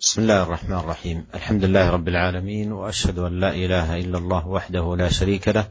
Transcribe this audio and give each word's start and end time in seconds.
بسم 0.00 0.22
الله 0.22 0.42
الرحمن 0.42 0.76
الرحيم 0.78 1.26
الحمد 1.34 1.64
لله 1.64 1.90
رب 1.90 2.08
العالمين 2.08 2.72
واشهد 2.72 3.18
ان 3.18 3.40
لا 3.40 3.50
اله 3.54 3.96
الا 4.00 4.18
الله 4.18 4.48
وحده 4.48 4.96
لا 4.96 5.08
شريك 5.08 5.48
له 5.48 5.68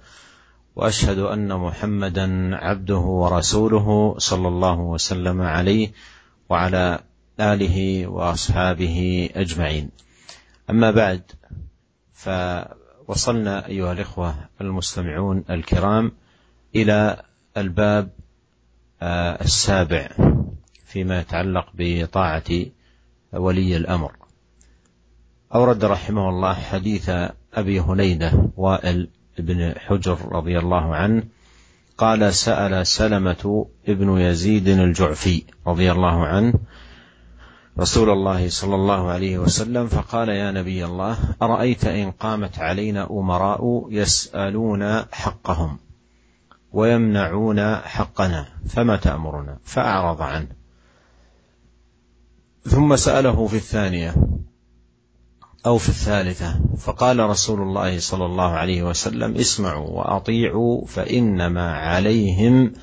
واشهد 0.75 1.19
ان 1.19 1.53
محمدا 1.53 2.55
عبده 2.55 2.97
ورسوله 2.97 4.15
صلى 4.17 4.47
الله 4.47 4.79
وسلم 4.79 5.41
عليه 5.41 5.91
وعلى 6.49 6.99
اله 7.39 8.07
واصحابه 8.07 9.29
اجمعين 9.35 9.89
اما 10.69 10.91
بعد 10.91 11.31
فوصلنا 12.13 13.67
ايها 13.67 13.91
الاخوه 13.91 14.35
المستمعون 14.61 15.43
الكرام 15.49 16.11
إلى 16.75 17.21
الباب 17.57 18.09
السابع 19.41 20.09
فيما 20.85 21.19
يتعلق 21.19 21.65
بطاعه 21.73 22.51
ولي 23.33 23.77
الأمر. 23.77 24.11
أورد 25.55 25.85
رحمه 25.85 26.29
الله 26.29 26.53
حديث 26.53 27.09
أبي 27.53 27.79
هنيده 27.79 28.31
وائل 28.57 29.09
بن 29.39 29.73
حجر 29.77 30.17
رضي 30.31 30.59
الله 30.59 30.95
عنه 30.95 31.23
قال 31.97 32.33
سأل 32.33 32.87
سلمة 32.87 33.65
ابن 33.87 34.17
يزيد 34.17 34.67
الجعفي 34.67 35.43
رضي 35.67 35.91
الله 35.91 36.25
عنه 36.25 36.53
رسول 37.79 38.09
الله 38.09 38.49
صلى 38.49 38.75
الله 38.75 39.11
عليه 39.11 39.37
وسلم 39.37 39.87
فقال 39.87 40.29
يا 40.29 40.51
نبي 40.51 40.85
الله 40.85 41.17
أرأيت 41.41 41.85
إن 41.85 42.11
قامت 42.11 42.59
علينا 42.59 43.07
أمراء 43.11 43.87
يسألون 43.89 45.03
حقهم 45.11 45.77
ويمنعون 46.73 47.75
حقنا 47.75 48.45
فما 48.69 48.95
تأمرنا؟ 48.95 49.57
فأعرض 49.63 50.21
عنه. 50.21 50.56
ثم 52.67 52.95
سأله 52.95 53.47
في 53.47 53.55
الثانية 53.55 54.15
أو 55.65 55.77
في 55.77 55.89
الثالثة 55.89 56.59
فقال 56.77 57.19
رسول 57.19 57.61
الله 57.61 57.99
صلى 57.99 58.25
الله 58.25 58.51
عليه 58.51 58.83
وسلم 58.83 59.35
اسمعوا 59.35 59.89
وأطيعوا 59.89 60.85
فإنما 60.85 61.71
عليهم 61.71 62.73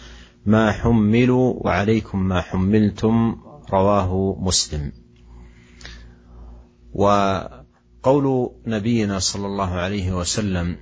ما 0.47 0.73
حملوا 0.73 1.55
وعليكم 1.57 2.23
ما 2.23 2.41
حملتم 2.41 3.37
رواه 3.73 4.37
مسلم. 4.41 4.93
وقول 6.93 8.51
نبينا 8.67 9.19
صلى 9.19 9.47
الله 9.47 9.71
عليه 9.71 10.13
وسلم 10.13 10.77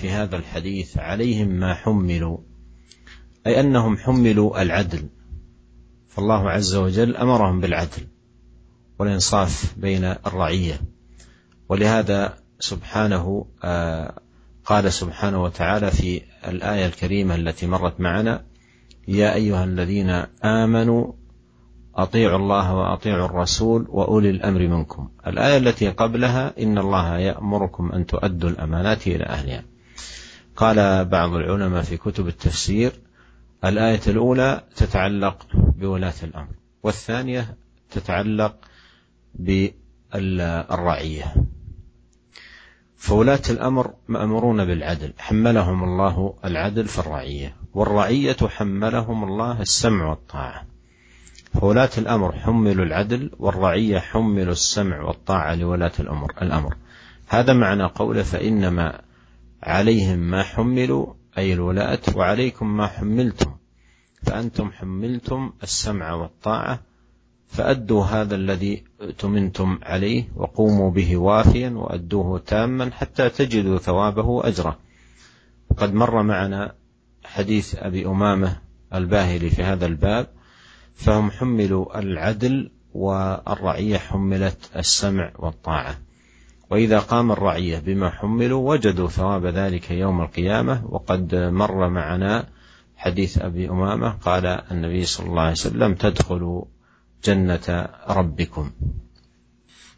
في 0.00 0.10
هذا 0.10 0.36
الحديث 0.36 0.98
عليهم 0.98 1.48
ما 1.48 1.74
حملوا 1.74 2.38
أي 3.46 3.60
أنهم 3.60 3.96
حملوا 3.96 4.62
العدل 4.62 5.08
فالله 6.08 6.50
عز 6.50 6.74
وجل 6.74 7.16
أمرهم 7.16 7.60
بالعدل. 7.60 8.11
والإنصاف 8.98 9.74
بين 9.76 10.04
الرعية. 10.04 10.80
ولهذا 11.68 12.38
سبحانه 12.60 13.46
آه، 13.64 14.18
قال 14.64 14.92
سبحانه 14.92 15.42
وتعالى 15.42 15.90
في 15.90 16.22
الآية 16.48 16.86
الكريمة 16.86 17.34
التي 17.34 17.66
مرت 17.66 18.00
معنا 18.00 18.44
يا 19.08 19.34
أيها 19.34 19.64
الذين 19.64 20.10
آمنوا 20.44 21.12
أطيعوا 21.94 22.38
الله 22.38 22.74
وأطيعوا 22.74 23.26
الرسول 23.26 23.86
وأولي 23.88 24.30
الأمر 24.30 24.68
منكم. 24.68 25.08
الآية 25.26 25.56
التي 25.56 25.88
قبلها 25.88 26.54
إن 26.58 26.78
الله 26.78 27.18
يأمركم 27.18 27.92
أن 27.92 28.06
تؤدوا 28.06 28.50
الأمانات 28.50 29.06
إلى 29.06 29.24
أهلها. 29.24 29.64
قال 30.56 31.04
بعض 31.04 31.34
العلماء 31.34 31.82
في 31.82 31.96
كتب 31.96 32.28
التفسير 32.28 32.92
الآية 33.64 34.00
الأولى 34.06 34.64
تتعلق 34.76 35.46
بولاة 35.54 36.14
الأمر 36.22 36.54
والثانية 36.82 37.56
تتعلق 37.90 38.54
بالرعية. 39.34 41.34
فولاة 42.96 43.42
الأمر 43.50 43.94
مأمورون 44.08 44.64
بالعدل 44.64 45.12
حملهم 45.18 45.84
الله 45.84 46.34
العدل 46.44 46.84
في 46.84 46.98
الرعية 46.98 47.56
والرعية 47.74 48.36
حملهم 48.48 49.24
الله 49.24 49.60
السمع 49.60 50.10
والطاعة. 50.10 50.66
فولاة 51.60 51.90
الأمر 51.98 52.32
حملوا 52.32 52.84
العدل 52.84 53.30
والرعية 53.38 53.98
حملوا 53.98 54.52
السمع 54.52 55.02
والطاعة 55.02 55.54
لولاة 55.54 55.92
الأمر 56.00 56.32
الأمر. 56.42 56.76
هذا 57.28 57.52
معنى 57.52 57.84
قوله 57.84 58.22
فإنما 58.22 59.00
عليهم 59.62 60.18
ما 60.18 60.42
حملوا 60.42 61.14
أي 61.38 61.52
الولاة 61.52 62.00
وعليكم 62.14 62.76
ما 62.76 62.86
حملتم. 62.86 63.50
فأنتم 64.22 64.72
حملتم 64.72 65.52
السمع 65.62 66.12
والطاعة 66.12 66.80
فأدوا 67.52 68.04
هذا 68.04 68.34
الذي 68.34 68.84
اؤتمنتم 69.00 69.78
عليه 69.82 70.24
وقوموا 70.36 70.90
به 70.90 71.16
وافيا 71.16 71.70
وأدوه 71.70 72.38
تاما 72.38 72.90
حتى 72.90 73.28
تجدوا 73.28 73.78
ثوابه 73.78 74.26
وأجره 74.26 74.78
قد 75.76 75.94
مر 75.94 76.22
معنا 76.22 76.74
حديث 77.24 77.74
أبي 77.78 78.06
أمامة 78.06 78.56
الباهلي 78.94 79.50
في 79.50 79.62
هذا 79.62 79.86
الباب 79.86 80.26
فهم 80.94 81.30
حملوا 81.30 81.98
العدل 81.98 82.70
والرعية 82.94 83.98
حملت 83.98 84.70
السمع 84.76 85.32
والطاعة. 85.38 85.98
وإذا 86.70 86.98
قام 86.98 87.32
الرعية 87.32 87.78
بما 87.78 88.10
حملوا 88.10 88.70
وجدوا 88.70 89.08
ثواب 89.08 89.46
ذلك 89.46 89.90
يوم 89.90 90.20
القيامة. 90.20 90.86
وقد 90.86 91.34
مر 91.34 91.88
معنا 91.88 92.48
حديث 92.96 93.38
أبي 93.38 93.70
أمامة 93.70 94.10
قال 94.10 94.46
النبي 94.46 95.04
صلى 95.04 95.26
الله 95.26 95.42
عليه 95.42 95.52
وسلم 95.52 95.94
تدخلوا 95.94 96.64
جنة 97.23 97.67
ربكم 98.09 98.65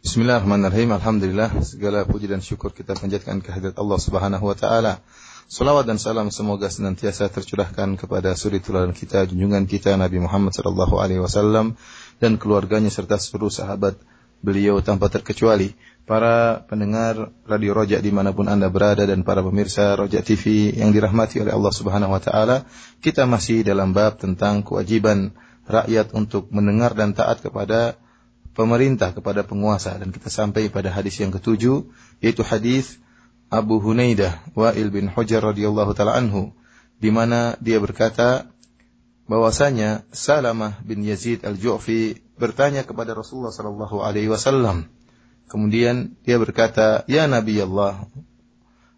Bismillahirrahmanirrahim. 0.00 0.96
Alhamdulillah 0.96 1.60
segala 1.60 2.08
puji 2.08 2.24
dan 2.24 2.40
syukur 2.40 2.72
kita 2.72 2.96
panjatkan 2.96 3.44
kehadirat 3.44 3.76
Allah 3.76 4.00
Subhanahu 4.00 4.48
wa 4.48 4.56
taala. 4.56 5.04
Salawat 5.44 5.84
dan 5.84 6.00
salam 6.00 6.32
semoga 6.32 6.72
senantiasa 6.72 7.28
tercurahkan 7.28 8.00
kepada 8.00 8.32
suri 8.32 8.64
teladan 8.64 8.96
kita, 8.96 9.28
junjungan 9.28 9.68
kita 9.68 9.92
Nabi 10.00 10.24
Muhammad 10.24 10.56
sallallahu 10.56 10.96
alaihi 10.96 11.20
wasallam 11.20 11.76
dan 12.16 12.40
keluarganya 12.40 12.88
serta 12.88 13.20
seluruh 13.20 13.52
sahabat 13.52 14.00
beliau 14.40 14.80
tanpa 14.80 15.12
terkecuali. 15.12 15.76
Para 16.08 16.64
pendengar 16.64 17.36
Radio 17.44 17.76
Rojak 17.76 18.00
dimanapun 18.00 18.48
Anda 18.48 18.72
berada 18.72 19.04
dan 19.04 19.20
para 19.20 19.44
pemirsa 19.44 20.00
Rojak 20.00 20.24
TV 20.24 20.72
yang 20.80 20.96
dirahmati 20.96 21.44
oleh 21.44 21.52
Allah 21.52 21.72
Subhanahu 21.76 22.16
wa 22.16 22.22
taala, 22.24 22.64
kita 23.04 23.28
masih 23.28 23.60
dalam 23.68 23.92
bab 23.92 24.16
tentang 24.16 24.64
kewajiban 24.64 25.36
rakyat 25.65 26.13
untuk 26.13 26.49
mendengar 26.53 26.93
dan 26.93 27.17
taat 27.17 27.41
kepada 27.41 27.97
pemerintah 28.55 29.11
kepada 29.11 29.43
penguasa. 29.43 29.99
Dan 29.99 30.15
kita 30.15 30.31
sampai 30.31 30.71
pada 30.71 30.89
hadis 30.89 31.19
yang 31.19 31.29
ketujuh 31.29 31.91
yaitu 32.23 32.41
hadis 32.41 32.97
Abu 33.51 33.77
Hunaidah 33.77 34.55
Wa'il 34.57 34.89
bin 34.89 35.11
Hujar 35.11 35.43
radhiyallahu 35.43 35.91
taala 35.93 36.17
anhu 36.17 36.55
di 36.97 37.11
mana 37.11 37.59
dia 37.59 37.77
berkata 37.77 38.49
bahwasanya 39.27 40.07
Salamah 40.13 40.79
bin 40.81 41.03
Yazid 41.03 41.43
al-Ju'fi 41.43 42.23
bertanya 42.39 42.87
kepada 42.87 43.13
Rasulullah 43.13 43.53
sallallahu 43.53 44.01
alaihi 44.01 44.31
wasallam. 44.31 44.89
Kemudian 45.45 46.17
dia 46.25 46.41
berkata 46.41 47.05
ya 47.05 47.29
Nabi 47.29 47.61
Allah 47.61 48.09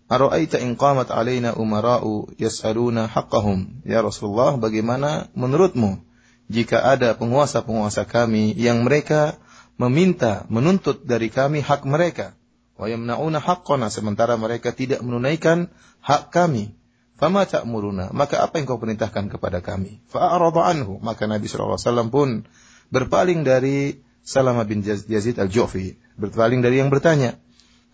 Ara'aita 0.07 0.63
in 0.63 0.79
qamat 0.79 1.11
alaina 1.11 1.51
umara'u 1.59 2.31
yas'aluna 2.39 3.11
haqqahum? 3.11 3.83
Ya 3.83 3.99
Rasulullah 3.99 4.55
bagaimana 4.55 5.27
menurutmu 5.35 5.99
jika 6.47 6.79
ada 6.83 7.15
penguasa-penguasa 7.15 8.07
kami 8.07 8.55
yang 8.55 8.87
mereka 8.87 9.35
meminta, 9.75 10.47
menuntut 10.47 11.03
dari 11.03 11.27
kami 11.27 11.59
hak 11.61 11.83
mereka. 11.83 12.33
Wa 12.79 12.87
yamna'una 12.87 13.41
haqqana 13.41 13.91
sementara 13.91 14.39
mereka 14.39 14.71
tidak 14.71 15.03
menunaikan 15.03 15.69
hak 16.01 16.31
kami. 16.31 16.73
Fama 17.17 17.49
ta'muruna, 17.49 18.13
maka 18.13 18.45
apa 18.45 18.61
yang 18.61 18.69
kau 18.69 18.77
perintahkan 18.77 19.33
kepada 19.33 19.65
kami? 19.65 20.05
Fa'arada 20.13 20.69
anhu, 20.69 21.01
maka 21.01 21.25
Nabi 21.25 21.49
SAW 21.49 22.13
pun 22.13 22.45
berpaling 22.93 23.41
dari 23.41 24.05
Salama 24.21 24.61
bin 24.69 24.85
Yazid 24.85 25.41
al-Ju'fi, 25.41 25.97
berpaling 26.13 26.61
dari 26.61 26.77
yang 26.77 26.93
bertanya. 26.93 27.41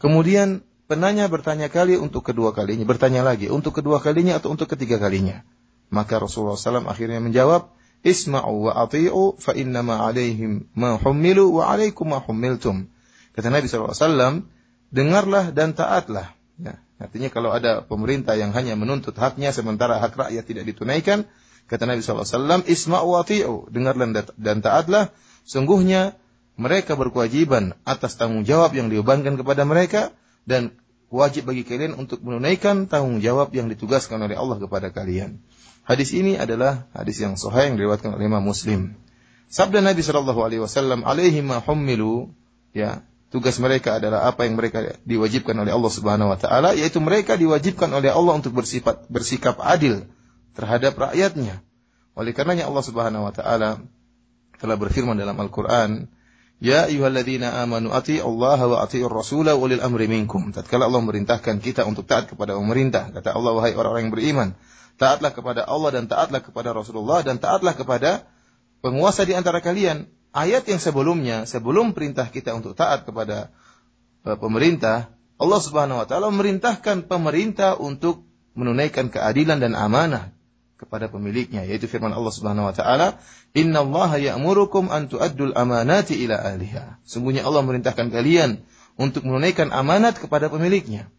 Kemudian 0.04 0.68
penanya 0.92 1.32
bertanya 1.32 1.72
kali 1.72 1.96
untuk 1.96 2.28
kedua 2.28 2.52
kalinya, 2.52 2.84
bertanya 2.84 3.24
lagi 3.24 3.48
untuk 3.48 3.80
kedua 3.80 4.04
kalinya 4.04 4.44
atau 4.44 4.52
untuk 4.52 4.68
ketiga 4.68 5.00
kalinya. 5.00 5.48
Maka 5.88 6.20
Rasulullah 6.20 6.60
SAW 6.60 6.90
akhirnya 6.92 7.24
menjawab, 7.24 7.72
Isma'u 8.04 8.68
wa 8.68 8.72
ati'u 8.84 9.40
fa 9.40 9.56
innama 9.56 10.04
alaihim 10.04 10.68
ma 10.76 11.00
hummilu 11.00 11.56
wa 11.56 11.72
alaikum 11.72 12.12
ma 12.12 12.20
hummiltum. 12.20 12.92
Kata 13.34 13.48
Nabi 13.50 13.72
SAW, 13.72 14.44
dengarlah 14.92 15.56
dan 15.56 15.74
taatlah. 15.74 16.36
Ya, 16.60 16.78
artinya 17.00 17.32
kalau 17.32 17.50
ada 17.56 17.82
pemerintah 17.82 18.36
yang 18.38 18.52
hanya 18.54 18.76
menuntut 18.76 19.16
haknya 19.16 19.56
sementara 19.56 19.98
hak 20.04 20.14
rakyat 20.20 20.44
tidak 20.46 20.68
ditunaikan, 20.70 21.26
kata 21.72 21.88
Nabi 21.88 22.04
SAW, 22.04 22.68
Isma'u 22.68 23.08
wa 23.08 23.24
ati'u, 23.24 23.72
dengarlah 23.72 24.12
dan 24.36 24.60
taatlah. 24.60 25.10
Sungguhnya 25.48 26.20
mereka 26.60 26.94
berkewajiban 26.94 27.74
atas 27.88 28.20
tanggung 28.20 28.46
jawab 28.46 28.78
yang 28.78 28.92
dibebankan 28.92 29.40
kepada 29.40 29.66
mereka 29.66 30.14
dan 30.46 30.76
wajib 31.10 31.50
bagi 31.50 31.66
kalian 31.66 31.98
untuk 31.98 32.22
menunaikan 32.22 32.86
tanggung 32.86 33.22
jawab 33.22 33.54
yang 33.54 33.70
ditugaskan 33.70 34.22
oleh 34.22 34.38
Allah 34.38 34.58
kepada 34.62 34.90
kalian. 34.90 35.42
Hadis 35.84 36.16
ini 36.16 36.40
adalah 36.40 36.88
hadis 36.96 37.20
yang 37.20 37.36
sahih 37.36 37.72
yang 37.72 37.76
diriwayatkan 37.76 38.16
oleh 38.16 38.26
Imam 38.28 38.44
Muslim. 38.44 38.96
Sabda 39.52 39.84
Nabi 39.84 40.00
Shallallahu 40.00 40.40
alaihi 40.40 40.64
wasallam, 40.64 41.04
"Alaihi 41.04 41.44
ma 41.44 41.60
hummilu" 41.60 42.32
ya, 42.72 43.04
Tugas 43.34 43.58
mereka 43.58 43.98
adalah 43.98 44.30
apa 44.30 44.46
yang 44.46 44.54
mereka 44.54 44.94
diwajibkan 45.10 45.58
oleh 45.58 45.74
Allah 45.74 45.90
Subhanahu 45.90 46.30
wa 46.30 46.38
taala, 46.38 46.78
yaitu 46.78 47.02
mereka 47.02 47.34
diwajibkan 47.34 47.90
oleh 47.90 48.14
Allah 48.14 48.38
untuk 48.38 48.54
bersifat 48.54 49.10
bersikap 49.10 49.58
adil 49.58 50.06
terhadap 50.54 50.94
rakyatnya. 50.94 51.66
Oleh 52.14 52.30
karenanya 52.38 52.70
Allah 52.70 52.86
Subhanahu 52.86 53.26
wa 53.26 53.34
taala 53.34 53.82
telah 54.62 54.78
berfirman 54.78 55.18
dalam 55.18 55.34
Al-Qur'an, 55.34 56.14
Ya 56.62 56.86
ayyuhalladzina 56.86 57.58
amanu 57.66 57.90
ati 57.90 58.22
Allah 58.22 58.62
wa 58.62 58.86
ati'ur 58.86 59.10
rasul 59.10 59.50
wa 59.50 59.58
ulil 59.58 59.82
amri 59.82 60.06
minkum. 60.06 60.54
Tatkala 60.54 60.86
Allah 60.86 61.02
merintahkan 61.02 61.58
kita 61.58 61.90
untuk 61.90 62.06
taat 62.06 62.30
kepada 62.30 62.54
pemerintah, 62.54 63.10
kata 63.10 63.34
Allah 63.34 63.58
wahai 63.58 63.74
orang-orang 63.74 64.08
yang 64.08 64.14
beriman, 64.14 64.48
taatlah 64.98 65.32
kepada 65.34 65.66
Allah 65.66 65.90
dan 65.94 66.06
taatlah 66.06 66.42
kepada 66.42 66.74
Rasulullah 66.74 67.26
dan 67.26 67.42
taatlah 67.42 67.74
kepada 67.74 68.28
penguasa 68.84 69.24
di 69.24 69.34
antara 69.34 69.64
kalian. 69.64 70.10
Ayat 70.34 70.66
yang 70.66 70.82
sebelumnya, 70.82 71.46
sebelum 71.46 71.94
perintah 71.94 72.26
kita 72.26 72.58
untuk 72.58 72.74
taat 72.74 73.06
kepada 73.06 73.54
uh, 74.26 74.34
pemerintah, 74.34 75.14
Allah 75.38 75.62
Subhanahu 75.62 76.02
wa 76.02 76.08
taala 76.10 76.34
memerintahkan 76.34 77.06
pemerintah 77.06 77.78
untuk 77.78 78.26
menunaikan 78.58 79.14
keadilan 79.14 79.62
dan 79.62 79.78
amanah 79.78 80.34
kepada 80.84 81.08
pemiliknya 81.08 81.64
yaitu 81.64 81.86
firman 81.86 82.12
Allah 82.12 82.34
Subhanahu 82.34 82.70
wa 82.70 82.76
taala 82.76 83.22
innallaha 83.56 84.20
ya'murukum 84.20 84.90
an 84.90 85.08
tu'addul 85.08 85.56
amanati 85.56 86.20
ila 86.28 86.36
ahliha 86.38 87.00
sungguhnya 87.08 87.46
Allah 87.48 87.64
merintahkan 87.64 88.10
kalian 88.10 88.66
untuk 89.00 89.24
menunaikan 89.24 89.72
amanat 89.72 90.20
kepada 90.20 90.52
pemiliknya 90.52 91.13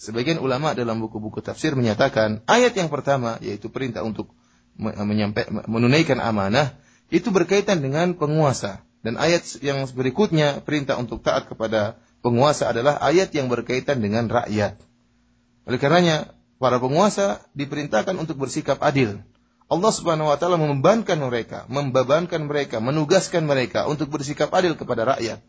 sebagian 0.00 0.40
ulama 0.40 0.72
dalam 0.72 0.96
buku-buku 1.04 1.44
tafsir 1.44 1.76
menyatakan 1.76 2.40
ayat 2.48 2.72
yang 2.72 2.88
pertama 2.88 3.36
yaitu 3.44 3.68
perintah 3.68 4.00
untuk 4.00 4.32
menunaikan 5.68 6.24
amanah 6.24 6.72
itu 7.12 7.28
berkaitan 7.28 7.84
dengan 7.84 8.16
penguasa 8.16 8.80
dan 9.04 9.20
ayat 9.20 9.44
yang 9.60 9.84
berikutnya 9.92 10.64
perintah 10.64 10.96
untuk 10.96 11.20
taat 11.20 11.52
kepada 11.52 12.00
penguasa 12.24 12.72
adalah 12.72 12.96
ayat 13.04 13.28
yang 13.36 13.52
berkaitan 13.52 14.00
dengan 14.00 14.24
rakyat 14.32 14.80
oleh 15.68 15.76
karenanya 15.76 16.32
para 16.60 16.76
penguasa 16.80 17.40
diperintahkan 17.56 18.16
untuk 18.20 18.36
bersikap 18.36 18.80
adil. 18.84 19.20
Allah 19.70 19.92
Subhanahu 19.94 20.28
wa 20.28 20.36
taala 20.36 20.58
membebankan 20.58 21.16
mereka, 21.16 21.64
membebankan 21.70 22.44
mereka, 22.44 22.82
menugaskan 22.82 23.46
mereka 23.46 23.86
untuk 23.86 24.10
bersikap 24.10 24.50
adil 24.52 24.74
kepada 24.74 25.16
rakyat. 25.16 25.40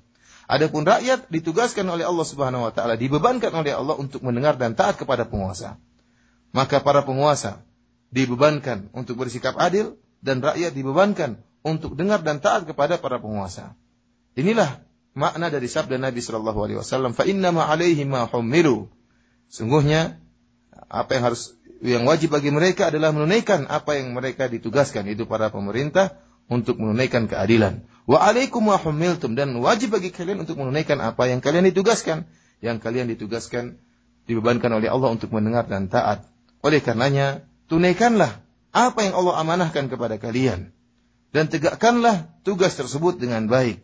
Adapun 0.52 0.84
rakyat 0.84 1.32
ditugaskan 1.32 1.88
oleh 1.88 2.04
Allah 2.04 2.28
Subhanahu 2.28 2.68
wa 2.68 2.76
taala, 2.76 3.00
dibebankan 3.00 3.56
oleh 3.56 3.72
Allah 3.72 3.96
untuk 3.96 4.20
mendengar 4.20 4.60
dan 4.60 4.76
taat 4.76 5.00
kepada 5.00 5.24
penguasa. 5.24 5.80
Maka 6.52 6.84
para 6.84 7.08
penguasa 7.08 7.64
dibebankan 8.12 8.92
untuk 8.92 9.16
bersikap 9.24 9.56
adil 9.56 9.96
dan 10.20 10.44
rakyat 10.44 10.76
dibebankan 10.76 11.40
untuk 11.64 11.96
dengar 11.96 12.20
dan 12.20 12.44
taat 12.44 12.68
kepada 12.68 13.00
para 13.00 13.24
penguasa. 13.24 13.80
Inilah 14.36 14.84
makna 15.16 15.48
dari 15.48 15.72
sabda 15.72 15.96
Nabi 15.96 16.20
sallallahu 16.20 16.60
alaihi 16.60 16.80
wasallam, 16.84 17.16
"Fa 17.16 17.24
inna 17.24 17.56
ma 17.56 17.72
ma 17.72 18.28
humilu." 18.28 18.92
Sungguhnya 19.48 20.20
apa 20.92 21.16
yang 21.16 21.32
harus 21.32 21.56
yang 21.80 22.04
wajib 22.04 22.36
bagi 22.36 22.52
mereka 22.52 22.92
adalah 22.92 23.16
menunaikan 23.16 23.72
apa 23.72 23.96
yang 23.96 24.12
mereka 24.12 24.52
ditugaskan 24.52 25.08
itu 25.08 25.24
para 25.24 25.48
pemerintah 25.48 26.20
untuk 26.52 26.84
menunaikan 26.84 27.32
keadilan. 27.32 27.88
Wa 28.04 28.20
alaikum 28.20 28.68
wa 28.68 28.76
humiltum 28.76 29.40
dan 29.40 29.56
wajib 29.64 29.96
bagi 29.96 30.12
kalian 30.12 30.44
untuk 30.44 30.60
menunaikan 30.60 31.00
apa 31.00 31.32
yang 31.32 31.40
kalian 31.40 31.72
ditugaskan. 31.72 32.28
Yang 32.60 32.78
kalian 32.84 33.08
ditugaskan 33.08 33.80
dibebankan 34.28 34.70
oleh 34.76 34.92
Allah 34.92 35.16
untuk 35.16 35.32
mendengar 35.32 35.66
dan 35.72 35.88
taat. 35.88 36.28
Oleh 36.62 36.84
karenanya, 36.84 37.48
tunaikanlah 37.72 38.44
apa 38.76 39.00
yang 39.02 39.16
Allah 39.16 39.40
amanahkan 39.40 39.88
kepada 39.88 40.20
kalian 40.20 40.76
dan 41.32 41.48
tegakkanlah 41.48 42.28
tugas 42.44 42.76
tersebut 42.76 43.18
dengan 43.18 43.48
baik. 43.48 43.80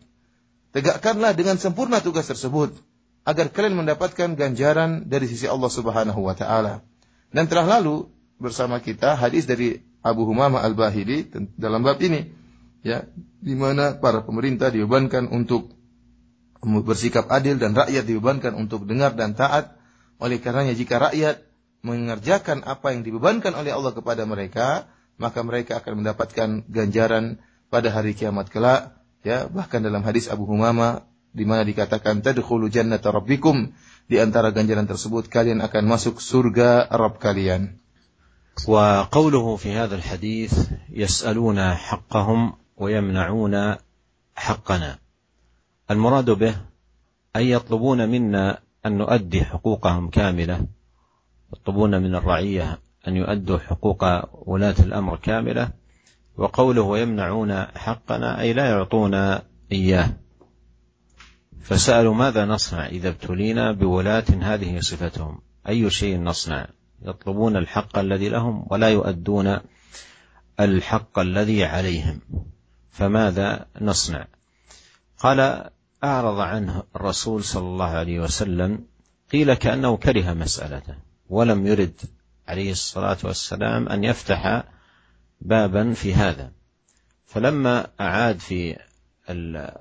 Tegakkanlah 0.76 1.32
dengan 1.32 1.56
sempurna 1.56 2.04
tugas 2.04 2.28
tersebut 2.28 2.76
agar 3.24 3.48
kalian 3.48 3.82
mendapatkan 3.82 4.36
ganjaran 4.36 5.08
dari 5.08 5.24
sisi 5.24 5.48
Allah 5.48 5.72
Subhanahu 5.72 6.20
wa 6.20 6.36
taala. 6.36 6.84
Dan 7.32 7.48
telah 7.48 7.80
lalu 7.80 8.08
bersama 8.36 8.78
kita 8.80 9.16
hadis 9.16 9.48
dari 9.48 9.80
Abu 10.04 10.28
Humamah 10.28 10.62
Al-Bahili 10.62 11.26
dalam 11.56 11.82
bab 11.82 11.98
ini 12.04 12.30
ya 12.83 13.07
di 13.39 13.55
mana 13.55 13.97
para 13.97 14.23
pemerintah 14.23 14.69
dibebankan 14.71 15.31
untuk 15.31 15.71
bersikap 16.63 17.27
adil 17.27 17.59
dan 17.59 17.75
rakyat 17.75 18.07
dibebankan 18.07 18.55
untuk 18.55 18.87
dengar 18.87 19.15
dan 19.15 19.35
taat 19.35 19.75
oleh 20.19 20.39
karenanya 20.39 20.75
jika 20.75 20.99
rakyat 20.99 21.43
mengerjakan 21.83 22.63
apa 22.63 22.95
yang 22.95 23.03
dibebankan 23.03 23.51
oleh 23.55 23.75
Allah 23.75 23.91
kepada 23.91 24.23
mereka 24.23 24.87
maka 25.19 25.43
mereka 25.43 25.83
akan 25.83 26.03
mendapatkan 26.03 26.49
ganjaran 26.71 27.43
pada 27.67 27.91
hari 27.91 28.15
kiamat 28.15 28.47
kelak 28.47 28.95
ya 29.27 29.51
bahkan 29.51 29.83
dalam 29.83 30.03
hadis 30.07 30.31
Abu 30.31 30.47
Humama 30.47 31.03
di 31.33 31.43
mana 31.43 31.65
dikatakan 31.67 32.23
tadkhulu 32.23 32.71
jannata 32.71 33.11
rabbikum 33.11 33.73
di 34.07 34.21
antara 34.21 34.53
ganjaran 34.53 34.85
tersebut 34.85 35.27
kalian 35.27 35.59
akan 35.65 35.83
masuk 35.89 36.21
surga 36.21 36.87
Rabb 36.91 37.19
kalian. 37.19 37.83
وقوله 38.67 39.55
في 39.55 39.73
هذا 39.73 39.95
الحديث 39.95 40.53
يسألون 40.93 41.73
حقهم 41.73 42.53
ويمنعون 42.78 43.76
حقنا. 44.36 44.98
المراد 45.90 46.30
به 46.30 46.54
أن 47.36 47.42
يطلبون 47.42 48.08
منا 48.08 48.58
أن 48.86 48.98
نؤدي 48.98 49.44
حقوقهم 49.44 50.10
كاملة. 50.10 50.66
يطلبون 51.52 52.02
من 52.02 52.14
الرعية 52.14 52.78
أن 53.08 53.16
يؤدوا 53.16 53.58
حقوق 53.58 54.04
ولاة 54.48 54.74
الأمر 54.78 55.16
كاملة. 55.16 55.70
وقوله 56.36 56.82
ويمنعون 56.82 57.64
حقنا 57.64 58.40
أي 58.40 58.52
لا 58.52 58.66
يعطونا 58.66 59.42
إياه. 59.72 60.10
فسألوا 61.62 62.14
ماذا 62.14 62.44
نصنع 62.44 62.86
إذا 62.86 63.08
ابتلينا 63.08 63.72
بولاة 63.72 64.24
هذه 64.40 64.80
صفتهم؟ 64.80 65.40
أي 65.68 65.90
شيء 65.90 66.18
نصنع؟ 66.18 66.68
يطلبون 67.02 67.56
الحق 67.56 67.98
الذي 67.98 68.28
لهم 68.28 68.66
ولا 68.70 68.88
يؤدون 68.88 69.58
الحق 70.60 71.18
الذي 71.18 71.64
عليهم. 71.64 72.20
فماذا 72.98 73.66
نصنع؟ 73.80 74.26
قال 75.18 75.70
أعرض 76.04 76.40
عنه 76.40 76.82
الرسول 76.96 77.44
صلى 77.44 77.68
الله 77.68 77.86
عليه 77.88 78.20
وسلم 78.20 78.84
قيل 79.32 79.54
كأنه 79.54 79.96
كره 79.96 80.32
مسألته 80.32 80.94
ولم 81.30 81.66
يرد 81.66 82.00
عليه 82.48 82.72
الصلاة 82.72 83.16
والسلام 83.24 83.88
أن 83.88 84.04
يفتح 84.04 84.64
بابا 85.40 85.92
في 85.92 86.14
هذا. 86.14 86.50
فلما 87.26 87.86
أعاد 88.00 88.38
في 88.38 88.76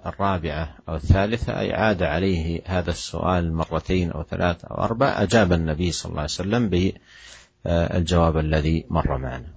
الرابعة 0.05 0.77
أو 0.89 0.95
الثالثة 0.95 1.59
أي 1.59 1.73
عاد 1.73 2.03
عليه 2.03 2.61
هذا 2.65 2.89
السؤال 2.89 3.53
مرتين 3.53 4.11
أو 4.11 4.23
ثلاث 4.23 4.65
أو 4.65 4.75
أربع 4.83 5.21
أجاب 5.21 5.53
النبي 5.53 5.91
صلى 5.91 6.09
الله 6.09 6.21
عليه 6.21 6.31
وسلم 6.31 6.69
بالجواب 6.69 8.37
الذي 8.37 8.85
مر 8.89 9.17
معنا. 9.17 9.56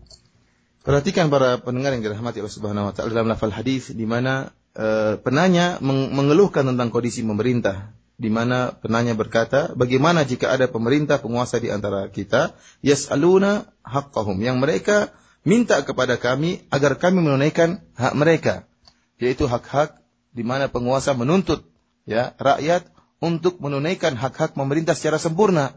Perhatikan 0.80 1.28
para 1.28 1.60
pendengar 1.60 1.92
yang 1.92 2.00
dirahmati 2.00 2.40
Allah 2.40 2.56
Subhanahu 2.56 2.88
wa 2.88 2.92
taala 2.96 3.12
dalam 3.12 3.28
lafal 3.28 3.52
hadis 3.52 3.92
di 3.92 4.08
mana 4.08 4.48
uh, 4.72 5.20
penanya 5.20 5.76
mengeluhkan 5.84 6.64
tentang 6.64 6.88
kondisi 6.88 7.20
pemerintah 7.20 7.92
di 8.20 8.28
mana 8.28 8.76
penanya 8.76 9.16
berkata, 9.16 9.72
bagaimana 9.72 10.28
jika 10.28 10.52
ada 10.52 10.68
pemerintah 10.68 11.16
penguasa 11.24 11.56
di 11.56 11.72
antara 11.72 12.04
kita 12.12 12.52
yas'aluna 12.84 13.64
haqqahum 13.80 14.36
yang 14.44 14.60
mereka 14.60 15.08
minta 15.40 15.80
kepada 15.80 16.20
kami 16.20 16.60
agar 16.68 17.00
kami 17.00 17.24
menunaikan 17.24 17.80
hak 17.96 18.12
mereka 18.12 18.68
yaitu 19.16 19.48
hak-hak 19.48 20.00
di 20.36 20.44
mana 20.44 20.68
penguasa 20.68 21.16
menuntut 21.16 21.64
ya 22.04 22.36
rakyat 22.36 22.88
untuk 23.20 23.60
menunaikan 23.60 24.16
hak-hak 24.16 24.56
pemerintah 24.56 24.96
secara 24.96 25.20
sempurna. 25.20 25.76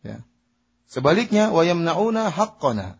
Ya. 0.00 0.24
Sebaliknya 0.88 1.52
wayamnauna 1.52 2.32
haqqana. 2.32 2.96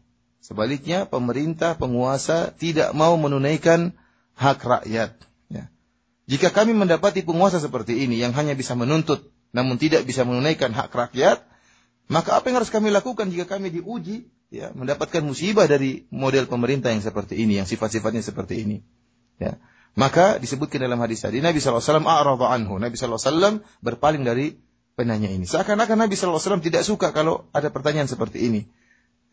Sebaliknya 0.49 1.05
pemerintah 1.05 1.77
penguasa 1.77 2.57
tidak 2.57 2.97
mau 2.97 3.13
menunaikan 3.21 3.93
hak 4.33 4.65
rakyat. 4.65 5.13
Ya. 5.53 5.69
Jika 6.25 6.49
kami 6.49 6.73
mendapati 6.73 7.21
penguasa 7.21 7.61
seperti 7.61 8.01
ini 8.09 8.17
yang 8.17 8.33
hanya 8.33 8.57
bisa 8.57 8.73
menuntut 8.73 9.29
namun 9.53 9.77
tidak 9.77 10.09
bisa 10.09 10.25
menunaikan 10.25 10.73
hak 10.73 10.89
rakyat, 10.89 11.45
maka 12.09 12.41
apa 12.41 12.49
yang 12.49 12.65
harus 12.65 12.73
kami 12.73 12.89
lakukan 12.89 13.29
jika 13.29 13.45
kami 13.45 13.69
diuji 13.69 14.33
ya 14.49 14.73
mendapatkan 14.73 15.21
musibah 15.21 15.69
dari 15.69 16.09
model 16.09 16.49
pemerintah 16.49 16.97
yang 16.97 17.05
seperti 17.05 17.45
ini, 17.45 17.61
yang 17.61 17.69
sifat-sifatnya 17.69 18.25
seperti 18.25 18.65
ini. 18.65 18.81
Ya. 19.37 19.61
Maka 20.01 20.41
disebutkan 20.41 20.81
dalam 20.81 20.97
hadis 21.05 21.21
tadi 21.21 21.45
Nabi 21.45 21.61
SAW 21.61 21.85
a'rada 22.09 22.49
anhu. 22.49 22.81
Nabi 22.81 22.97
SAW 22.97 23.61
berpaling 23.85 24.25
dari 24.25 24.57
penanya 24.97 25.29
ini. 25.29 25.45
Seakan-akan 25.45 26.09
Nabi 26.09 26.17
SAW 26.17 26.65
tidak 26.65 26.89
suka 26.89 27.13
kalau 27.13 27.53
ada 27.53 27.69
pertanyaan 27.69 28.09
seperti 28.09 28.49
ini. 28.49 28.65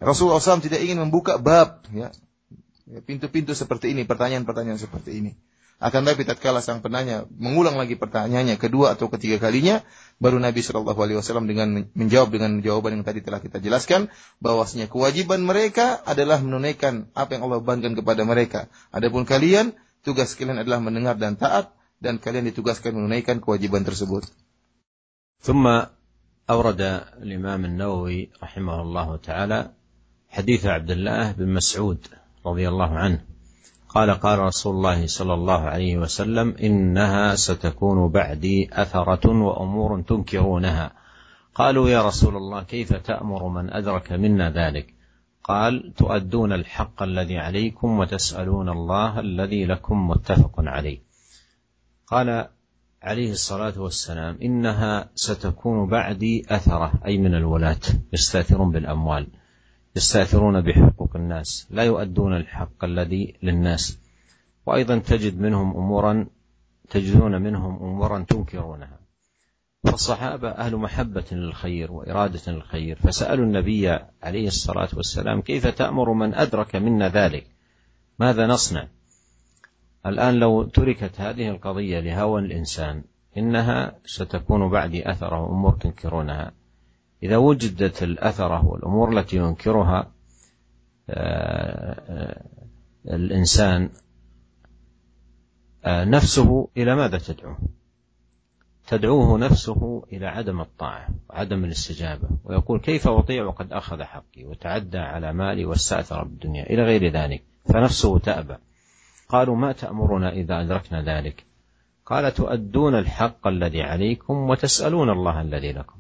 Rasulullah 0.01 0.41
SAW 0.41 0.65
tidak 0.65 0.81
ingin 0.81 0.97
membuka 0.97 1.37
bab 1.37 1.85
ya, 1.93 2.09
ya 2.89 3.01
pintu-pintu 3.05 3.53
seperti 3.53 3.93
ini, 3.93 4.09
pertanyaan-pertanyaan 4.09 4.81
seperti 4.81 5.21
ini. 5.21 5.33
Akan 5.81 6.05
tapi 6.05 6.29
tatkala 6.29 6.61
sang 6.61 6.85
penanya 6.85 7.25
mengulang 7.41 7.81
lagi 7.81 7.97
pertanyaannya 7.97 8.61
kedua 8.61 8.97
atau 8.97 9.09
ketiga 9.09 9.41
kalinya, 9.41 9.81
baru 10.21 10.37
Nabi 10.37 10.61
Shallallahu 10.61 11.01
Alaihi 11.01 11.19
Wasallam 11.21 11.49
dengan 11.49 11.89
menjawab 11.97 12.29
dengan 12.33 12.61
jawaban 12.61 13.01
yang 13.01 13.05
tadi 13.05 13.25
telah 13.25 13.41
kita 13.41 13.65
jelaskan, 13.65 14.13
bahwasanya 14.45 14.93
kewajiban 14.93 15.41
mereka 15.41 15.97
adalah 16.05 16.37
menunaikan 16.45 17.09
apa 17.17 17.37
yang 17.37 17.49
Allah 17.49 17.65
bebankan 17.65 17.97
kepada 17.97 18.29
mereka. 18.29 18.69
Adapun 18.93 19.25
kalian 19.25 19.73
Tugas 20.01 20.33
kalian 20.33 20.65
adalah 20.65 20.81
mendengar 20.81 21.21
dan 21.21 21.37
taat 21.37 21.77
dan 22.01 22.17
kalian 22.17 22.49
ditugaskan 22.49 22.97
menunaikan 22.97 23.41
kewajiban 23.41 23.85
tersebut. 23.85 24.25
ثم 25.41 25.65
أورد 26.51 26.81
الإمام 27.25 27.65
النووي 27.65 28.45
رحمه 28.45 28.77
الله 28.85 29.09
تعالى 29.25 29.61
حديث 30.36 30.66
عبد 30.66 30.92
الله 30.92 31.32
بن 31.32 31.48
مسعود 31.48 32.08
رضي 32.46 32.68
الله 32.68 32.90
عنه. 32.90 33.20
قال 33.90 34.12
قال 34.12 34.40
رسول 34.40 34.76
الله 34.76 35.08
صلى 35.08 35.34
الله 35.34 35.62
عليه 35.62 35.98
وسلم 35.98 36.56
إنها 36.64 37.36
ستكون 37.36 38.12
بعدي 38.12 38.70
أثرة 38.74 39.44
وأمور 39.44 40.02
تنكرونها. 40.02 40.92
قالوا 41.56 41.90
يا 41.90 42.08
رسول 42.08 42.36
الله 42.36 42.64
كيف 42.64 42.94
تأمر 42.94 43.48
من 43.48 43.74
أدرك 43.74 44.12
منا 44.12 44.52
ذلك؟ 44.52 44.94
قال 45.44 45.94
تؤدون 45.98 46.54
الحق 46.54 47.04
الذي 47.04 47.38
عليكم 47.38 48.00
وتسألون 48.00 48.70
الله 48.70 49.20
الذي 49.20 49.66
لكم 49.66 50.08
متفق 50.08 50.54
عليه. 50.58 51.00
قال 52.08 52.48
عليه 53.04 53.32
الصلاة 53.32 53.82
والسلام 53.82 54.38
إنها 54.42 55.10
ستكون 55.16 55.88
بعدي 55.88 56.46
أثرة 56.50 56.94
أي 57.06 57.18
من 57.18 57.36
الولاة 57.36 57.82
يستأثرون 58.14 58.72
بالأموال. 58.72 59.28
يستأثرون 59.96 60.62
بحقوق 60.62 61.16
الناس 61.16 61.68
لا 61.70 61.84
يؤدون 61.84 62.38
الحق 62.38 62.84
الذي 62.84 63.36
للناس. 63.44 64.00
وأيضا 64.66 64.98
تجد 64.98 65.40
منهم 65.40 65.78
أمورا 65.78 66.28
تجدون 66.90 67.42
منهم 67.42 67.76
أمورا 67.84 68.26
تنكرونها. 68.30 69.00
فالصحابة 69.84 70.50
أهل 70.50 70.76
محبة 70.76 71.26
للخير 71.32 71.92
وإرادة 71.92 72.52
للخير 72.52 72.96
فسألوا 72.96 73.46
النبي 73.46 73.90
عليه 74.24 74.48
الصلاة 74.48 74.90
والسلام 74.94 75.42
كيف 75.42 75.68
تأمر 75.68 76.14
من 76.14 76.34
أدرك 76.34 76.76
منا 76.76 77.10
ذلك؟ 77.10 77.48
ماذا 78.20 78.48
نصنع؟ 78.48 78.88
الآن 80.06 80.34
لو 80.34 80.64
تركت 80.64 81.22
هذه 81.22 81.50
القضية 81.50 82.00
لهوى 82.00 82.42
الإنسان 82.42 83.04
إنها 83.38 83.96
ستكون 84.06 84.70
بعد 84.70 84.96
أثره 84.96 85.50
أمور 85.50 85.74
تنكرونها. 85.74 86.52
إذا 87.26 87.38
وجدت 87.38 88.04
الأثرة 88.04 88.66
والأمور 88.66 89.18
التي 89.18 89.38
ينكرها 89.38 90.12
آه، 91.10 92.02
آه، 92.10 92.46
الإنسان 93.08 93.90
آه، 95.86 96.04
نفسه 96.04 96.70
إلى 96.78 96.96
ماذا 96.96 97.18
تدعوه؟ 97.18 97.58
تدعوه 98.88 99.38
نفسه 99.38 100.04
إلى 100.14 100.28
عدم 100.28 100.62
الطاعة 100.62 101.08
وعدم 101.30 101.64
الاستجابة 101.64 102.30
ويقول 102.44 102.80
كيف 102.80 103.08
أطيع 103.08 103.46
وقد 103.46 103.74
أخذ 103.74 104.04
حقي 104.04 104.46
وتعدى 104.46 104.98
على 104.98 105.34
مالي 105.34 105.66
واستأثر 105.66 106.24
بالدنيا 106.24 106.64
إلى 106.64 106.84
غير 106.84 107.12
ذلك 107.12 107.44
فنفسه 107.74 108.20
تأبى. 108.20 108.58
قالوا 109.30 109.56
ما 109.56 109.72
تأمرنا 109.72 110.32
إذا 110.32 110.62
أدركنا 110.62 111.02
ذلك؟ 111.02 111.44
قال 112.06 112.34
تؤدون 112.34 112.96
الحق 112.96 113.48
الذي 113.48 113.82
عليكم 113.82 114.50
وتسألون 114.50 115.10
الله 115.10 115.42
الذي 115.42 115.72
لكم. 115.72 115.96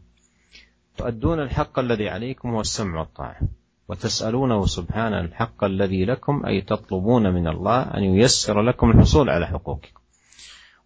تؤدون 0.98 1.40
الحق 1.40 1.80
الذي 1.80 2.10
عليكم 2.10 2.50
هو 2.50 2.62
السمع 2.62 3.00
والطاعة 3.00 3.40
وتسألونه 3.88 4.66
سبحانه 4.66 5.20
الحق 5.20 5.64
الذي 5.64 6.06
لكم 6.06 6.46
أي 6.46 6.62
تطلبون 6.62 7.34
من 7.34 7.48
الله 7.48 7.82
أن 7.82 8.04
ييسر 8.04 8.62
لكم 8.62 8.92
الحصول 8.92 9.30
على 9.30 9.48
حقوقكم. 9.48 10.00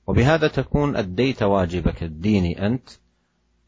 وبهذا 0.07 0.47
تكون 0.47 0.95
أديت 0.95 1.43
واجبك 1.43 2.03
الديني 2.03 2.65
أنت. 2.65 2.89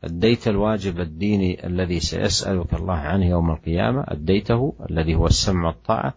أديت 0.04 0.48
الواجب 0.48 1.00
الديني 1.00 1.68
الذي 1.68 2.00
سيسألك 2.00 2.74
الله 2.74 2.94
عنه 2.94 3.26
يوم 3.26 3.52
القيامة. 3.52 4.04
أديته 4.08 4.74
الذي 4.90 5.16
هو 5.16 5.26
السمع 5.26 5.68
والطاعة 5.68 6.14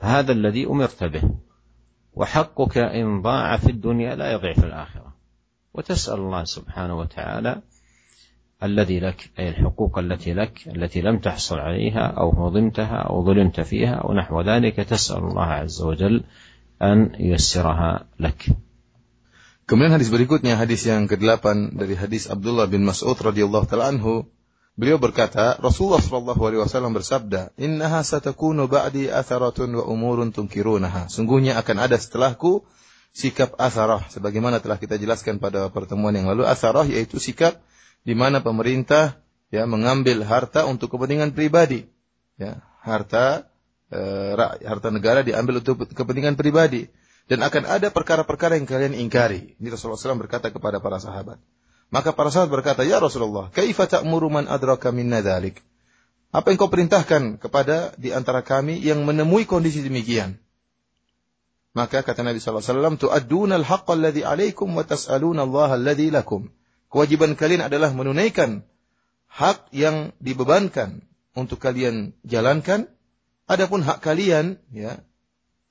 هذا 0.00 0.32
الذي 0.32 0.66
أمرت 0.66 1.04
به. 1.04 1.30
وحقك 2.14 2.78
إن 2.78 3.22
ضاع 3.22 3.56
في 3.56 3.70
الدنيا 3.70 4.14
لا 4.14 4.32
يضيع 4.32 4.52
في 4.52 4.66
الآخرة. 4.66 5.14
وتسأل 5.74 6.18
الله 6.18 6.44
سبحانه 6.44 6.98
وتعالى 6.98 7.62
الذي 8.63 8.99
لك 8.99 9.29
أي 9.39 9.49
الحقوق 9.49 9.99
التي 9.99 10.33
لك 10.33 10.67
التي 10.67 11.01
لم 11.01 11.19
تحصل 11.19 11.59
عليها 11.59 12.13
أو 12.17 12.29
هضمتها 12.29 12.95
أو 13.09 13.25
ظلمت 13.25 13.61
فيها 13.61 13.93
أو 13.93 14.13
نحو 14.13 14.41
ذلك 14.41 14.75
تسأل 14.75 15.17
الله 15.17 15.45
عز 15.45 15.81
وجل 15.81 16.23
أن 16.81 17.11
ييسرها 17.19 18.05
لك 18.19 18.49
Kemudian 19.61 19.95
hadis 19.95 20.11
berikutnya 20.11 20.59
hadis 20.59 20.83
yang 20.83 21.07
ke-8 21.07 21.79
dari 21.79 21.95
hadis 21.95 22.27
Abdullah 22.27 22.67
bin 22.67 22.83
Mas'ud 22.83 23.15
radhiyallahu 23.15 23.71
taala 23.71 23.95
anhu 23.95 24.27
beliau 24.75 24.99
berkata 24.99 25.55
Rasulullah 25.63 26.03
sallallahu 26.03 26.43
alaihi 26.43 26.59
wasallam 26.59 26.91
bersabda 26.91 27.55
innaha 27.55 28.03
satakunu 28.03 28.67
ba'di 28.67 29.07
atharatun 29.07 29.71
wa 29.79 29.87
umurun 29.87 30.35
tunkirunaha 30.35 31.07
sungguhnya 31.07 31.55
akan 31.55 31.87
ada 31.87 31.95
setelahku 31.95 32.67
sikap 33.15 33.55
atharah 33.55 34.03
sebagaimana 34.11 34.59
telah 34.59 34.75
kita 34.75 34.99
jelaskan 34.99 35.39
pada 35.39 35.71
pertemuan 35.71 36.19
yang 36.19 36.27
lalu 36.27 36.43
atharah 36.43 36.83
yaitu 36.83 37.23
sikap 37.23 37.63
di 38.06 38.14
mana 38.14 38.38
pemerintah 38.38 39.18
ya 39.50 39.66
mengambil 39.66 40.22
harta 40.22 40.62
untuk 40.64 40.94
kepentingan 40.94 41.34
pribadi 41.34 41.90
ya 42.38 42.62
harta 42.86 43.50
e, 43.90 44.00
harta 44.62 44.88
negara 44.94 45.26
diambil 45.26 45.58
untuk 45.58 45.90
kepentingan 45.90 46.38
pribadi 46.38 46.86
dan 47.26 47.42
akan 47.42 47.66
ada 47.66 47.90
perkara-perkara 47.90 48.54
yang 48.54 48.70
kalian 48.70 48.94
ingkari. 48.94 49.58
Ini 49.58 49.68
Rasulullah 49.74 49.98
SAW 49.98 50.22
berkata 50.22 50.54
kepada 50.54 50.78
para 50.78 51.02
sahabat. 51.02 51.42
Maka 51.90 52.14
para 52.14 52.30
sahabat 52.30 52.62
berkata, 52.62 52.86
Ya 52.86 53.02
Rasulullah, 53.02 53.50
kaifa 53.50 53.90
ta'muru 53.90 54.30
man 54.30 54.46
adraka 54.46 54.94
minna 54.94 55.22
dhalik? 55.22 55.62
Apa 56.30 56.54
yang 56.54 56.58
kau 56.58 56.70
perintahkan 56.70 57.42
kepada 57.42 57.94
di 57.98 58.14
antara 58.14 58.42
kami 58.46 58.78
yang 58.78 59.02
menemui 59.02 59.46
kondisi 59.46 59.82
demikian? 59.82 60.38
Maka 61.74 62.06
kata 62.06 62.22
Nabi 62.22 62.38
SAW, 62.38 62.96
Tu'adduna 62.96 63.58
al-haqqa 63.58 63.94
alladhi 63.94 64.22
alaikum 64.22 64.70
wa 64.70 64.86
tas'aluna 64.86 65.44
Allah 65.44 65.76
lakum. 66.14 66.50
Kewajiban 66.96 67.36
kalian 67.36 67.60
adalah 67.60 67.92
menunaikan 67.92 68.64
hak 69.28 69.68
yang 69.76 70.16
dibebankan 70.16 71.04
untuk 71.36 71.60
kalian 71.60 72.16
jalankan. 72.24 72.88
Adapun 73.44 73.84
hak 73.84 74.00
kalian, 74.00 74.56
ya, 74.72 75.04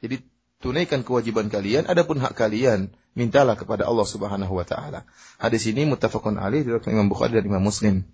jadi 0.06 0.22
tunaikan 0.62 1.02
kewajiban 1.02 1.50
kalian, 1.50 1.90
adapun 1.90 2.22
hak 2.22 2.38
kalian 2.38 2.94
mintalah 3.18 3.58
kepada 3.58 3.90
Allah 3.90 4.06
Subhanahu 4.06 4.54
wa 4.54 4.70
taala. 4.70 5.10
Hadis 5.42 5.66
ini 5.66 5.90
muttafaqun 5.90 6.38
alaih 6.38 6.62
diriwayatkan 6.62 6.94
Imam 6.94 7.10
Bukhari 7.10 7.34
dan 7.34 7.50
Imam 7.50 7.66
Muslim. 7.66 8.06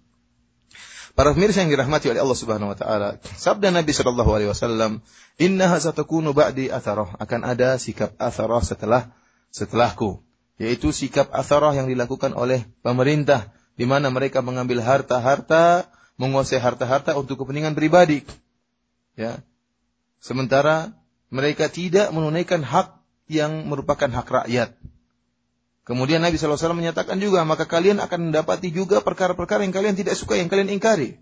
Para 1.12 1.36
pemirsa 1.36 1.68
yang 1.68 1.76
dirahmati 1.76 2.08
oleh 2.08 2.24
Allah 2.24 2.40
Subhanahu 2.40 2.72
wa 2.72 2.78
taala, 2.80 3.20
sabda 3.36 3.76
Nabi 3.76 3.92
sallallahu 3.92 4.32
alaihi 4.32 4.56
wasallam, 4.56 5.04
"Innaha 5.36 5.84
satakunu 5.84 6.32
ba'di 6.32 6.72
atharah." 6.72 7.20
Akan 7.20 7.44
ada 7.44 7.76
sikap 7.76 8.16
atharah 8.16 8.64
setelah 8.64 9.12
setelahku, 9.52 10.24
yaitu 10.62 10.94
sikap 10.94 11.34
atharah 11.34 11.74
yang 11.74 11.90
dilakukan 11.90 12.38
oleh 12.38 12.70
pemerintah 12.86 13.50
di 13.74 13.90
mana 13.90 14.14
mereka 14.14 14.46
mengambil 14.46 14.86
harta-harta, 14.86 15.90
menguasai 16.22 16.62
harta-harta 16.62 17.18
untuk 17.18 17.42
kepentingan 17.42 17.74
pribadi. 17.74 18.22
Ya. 19.18 19.42
Sementara 20.22 20.94
mereka 21.34 21.66
tidak 21.66 22.14
menunaikan 22.14 22.62
hak 22.62 23.02
yang 23.26 23.66
merupakan 23.66 24.06
hak 24.06 24.28
rakyat. 24.30 24.78
Kemudian 25.82 26.22
Nabi 26.22 26.38
SAW 26.38 26.78
menyatakan 26.78 27.18
juga, 27.18 27.42
maka 27.42 27.66
kalian 27.66 27.98
akan 27.98 28.30
mendapati 28.30 28.70
juga 28.70 29.02
perkara-perkara 29.02 29.66
yang 29.66 29.74
kalian 29.74 29.98
tidak 29.98 30.14
suka, 30.14 30.38
yang 30.38 30.46
kalian 30.46 30.70
ingkari. 30.78 31.18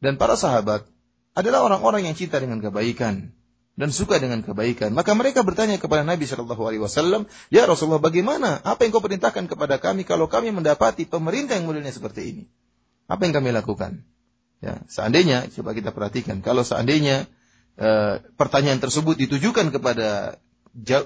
Dan 0.00 0.16
para 0.16 0.40
sahabat 0.40 0.88
adalah 1.36 1.60
orang-orang 1.60 2.08
yang 2.08 2.16
cinta 2.16 2.40
dengan 2.40 2.64
kebaikan 2.64 3.36
dan 3.74 3.90
suka 3.90 4.22
dengan 4.22 4.42
kebaikan. 4.46 4.94
Maka 4.94 5.18
mereka 5.18 5.42
bertanya 5.42 5.78
kepada 5.82 6.06
Nabi 6.06 6.24
Shallallahu 6.30 6.62
Alaihi 6.62 6.82
Wasallam, 6.82 7.26
ya 7.50 7.66
Rasulullah, 7.66 8.02
bagaimana? 8.02 8.62
Apa 8.62 8.86
yang 8.86 8.94
kau 8.94 9.02
perintahkan 9.02 9.50
kepada 9.50 9.82
kami 9.82 10.06
kalau 10.06 10.30
kami 10.30 10.54
mendapati 10.54 11.06
pemerintah 11.06 11.58
yang 11.58 11.66
modelnya 11.66 11.90
seperti 11.90 12.22
ini? 12.30 12.44
Apa 13.10 13.26
yang 13.26 13.34
kami 13.34 13.50
lakukan? 13.50 14.06
Ya, 14.62 14.80
seandainya 14.88 15.50
coba 15.52 15.74
kita 15.76 15.90
perhatikan, 15.90 16.40
kalau 16.40 16.64
seandainya 16.64 17.26
Eh, 17.74 18.14
pertanyaan 18.38 18.78
tersebut 18.78 19.18
ditujukan 19.18 19.74
kepada 19.74 20.38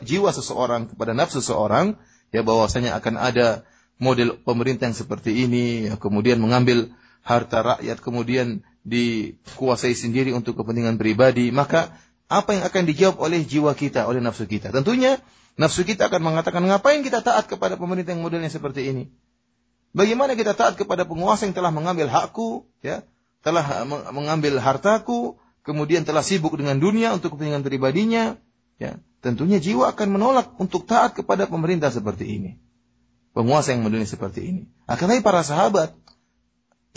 jiwa 0.04 0.30
seseorang, 0.36 0.92
kepada 0.92 1.16
nafsu 1.16 1.40
seseorang, 1.40 1.96
ya 2.28 2.44
bahwasanya 2.44 2.92
akan 3.00 3.16
ada 3.16 3.64
model 3.96 4.36
pemerintah 4.36 4.84
yang 4.84 4.96
seperti 4.96 5.48
ini, 5.48 5.88
ya, 5.88 5.96
kemudian 5.96 6.36
mengambil 6.36 6.92
harta 7.24 7.64
rakyat, 7.64 8.04
kemudian 8.04 8.68
dikuasai 8.84 9.96
sendiri 9.96 10.36
untuk 10.36 10.60
kepentingan 10.60 11.00
pribadi, 11.00 11.48
maka 11.48 11.96
apa 12.28 12.52
yang 12.52 12.62
akan 12.68 12.82
dijawab 12.84 13.16
oleh 13.24 13.40
jiwa 13.42 13.72
kita, 13.72 14.04
oleh 14.04 14.20
nafsu 14.20 14.44
kita? 14.44 14.68
Tentunya 14.68 15.16
nafsu 15.56 15.82
kita 15.82 16.12
akan 16.12 16.20
mengatakan, 16.20 16.60
ngapain 16.60 17.00
kita 17.00 17.24
taat 17.24 17.48
kepada 17.48 17.80
pemerintah 17.80 18.12
yang 18.12 18.20
modelnya 18.20 18.52
seperti 18.52 18.92
ini? 18.92 19.04
Bagaimana 19.96 20.36
kita 20.36 20.52
taat 20.52 20.76
kepada 20.76 21.08
penguasa 21.08 21.48
yang 21.48 21.56
telah 21.56 21.72
mengambil 21.72 22.12
hakku, 22.12 22.68
ya, 22.84 23.02
telah 23.40 23.88
mengambil 24.12 24.60
hartaku, 24.60 25.40
kemudian 25.64 26.04
telah 26.04 26.20
sibuk 26.20 26.52
dengan 26.60 26.76
dunia 26.76 27.16
untuk 27.16 27.34
kepentingan 27.34 27.64
pribadinya, 27.64 28.36
ya, 28.76 29.00
tentunya 29.24 29.56
jiwa 29.56 29.96
akan 29.96 30.08
menolak 30.12 30.52
untuk 30.60 30.84
taat 30.84 31.16
kepada 31.16 31.48
pemerintah 31.48 31.88
seperti 31.88 32.28
ini. 32.28 32.50
Penguasa 33.32 33.72
yang 33.72 33.88
mendunia 33.88 34.04
seperti 34.04 34.40
ini. 34.44 34.62
Tapi 34.84 35.24
para 35.24 35.40
sahabat 35.40 35.96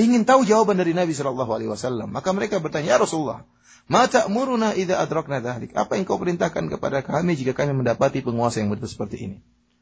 ingin 0.02 0.26
tahu 0.26 0.42
jawaban 0.44 0.82
dari 0.82 0.98
Nabi 0.98 1.14
Shallallahu 1.14 1.52
Alaihi 1.54 1.70
Wasallam. 1.70 2.10
Maka 2.10 2.34
mereka 2.34 2.58
bertanya, 2.58 2.96
ya 2.96 2.98
Rasulullah, 2.98 3.46
mata 3.86 4.26
muruna 4.26 4.74
ida 4.74 4.98
adrakna 4.98 5.38
dhalik. 5.38 5.78
Apa 5.78 5.96
yang 6.02 6.10
kau 6.10 6.18
perintahkan 6.18 6.68
kepada 6.74 7.06
kami 7.06 7.38
jika 7.38 7.54
kami 7.54 7.78
mendapati 7.78 8.26
penguasa 8.26 8.60
yang 8.60 8.74
betul 8.74 8.90
seperti 8.90 9.18
ini? 9.22 9.38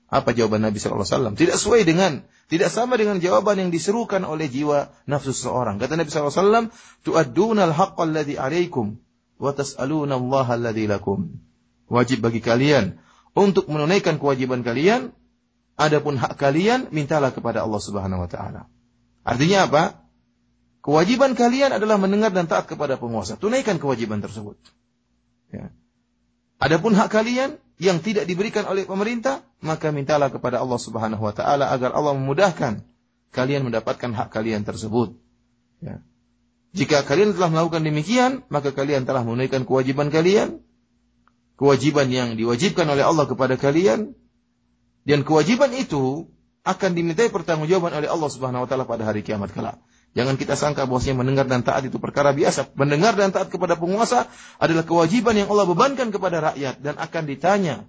Apa 0.09 0.33
jawaban 0.33 0.65
Nabi 0.65 0.81
sallallahu 0.81 1.05
alaihi 1.05 1.15
wasallam? 1.15 1.35
Tidak 1.37 1.55
sesuai 1.55 1.81
dengan 1.85 2.25
tidak 2.49 2.73
sama 2.73 2.97
dengan 2.97 3.21
jawaban 3.21 3.61
yang 3.61 3.69
diserukan 3.69 4.25
oleh 4.25 4.49
jiwa 4.49 4.89
nafsu 5.05 5.37
seseorang. 5.37 5.77
Kata 5.77 5.93
Nabi 5.93 6.09
sallallahu 6.09 6.33
alaihi 6.33 6.41
wasallam, 6.41 6.65
"Tu'adduna 7.05 7.61
al-haqqa 7.69 8.01
alladhi 8.09 8.35
'alaikum 8.41 8.97
wa 9.37 9.53
tas'aluna 9.53 10.17
Allah 10.17 10.47
lakum." 10.89 11.37
Wajib 11.93 12.25
bagi 12.25 12.41
kalian 12.41 12.97
untuk 13.37 13.69
menunaikan 13.69 14.17
kewajiban 14.17 14.65
kalian, 14.65 15.13
adapun 15.77 16.17
hak 16.17 16.41
kalian 16.41 16.89
mintalah 16.89 17.29
kepada 17.29 17.61
Allah 17.61 17.81
Subhanahu 17.81 18.25
wa 18.25 18.29
taala. 18.29 18.65
Artinya 19.21 19.69
apa? 19.69 19.98
Kewajiban 20.89 21.37
kalian 21.37 21.69
adalah 21.69 22.01
mendengar 22.01 22.33
dan 22.33 22.49
taat 22.49 22.65
kepada 22.65 22.97
penguasa. 22.97 23.37
Tunaikan 23.37 23.77
kewajiban 23.77 24.25
tersebut. 24.25 24.57
Ya. 25.53 25.69
Adapun 26.57 26.97
hak 26.97 27.13
kalian 27.13 27.61
yang 27.77 28.01
tidak 28.01 28.25
diberikan 28.25 28.65
oleh 28.65 28.89
pemerintah, 28.89 29.45
maka 29.61 29.93
mintalah 29.93 30.33
kepada 30.33 30.57
Allah 30.57 30.81
Subhanahu 30.81 31.21
wa 31.21 31.29
taala 31.29 31.69
agar 31.69 31.93
Allah 31.93 32.17
memudahkan 32.17 32.81
kalian 33.29 33.69
mendapatkan 33.69 34.09
hak 34.17 34.33
kalian 34.33 34.65
tersebut. 34.65 35.13
Ya. 35.77 36.01
Jika 36.73 37.05
kalian 37.05 37.37
telah 37.37 37.53
melakukan 37.53 37.85
demikian, 37.85 38.41
maka 38.49 38.73
kalian 38.73 39.05
telah 39.05 39.21
menunaikan 39.21 39.69
kewajiban 39.69 40.09
kalian, 40.09 40.57
kewajiban 41.53 42.09
yang 42.09 42.33
diwajibkan 42.33 42.89
oleh 42.89 43.05
Allah 43.05 43.29
kepada 43.29 43.61
kalian, 43.61 44.17
dan 45.05 45.21
kewajiban 45.21 45.69
itu 45.69 46.33
akan 46.65 46.97
dimintai 46.97 47.29
pertanggungjawaban 47.29 47.93
oleh 47.93 48.09
Allah 48.09 48.29
Subhanahu 48.33 48.65
wa 48.65 48.67
taala 48.73 48.89
pada 48.89 49.05
hari 49.05 49.21
kiamat 49.21 49.53
kelak. 49.53 49.77
Jangan 50.17 50.41
kita 50.41 50.57
sangka 50.57 50.89
bahwasanya 50.89 51.21
mendengar 51.21 51.45
dan 51.45 51.61
taat 51.61 51.85
itu 51.85 52.01
perkara 52.01 52.33
biasa. 52.33 52.73
Mendengar 52.73 53.13
dan 53.13 53.29
taat 53.29 53.53
kepada 53.53 53.77
penguasa 53.77 54.25
adalah 54.57 54.81
kewajiban 54.81 55.37
yang 55.37 55.47
Allah 55.53 55.69
bebankan 55.69 56.09
kepada 56.09 56.41
rakyat 56.41 56.81
dan 56.81 56.97
akan 56.97 57.23
ditanya 57.29 57.85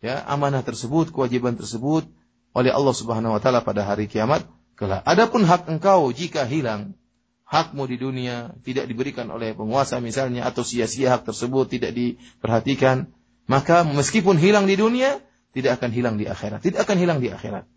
ya 0.00 0.22
amanah 0.24 0.64
tersebut, 0.64 1.12
kewajiban 1.12 1.58
tersebut 1.58 2.08
oleh 2.56 2.72
Allah 2.72 2.94
Subhanahu 2.96 3.36
wa 3.36 3.40
taala 3.42 3.60
pada 3.60 3.84
hari 3.84 4.08
kiamat 4.08 4.46
kelak. 4.78 5.04
Adapun 5.04 5.44
hak 5.44 5.68
engkau 5.68 6.08
jika 6.14 6.48
hilang, 6.48 6.96
hakmu 7.44 7.84
di 7.84 7.96
dunia 8.00 8.56
tidak 8.64 8.88
diberikan 8.88 9.28
oleh 9.28 9.52
penguasa 9.52 10.00
misalnya 10.00 10.48
atau 10.48 10.64
sia-sia 10.64 11.18
hak 11.18 11.28
tersebut 11.28 11.68
tidak 11.68 11.92
diperhatikan, 11.92 13.12
maka 13.44 13.84
meskipun 13.84 14.40
hilang 14.40 14.64
di 14.64 14.80
dunia 14.80 15.20
tidak 15.52 15.82
akan 15.82 15.90
hilang 15.92 16.16
di 16.16 16.24
akhirat, 16.24 16.64
tidak 16.64 16.88
akan 16.88 16.96
hilang 16.96 17.18
di 17.20 17.28
akhirat. 17.28 17.68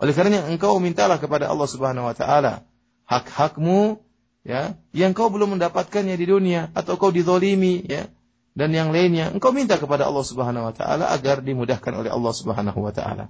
Oleh 0.00 0.12
karenanya 0.16 0.48
engkau 0.48 0.80
mintalah 0.80 1.20
kepada 1.20 1.50
Allah 1.50 1.68
Subhanahu 1.68 2.08
wa 2.08 2.16
taala 2.16 2.64
hak-hakmu 3.09 4.01
ya 4.45 4.77
yang 4.93 5.17
kau 5.17 5.29
belum 5.33 5.57
mendapatkannya 5.57 6.15
di 6.17 6.25
dunia 6.25 6.69
atau 6.77 6.97
kau 6.97 7.09
dizolimi 7.09 7.81
ya 7.85 8.09
dan 8.55 8.71
yang 8.71 8.95
lainnya 8.95 9.29
engkau 9.35 9.51
minta 9.51 9.75
kepada 9.75 10.07
Allah 10.07 10.25
Subhanahu 10.25 10.71
wa 10.71 10.73
taala 10.73 11.11
agar 11.11 11.43
dimudahkan 11.43 11.91
oleh 11.91 12.11
Allah 12.13 12.33
Subhanahu 12.33 12.79
wa 12.79 12.93
taala. 12.95 13.27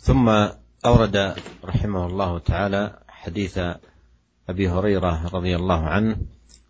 ثم 0.00 0.32
أورد 0.80 1.16
رحمه 1.60 2.02
الله 2.06 2.38
تعالى 2.38 2.82
حديث 3.08 3.54
أبي 4.48 4.64
هريرة 4.68 5.28
رضي 5.28 5.52
الله 5.56 5.80
عنه 5.84 6.16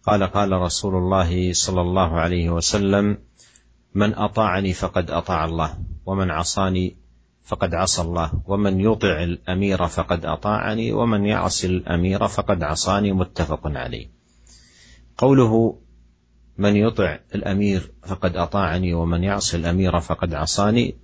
قال 0.02 0.22
قال 0.26 0.50
رسول 0.52 0.94
الله 0.98 1.52
صلى 1.52 1.80
الله 1.80 2.10
عليه 2.20 2.50
وسلم 2.50 3.18
من 3.94 4.10
أطاعني 4.14 4.72
فقد 4.72 5.10
أطاع 5.10 5.44
الله 5.44 5.70
ومن 6.06 6.30
عصاني 6.30 6.96
فقد 7.45 7.73
عصى 7.73 8.01
الله. 8.01 8.31
ومن 8.45 8.79
يطع 8.79 9.23
الأمير 9.23 9.87
فقد 9.87 10.25
أطاعني 10.25 10.91
ومن 10.91 11.25
يعص 11.25 11.63
الأمير 11.63 12.27
فقد 12.27 12.63
عصاني 12.63 13.11
متفق 13.11 13.61
عليه. 13.65 14.09
قوله 15.17 15.77
من 16.57 16.75
يطع 16.75 17.19
الأمير 17.35 17.91
فقد 18.03 18.35
أطاعني 18.35 18.93
ومن 18.93 19.23
يعص 19.23 19.53
الأمير 19.53 19.99
فقد 19.99 20.33
عصاني 20.33 20.95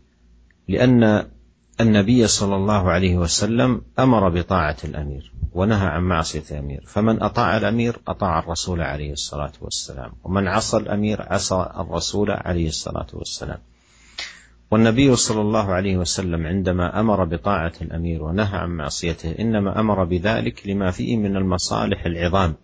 لأن 0.68 1.28
النبي 1.82 2.28
صلى 2.28 2.56
الله 2.56 2.92
عليه 2.92 3.18
وسلم 3.18 3.82
أمر 4.00 4.30
بطاعة 4.30 4.78
الأمير 4.84 5.34
ونهى 5.54 5.88
عن 5.88 6.04
معصية 6.04 6.44
الأمير. 6.52 6.84
فمن 6.88 7.24
أطاع 7.24 7.58
الأمير 7.58 8.00
أطاع 8.08 8.40
الرسول 8.40 8.82
عليه 8.82 9.12
الصلاة 9.12 9.52
والسلام 9.62 10.12
ومن 10.24 10.48
عصى 10.48 10.78
الأمير 10.78 11.22
عصى 11.22 11.72
الرسول 11.78 12.32
عليه 12.32 12.68
الصلاة 12.68 13.08
والسلام. 13.14 13.60
والنبي 14.72 15.16
صلى 15.16 15.42
الله 15.42 15.74
عليه 15.74 15.98
وسلم 15.98 16.48
عندما 16.48 17.00
أمر 17.00 17.24
بطاعة 17.24 17.72
الأمير 17.82 18.24
ونهى 18.24 18.58
عن 18.58 18.70
معصيته 18.70 19.36
إنما 19.40 19.80
أمر 19.80 20.04
بذلك 20.04 20.68
لما 20.68 20.92
فيه 20.92 21.18
من 21.18 21.38
المصالح 21.38 22.06
العظام 22.06 22.56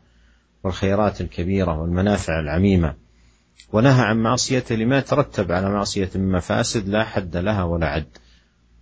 والخيرات 0.63 1.21
الكبيرة 1.21 1.81
والمنافع 1.81 2.39
العميمة. 2.39 2.93
ونهى 3.73 4.01
عن 4.01 4.17
معصيته 4.17 4.75
لما 4.75 4.99
ترتب 4.99 5.51
على 5.51 5.69
معصية 5.69 6.09
من 6.15 6.31
مفاسد 6.31 6.87
لا 6.89 7.03
حد 7.03 7.37
لها 7.37 7.63
ولا 7.63 7.87
عد. 7.87 8.17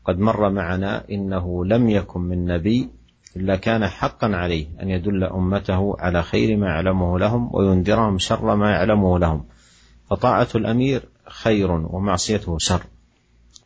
قد 0.06 0.20
مر 0.20 0.50
معنا 0.50 1.04
إنه 1.12 1.66
لم 1.66 1.90
يكن 1.90 2.22
من 2.22 2.46
نبي 2.46 2.90
إلا 3.36 3.56
كان 3.56 3.88
حقا 3.88 4.28
عليه 4.28 4.68
أن 4.82 4.90
يدل 4.90 5.24
أمته 5.24 5.96
على 6.00 6.24
خير 6.24 6.58
ما 6.58 6.68
يعلمه 6.68 7.20
لهم 7.20 7.50
وينذرهم 7.56 8.18
شر 8.18 8.56
ما 8.56 8.72
يعلمه 8.72 9.20
لهم. 9.20 9.46
فطاعة 10.10 10.48
الأمير 10.56 11.10
خير 11.28 11.72
ومعصيته 11.72 12.58
شر. 12.58 12.82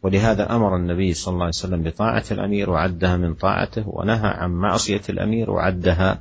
ولهذا 0.04 0.56
امر 0.56 0.76
النبي 0.76 1.14
صلى 1.14 1.32
الله 1.32 1.48
عليه 1.48 1.64
وسلم 1.64 1.82
بطاعه 1.82 2.24
الامير 2.30 2.70
وعدها 2.70 3.16
من 3.16 3.34
طاعته 3.34 3.84
ونهى 3.88 4.28
عن 4.28 4.50
معصيه 4.52 5.00
الامير 5.08 5.50
وعدها 5.50 6.20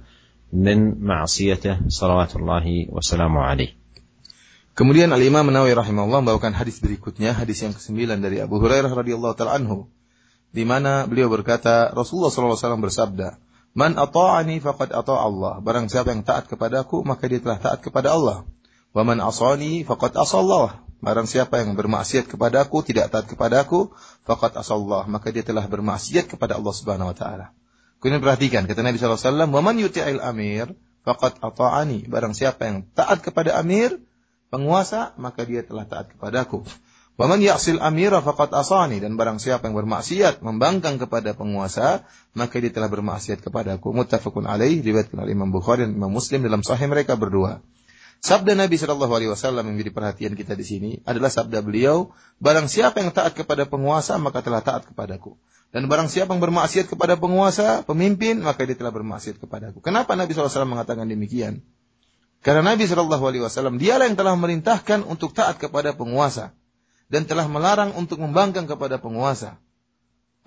من 0.54 1.04
معصيته 1.04 1.78
صلوات 1.88 2.36
الله 2.36 2.88
وسلامه 2.90 3.42
عليه. 3.42 3.72
Kemudian 4.74 5.14
Al 5.14 5.22
Imam 5.22 5.46
Nawawi 5.54 5.78
rahimahullah 5.78 6.26
membawakan 6.26 6.58
hadis 6.58 6.82
berikutnya, 6.82 7.38
hadis 7.38 7.62
yang 7.62 7.78
ke-9 7.78 7.94
dari 8.26 8.42
Abu 8.42 8.58
Hurairah 8.58 8.90
radhiyallahu 8.90 9.38
taala 9.38 9.62
anhu, 9.62 9.86
di 10.50 10.66
mana 10.66 11.06
beliau 11.06 11.30
berkata, 11.30 11.94
Rasulullah 11.94 12.34
SAW 12.34 12.82
bersabda, 12.82 13.38
"Man 13.78 13.94
ata'ani 13.94 14.58
faqad 14.66 14.90
ata'a 14.90 15.22
Allah." 15.30 15.54
Barang 15.62 15.94
siapa 15.94 16.10
yang 16.10 16.26
taat 16.26 16.50
kepadaku, 16.50 17.06
maka 17.06 17.30
dia 17.30 17.38
telah 17.38 17.62
taat 17.62 17.86
kepada 17.86 18.18
Allah. 18.18 18.50
"Wa 18.98 19.06
man 19.06 19.22
asani 19.22 19.86
faqad 19.86 20.18
asallah." 20.18 20.82
Barang 20.99 21.31
siapa 21.31 21.63
yang 21.63 21.79
bermaksiat 21.79 22.27
kepadaku, 22.27 22.83
tidak 22.83 23.15
taat 23.15 23.31
kepadaku, 23.31 23.95
faqad 24.27 24.59
asallah, 24.59 25.07
maka 25.07 25.31
dia 25.31 25.47
telah 25.47 25.63
bermaksiat 25.63 26.27
kepada 26.27 26.59
Allah 26.59 26.75
Subhanahu 26.75 27.15
wa 27.15 27.17
taala. 27.17 27.47
Kemudian 28.03 28.23
perhatikan 28.23 28.67
kata 28.67 28.83
Nabi 28.83 28.99
sallallahu 28.99 29.19
alaihi 29.19 29.31
wasallam, 29.31 29.51
"Wa 29.55 29.63
man 29.63 29.75
yuti'il 29.79 30.23
amir 30.23 30.67
faqad 31.07 31.39
ata'ani." 31.39 32.11
Barang 32.11 32.35
siapa 32.35 32.67
yang 32.67 32.83
taat 32.99 33.23
kepada 33.23 33.55
amir, 33.59 34.03
penguasa, 34.51 35.15
maka 35.23 35.47
dia 35.47 35.63
telah 35.63 35.87
taat 35.87 36.11
kepadaku. 36.15 36.67
Wa 37.19 37.27
man 37.27 37.43
ya'sil 37.43 37.83
amira 37.83 38.23
faqad 38.23 38.55
asani 38.55 39.03
dan 39.03 39.19
barang 39.19 39.43
siapa 39.43 39.67
yang 39.67 39.75
bermaksiat 39.75 40.39
membangkang 40.39 41.03
kepada 41.03 41.35
penguasa, 41.35 42.07
maka 42.39 42.63
dia 42.63 42.71
telah 42.71 42.87
bermaksiat 42.87 43.43
kepadaku. 43.43 43.91
Muttafaqun 43.91 44.47
alaih 44.47 44.79
diriwayatkan 44.79 45.19
oleh 45.19 45.35
Imam 45.35 45.51
Bukhari 45.51 45.83
dan 45.83 45.99
Imam 45.99 46.15
Muslim 46.15 46.47
dalam 46.47 46.63
sahih 46.63 46.87
mereka 46.87 47.19
berdua. 47.19 47.59
Sabda 48.19 48.59
Nabi 48.59 48.75
Shallallahu 48.75 49.15
Alaihi 49.15 49.31
Wasallam 49.31 49.63
yang 49.71 49.75
menjadi 49.79 49.95
perhatian 49.95 50.33
kita 50.35 50.59
di 50.59 50.67
sini 50.67 50.91
adalah 51.07 51.31
sabda 51.31 51.63
beliau: 51.63 52.11
Barang 52.43 52.67
siapa 52.67 52.99
yang 52.99 53.15
taat 53.15 53.39
kepada 53.39 53.63
penguasa 53.63 54.19
maka 54.19 54.43
telah 54.43 54.59
taat 54.59 54.91
kepadaku. 54.91 55.39
Dan 55.69 55.87
barang 55.87 56.09
siapa 56.09 56.33
yang 56.33 56.41
bermaksiat 56.41 56.89
kepada 56.89 57.21
penguasa, 57.21 57.85
pemimpin, 57.85 58.41
maka 58.41 58.65
dia 58.65 58.73
telah 58.73 58.89
bermaksiat 58.91 59.37
kepadaku. 59.37 59.85
Kenapa 59.85 60.17
Nabi 60.17 60.33
SAW 60.33 60.65
mengatakan 60.65 61.05
demikian? 61.05 61.61
Karena 62.41 62.75
Nabi 62.75 62.89
Shallallahu 62.89 63.25
Alaihi 63.29 63.45
Wasallam 63.45 63.77
dialah 63.77 64.09
yang 64.09 64.17
telah 64.17 64.33
merintahkan 64.35 65.05
untuk 65.05 65.37
taat 65.37 65.61
kepada 65.61 65.93
penguasa 65.93 66.57
dan 67.13 67.29
telah 67.29 67.45
melarang 67.47 67.93
untuk 67.95 68.19
membangkang 68.19 68.65
kepada 68.65 68.97
penguasa. 68.97 69.61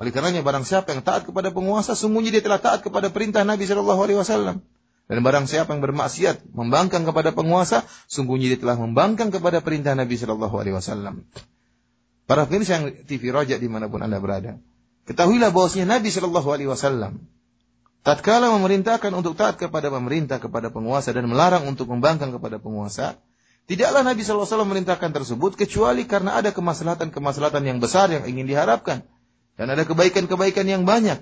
Oleh 0.01 0.09
karenanya 0.09 0.41
barang 0.41 0.65
siapa 0.65 0.97
yang 0.97 1.05
taat 1.05 1.29
kepada 1.29 1.53
penguasa, 1.53 1.93
sungguhnya 1.93 2.33
dia 2.33 2.43
telah 2.43 2.57
taat 2.57 2.81
kepada 2.81 3.13
perintah 3.13 3.45
Nabi 3.45 3.69
Shallallahu 3.69 4.01
Alaihi 4.01 4.17
Wasallam. 4.17 4.65
Dan 5.11 5.27
barang 5.27 5.43
siapa 5.43 5.75
yang 5.75 5.83
bermaksiat, 5.83 6.55
membangkang 6.55 7.03
kepada 7.03 7.35
penguasa, 7.35 7.83
sungguhnya 8.07 8.55
dia 8.55 8.63
telah 8.63 8.79
membangkang 8.79 9.27
kepada 9.27 9.59
perintah 9.59 9.91
Nabi 9.91 10.15
Shallallahu 10.15 10.55
Alaihi 10.55 10.71
Wasallam. 10.71 11.27
Para 12.23 12.47
pemirsa 12.47 12.79
yang 12.79 12.95
TV 13.03 13.27
Raja 13.27 13.59
di 13.59 13.67
mana 13.67 13.91
pun 13.91 13.99
anda 13.99 14.23
berada, 14.23 14.55
ketahuilah 15.11 15.51
bahwasanya 15.51 15.99
Nabi 15.99 16.15
Shallallahu 16.15 16.49
Alaihi 16.55 16.71
Wasallam 16.71 17.27
tatkala 18.07 18.55
memerintahkan 18.55 19.11
untuk 19.11 19.35
taat 19.35 19.59
kepada 19.59 19.91
pemerintah, 19.91 20.39
kepada 20.39 20.71
penguasa 20.71 21.11
dan 21.11 21.27
melarang 21.27 21.67
untuk 21.67 21.91
membangkang 21.91 22.31
kepada 22.31 22.63
penguasa, 22.63 23.19
tidaklah 23.67 24.07
Nabi 24.07 24.23
Shallallahu 24.23 24.47
Alaihi 24.47 24.55
Wasallam 24.55 24.69
memerintahkan 24.71 25.11
tersebut 25.11 25.59
kecuali 25.59 26.07
karena 26.07 26.39
ada 26.39 26.55
kemaslahatan-kemaslahatan 26.55 27.67
yang 27.67 27.83
besar 27.83 28.07
yang 28.15 28.23
ingin 28.31 28.47
diharapkan 28.47 29.03
dan 29.59 29.75
ada 29.75 29.83
kebaikan-kebaikan 29.83 30.63
yang 30.71 30.87
banyak 30.87 31.19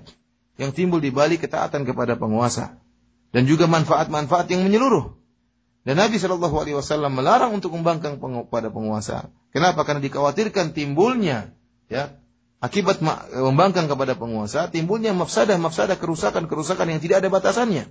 yang 0.62 0.70
timbul 0.70 1.02
di 1.02 1.10
balik 1.10 1.42
ketaatan 1.42 1.82
kepada 1.82 2.14
penguasa 2.14 2.78
dan 3.30 3.46
juga 3.46 3.70
manfaat-manfaat 3.70 4.50
yang 4.50 4.66
menyeluruh. 4.66 5.14
Dan 5.80 5.96
Nabi 5.96 6.20
Shallallahu 6.20 6.56
Alaihi 6.60 6.76
Wasallam 6.76 7.16
melarang 7.16 7.56
untuk 7.56 7.72
membangkang 7.72 8.20
pada 8.52 8.68
penguasa. 8.68 9.32
Kenapa? 9.50 9.88
Karena 9.88 10.04
dikhawatirkan 10.04 10.76
timbulnya 10.76 11.56
ya 11.88 12.14
akibat 12.60 13.00
membangkang 13.00 13.88
kepada 13.88 14.12
penguasa 14.12 14.68
timbulnya 14.68 15.16
mafsadah 15.16 15.56
mafsadah 15.56 15.96
kerusakan 15.96 16.46
kerusakan 16.46 16.92
yang 16.92 17.00
tidak 17.00 17.24
ada 17.24 17.32
batasannya, 17.32 17.88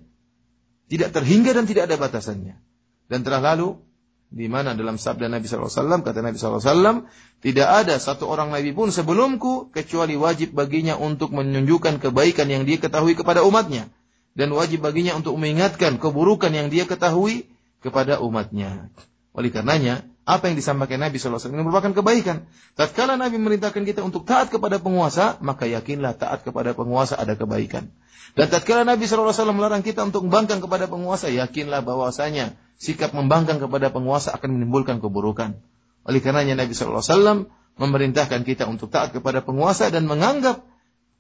tidak 0.86 1.10
terhingga 1.18 1.58
dan 1.58 1.66
tidak 1.66 1.90
ada 1.90 1.98
batasannya. 1.98 2.62
Dan 3.10 3.26
telah 3.26 3.42
lalu 3.42 3.82
di 4.30 4.46
mana 4.46 4.78
dalam 4.78 5.02
sabda 5.02 5.26
Nabi 5.26 5.50
SAW 5.50 6.06
kata 6.06 6.22
Nabi 6.22 6.38
SAW 6.38 7.10
tidak 7.42 7.68
ada 7.68 7.98
satu 7.98 8.30
orang 8.30 8.54
Nabi 8.54 8.78
pun 8.78 8.94
sebelumku 8.94 9.74
kecuali 9.74 10.14
wajib 10.14 10.54
baginya 10.54 10.94
untuk 11.02 11.34
menunjukkan 11.34 11.98
kebaikan 11.98 12.46
yang 12.54 12.70
dia 12.70 12.78
ketahui 12.78 13.18
kepada 13.18 13.42
umatnya 13.42 13.90
dan 14.38 14.54
wajib 14.54 14.86
baginya 14.86 15.18
untuk 15.18 15.38
mengingatkan 15.38 15.98
keburukan 15.98 16.52
yang 16.54 16.70
dia 16.70 16.86
ketahui 16.86 17.50
kepada 17.82 18.22
umatnya. 18.22 18.92
Oleh 19.34 19.50
karenanya, 19.54 20.04
apa 20.30 20.52
yang 20.52 20.62
disampaikan 20.62 21.02
Nabi 21.02 21.18
SAW 21.18 21.42
ini 21.50 21.66
merupakan 21.66 21.90
kebaikan. 21.90 22.46
Tatkala 22.78 23.18
Nabi 23.18 23.42
merintahkan 23.42 23.82
kita 23.82 24.06
untuk 24.06 24.30
taat 24.30 24.54
kepada 24.54 24.78
penguasa, 24.78 25.42
maka 25.42 25.66
yakinlah 25.66 26.14
taat 26.14 26.46
kepada 26.46 26.78
penguasa 26.78 27.18
ada 27.18 27.34
kebaikan. 27.34 27.90
Dan 28.38 28.46
tatkala 28.46 28.86
Nabi 28.86 29.10
SAW 29.10 29.34
melarang 29.58 29.82
kita 29.82 30.06
untuk 30.06 30.30
membangkang 30.30 30.62
kepada 30.62 30.86
penguasa, 30.86 31.34
yakinlah 31.34 31.82
bahwasanya 31.82 32.54
sikap 32.78 33.18
membangkang 33.18 33.58
kepada 33.58 33.90
penguasa 33.90 34.30
akan 34.38 34.60
menimbulkan 34.60 35.02
keburukan. 35.02 35.58
Oleh 36.06 36.22
karenanya 36.22 36.62
Nabi 36.62 36.78
SAW 36.78 37.50
memerintahkan 37.80 38.46
kita 38.46 38.70
untuk 38.70 38.94
taat 38.94 39.16
kepada 39.16 39.42
penguasa 39.42 39.90
dan 39.90 40.06
menganggap 40.06 40.62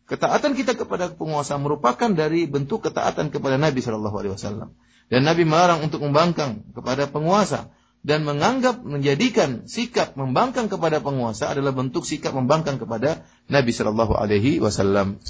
ketaatan 0.09 0.53
kita 0.53 0.77
kepada 0.77 1.13
penguasa 1.13 1.57
merupakan 1.57 2.11
dari 2.13 2.45
bentuk 2.45 2.85
ketaatan 2.85 3.33
kepada 3.33 3.57
Nabi 3.57 3.81
SAW. 3.81 4.73
Dan 5.09 5.21
Nabi 5.29 5.43
melarang 5.45 5.85
untuk 5.85 6.01
membangkang 6.01 6.65
kepada 6.73 7.05
penguasa 7.09 7.73
dan 8.05 8.29
menganggap 8.29 8.85
menjadikan 8.85 9.65
sikap 9.65 10.13
membangkang 10.13 10.69
kepada 10.69 11.01
penguasa 11.01 11.49
adalah 11.49 11.73
bentuk 11.73 12.05
sikap 12.05 12.37
membangkang 12.37 12.77
kepada 12.77 13.25
Nabi 13.49 13.73
Shallallahu 13.73 14.13
Alaihi 14.13 14.61
Wasallam. 14.61 15.21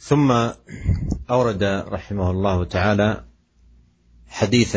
ثم 0.00 0.32
أورد 1.30 1.62
رحمه 1.92 2.30
الله 2.30 2.64
تعالى 2.64 3.24
حديث 4.32 4.72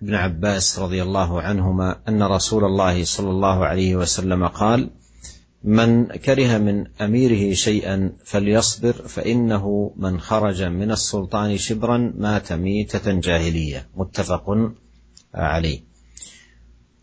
ابن 0.00 0.14
عباس 0.14 0.78
رضي 0.78 1.04
الله 1.04 1.42
عنهما 1.42 2.08
أن 2.08 2.16
رسول 2.22 2.64
الله 2.64 3.04
صلى 3.04 3.30
الله 3.30 3.58
عليه 3.66 3.92
وسلم 4.00 4.40
قال: 4.48 4.88
من 5.63 6.05
كره 6.05 6.57
من 6.57 6.85
أميره 7.01 7.53
شيئا 7.53 8.11
فليصبر 8.25 8.93
فإنه 8.93 9.93
من 9.95 10.19
خرج 10.19 10.63
من 10.63 10.91
السلطان 10.91 11.57
شبرا 11.57 12.13
مات 12.17 12.53
ميتة 12.53 13.11
جاهلية. 13.19 13.87
متفق 13.95 14.45
عليه. 15.33 15.79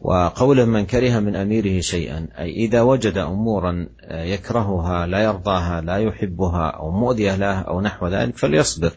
وقول 0.00 0.66
من 0.66 0.86
كره 0.86 1.18
من 1.18 1.36
أميره 1.36 1.80
شيئا 1.80 2.28
أي 2.38 2.50
إذا 2.50 2.82
وجد 2.82 3.18
امورا 3.18 3.88
يكرهها 4.10 5.06
لا 5.06 5.18
يرضاها 5.18 5.80
لا 5.80 5.96
يحبها 5.96 6.66
أو 6.68 6.90
مؤذيه 6.90 7.36
له 7.36 7.60
أو 7.60 7.80
نحو 7.80 8.08
ذلك 8.08 8.36
فليصبر. 8.36 8.92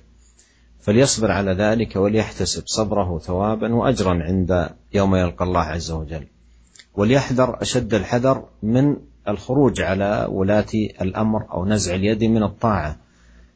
فليصبر 0.81 1.31
على 1.31 1.51
ذلك 1.51 1.95
وليحتسب 1.95 2.63
صبره 2.65 3.19
ثوابا 3.19 3.73
واجرا 3.73 4.23
عند 4.23 4.69
يوم 4.93 5.15
يلقى 5.15 5.45
الله 5.45 5.61
عز 5.61 5.91
وجل. 5.91 6.27
وليحذر 6.93 7.61
أشد 7.61 7.93
الحذر 7.93 8.45
من 8.63 8.95
الخروج 9.27 9.81
على 9.81 10.27
ولاة 10.29 10.73
الأمر 11.01 11.51
أو 11.51 11.65
نزع 11.65 11.95
اليد 11.95 12.23
من 12.23 12.43
الطاعة. 12.43 12.97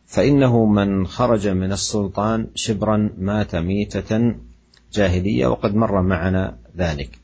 فإنه 0.06 0.66
من 0.66 1.08
خرج 1.08 1.48
من 1.48 1.72
السلطان 1.72 2.48
شبرا 2.56 3.10
مات 3.18 3.56
ميتة 3.56 4.36
جاهلية 4.94 5.48
وقد 5.48 5.76
مر 5.76 6.02
معنا 6.02 6.58
ذلك. 6.78 7.20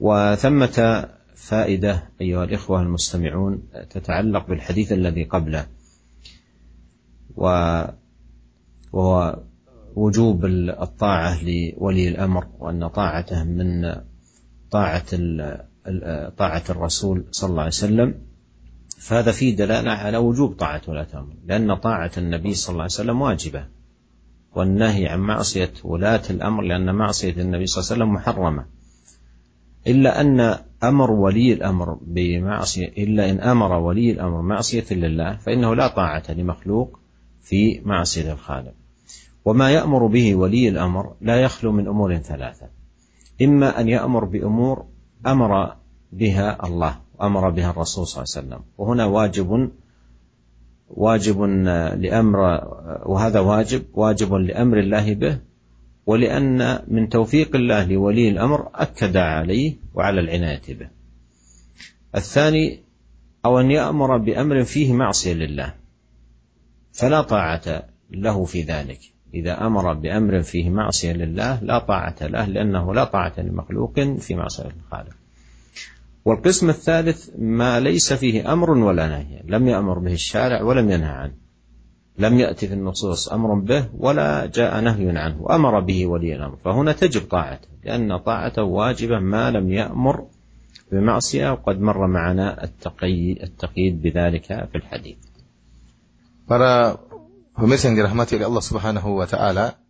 وثمة 0.00 1.08
فائدة 1.34 2.02
أيها 2.20 2.44
الإخوة 2.44 2.82
المستمعون 2.82 3.62
تتعلق 3.90 4.46
بالحديث 4.46 4.92
الذي 4.92 5.24
قبله 5.24 5.66
وهو 7.36 7.94
وجوب 9.96 10.44
الطاعة 10.44 11.44
لولي 11.44 12.08
الأمر 12.08 12.46
وأن 12.58 12.88
طاعته 12.88 13.44
من 13.44 13.94
طاعة 14.70 15.06
طاعة 16.38 16.64
الرسول 16.70 17.24
صلى 17.30 17.50
الله 17.50 17.62
عليه 17.62 17.68
وسلم 17.68 18.14
فهذا 18.98 19.32
فيه 19.32 19.56
دلالة 19.56 19.90
على 19.90 20.16
وجوب 20.16 20.52
طاعة 20.52 20.82
ولاة 20.88 21.06
الأمر 21.14 21.34
لأن 21.46 21.74
طاعة 21.74 22.10
النبي 22.18 22.54
صلى 22.54 22.72
الله 22.72 22.82
عليه 22.82 22.92
وسلم 22.92 23.20
واجبة 23.20 23.66
والنهي 24.56 25.08
عن 25.08 25.20
معصية 25.20 25.72
ولاة 25.84 26.22
الأمر 26.30 26.62
لأن 26.62 26.94
معصية 26.94 27.42
النبي 27.42 27.66
صلى 27.66 27.82
الله 27.82 27.92
عليه 27.92 28.04
وسلم 28.04 28.14
محرمة. 28.14 28.66
إلا 29.86 30.20
أن 30.20 30.58
أمر 30.84 31.10
ولي 31.10 31.52
الأمر 31.52 31.98
بمعصية 32.02 32.88
إلا 32.88 33.30
إن 33.30 33.40
أمر 33.40 33.72
ولي 33.72 34.10
الأمر 34.10 34.42
معصية 34.42 34.84
لله 34.90 35.36
فإنه 35.36 35.74
لا 35.74 35.88
طاعة 35.88 36.24
لمخلوق 36.28 36.98
في 37.42 37.80
معصية 37.84 38.32
الخالق. 38.32 38.74
وما 39.44 39.70
يأمر 39.70 40.06
به 40.06 40.34
ولي 40.34 40.68
الأمر 40.68 41.14
لا 41.20 41.36
يخلو 41.36 41.72
من 41.72 41.88
أمور 41.88 42.16
ثلاثة 42.16 42.68
إما 43.42 43.80
أن 43.80 43.88
يأمر 43.88 44.24
بأمور 44.24 44.86
أمر 45.26 45.76
بها 46.12 46.66
الله 46.66 47.00
وأمر 47.18 47.50
بها 47.50 47.70
الرسول 47.70 48.06
صلى 48.06 48.22
الله 48.22 48.34
عليه 48.36 48.46
وسلم. 48.46 48.64
وهنا 48.78 49.04
واجب 49.04 49.70
واجب 50.88 51.42
لأمر 51.98 52.38
وهذا 53.06 53.40
واجب 53.40 53.84
واجب 53.94 54.34
لأمر 54.34 54.78
الله 54.78 55.14
به 55.14 55.38
ولأن 56.06 56.82
من 56.88 57.08
توفيق 57.08 57.56
الله 57.56 57.84
لولي 57.84 58.28
الأمر 58.28 58.68
أكد 58.74 59.16
عليه 59.16 59.76
وعلى 59.94 60.20
العناية 60.20 60.62
به. 60.68 60.88
الثاني 62.14 62.80
أو 63.44 63.60
أن 63.60 63.70
يأمر 63.70 64.16
بأمر 64.16 64.64
فيه 64.64 64.92
معصية 64.92 65.34
لله 65.34 65.74
فلا 66.92 67.22
طاعة 67.22 67.82
له 68.10 68.44
في 68.44 68.62
ذلك. 68.62 69.15
إذا 69.34 69.66
أمر 69.66 69.92
بأمر 69.92 70.42
فيه 70.42 70.70
معصية 70.70 71.12
لله 71.12 71.60
لا 71.62 71.78
طاعة 71.78 72.16
له 72.20 72.44
لأنه 72.44 72.94
لا 72.94 73.04
طاعة 73.04 73.32
لمخلوق 73.38 74.00
في 74.00 74.34
معصية 74.34 74.72
الخالق. 74.84 75.14
والقسم 76.24 76.68
الثالث 76.68 77.30
ما 77.38 77.80
ليس 77.80 78.12
فيه 78.12 78.52
أمر 78.52 78.70
ولا 78.70 79.08
نهي. 79.08 79.42
لم 79.44 79.68
يأمر 79.68 79.98
به 79.98 80.12
الشارع 80.12 80.62
ولم 80.62 80.90
ينهى 80.90 81.08
عنه. 81.08 81.34
لم 82.18 82.38
يأتي 82.38 82.68
في 82.68 82.74
النصوص 82.74 83.28
أمر 83.28 83.54
به 83.54 83.88
ولا 83.98 84.46
جاء 84.46 84.80
نهي 84.80 85.18
عنه. 85.18 85.42
وامر 85.42 85.80
به 85.80 86.06
ولي 86.06 86.36
الأمر. 86.36 86.56
فهنا 86.64 86.92
تجب 86.92 87.20
طاعته 87.20 87.68
لأن 87.84 88.16
طاعته 88.16 88.62
واجبة 88.62 89.18
ما 89.18 89.50
لم 89.50 89.72
يأمر 89.72 90.24
بمعصية 90.92 91.52
وقد 91.52 91.80
مر 91.80 92.06
معنا 92.06 92.64
التقييد 92.64 93.42
التقييد 93.42 94.02
بذلك 94.02 94.46
في 94.46 94.74
الحديث. 94.74 95.16
Para 96.48 96.94
pemirsa 97.56 97.88
yang 97.88 97.96
dirahmati 97.96 98.36
oleh 98.36 98.46
Allah 98.52 98.64
Subhanahu 98.64 99.08
wa 99.16 99.26
taala, 99.26 99.80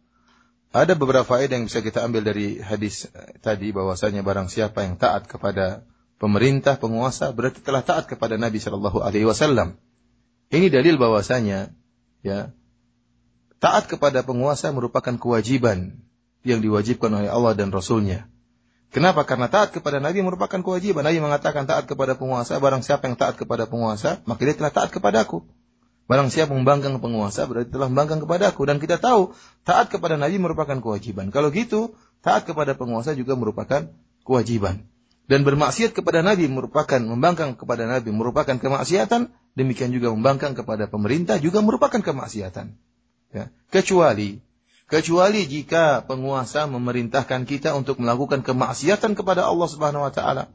ada 0.70 0.92
beberapa 0.94 1.26
faedah 1.26 1.59
yang 1.59 1.66
bisa 1.66 1.83
kita 1.83 2.07
ambil 2.07 2.22
dari 2.22 2.62
hadis 2.62 3.11
tadi 3.42 3.74
bahwasanya 3.74 4.22
barang 4.22 4.46
siapa 4.46 4.87
yang 4.87 4.94
taat 4.94 5.26
kepada 5.26 5.83
pemerintah, 6.22 6.79
penguasa 6.79 7.35
berarti 7.35 7.61
telah 7.61 7.83
taat 7.83 8.07
kepada 8.07 8.38
Nabi 8.38 8.62
Shallallahu 8.62 9.02
Alaihi 9.02 9.26
Wasallam. 9.26 9.76
Ini 10.55 10.70
dalil 10.70 10.94
bahwasanya 10.94 11.74
ya 12.22 12.55
taat 13.59 13.90
kepada 13.90 14.22
penguasa 14.22 14.70
merupakan 14.70 15.18
kewajiban 15.18 15.98
yang 16.46 16.62
diwajibkan 16.62 17.11
oleh 17.11 17.31
Allah 17.31 17.59
dan 17.59 17.74
Rasulnya. 17.74 18.31
Kenapa? 18.94 19.26
Karena 19.26 19.50
taat 19.50 19.74
kepada 19.74 19.98
Nabi 19.98 20.22
merupakan 20.22 20.62
kewajiban. 20.62 21.02
Nabi 21.02 21.18
mengatakan 21.18 21.66
taat 21.66 21.90
kepada 21.90 22.14
penguasa, 22.14 22.57
barang 22.62 22.87
siapa 22.87 23.11
yang 23.11 23.18
taat 23.18 23.35
kepada 23.35 23.66
penguasa, 23.66 24.22
maka 24.24 24.40
dia 24.46 24.55
telah 24.55 24.70
taat 24.70 24.94
kepadaku. 24.94 25.42
Barang 26.07 26.31
siapa 26.31 26.55
membangkang 26.55 27.03
penguasa, 27.03 27.51
berarti 27.51 27.75
telah 27.75 27.90
membangkang 27.90 28.23
kepadaku. 28.23 28.62
Dan 28.62 28.79
kita 28.79 29.03
tahu, 29.03 29.35
taat 29.66 29.90
kepada 29.90 30.14
Nabi 30.14 30.38
merupakan 30.38 30.79
kewajiban. 30.79 31.35
Kalau 31.35 31.51
gitu, 31.51 31.99
taat 32.23 32.47
kepada 32.47 32.79
penguasa 32.79 33.14
juga 33.19 33.35
merupakan 33.35 33.90
kewajiban 34.23 34.87
dan 35.27 35.42
bermaksiat 35.42 35.90
kepada 35.90 36.23
Nabi 36.23 36.47
merupakan 36.47 37.03
membangkang 37.03 37.59
kepada 37.59 37.87
Nabi 37.87 38.14
merupakan 38.14 38.55
kemaksiatan, 38.55 39.35
demikian 39.59 39.90
juga 39.90 40.14
membangkang 40.14 40.55
kepada 40.55 40.87
pemerintah 40.87 41.42
juga 41.42 41.62
merupakan 41.66 41.99
kemaksiatan. 41.99 42.79
Ya. 43.35 43.51
Kecuali 43.75 44.38
kecuali 44.87 45.51
jika 45.51 46.07
penguasa 46.07 46.71
memerintahkan 46.71 47.42
kita 47.42 47.75
untuk 47.75 47.99
melakukan 47.99 48.47
kemaksiatan 48.47 49.19
kepada 49.19 49.51
Allah 49.51 49.66
Subhanahu 49.66 50.07
wa 50.07 50.14
taala, 50.14 50.47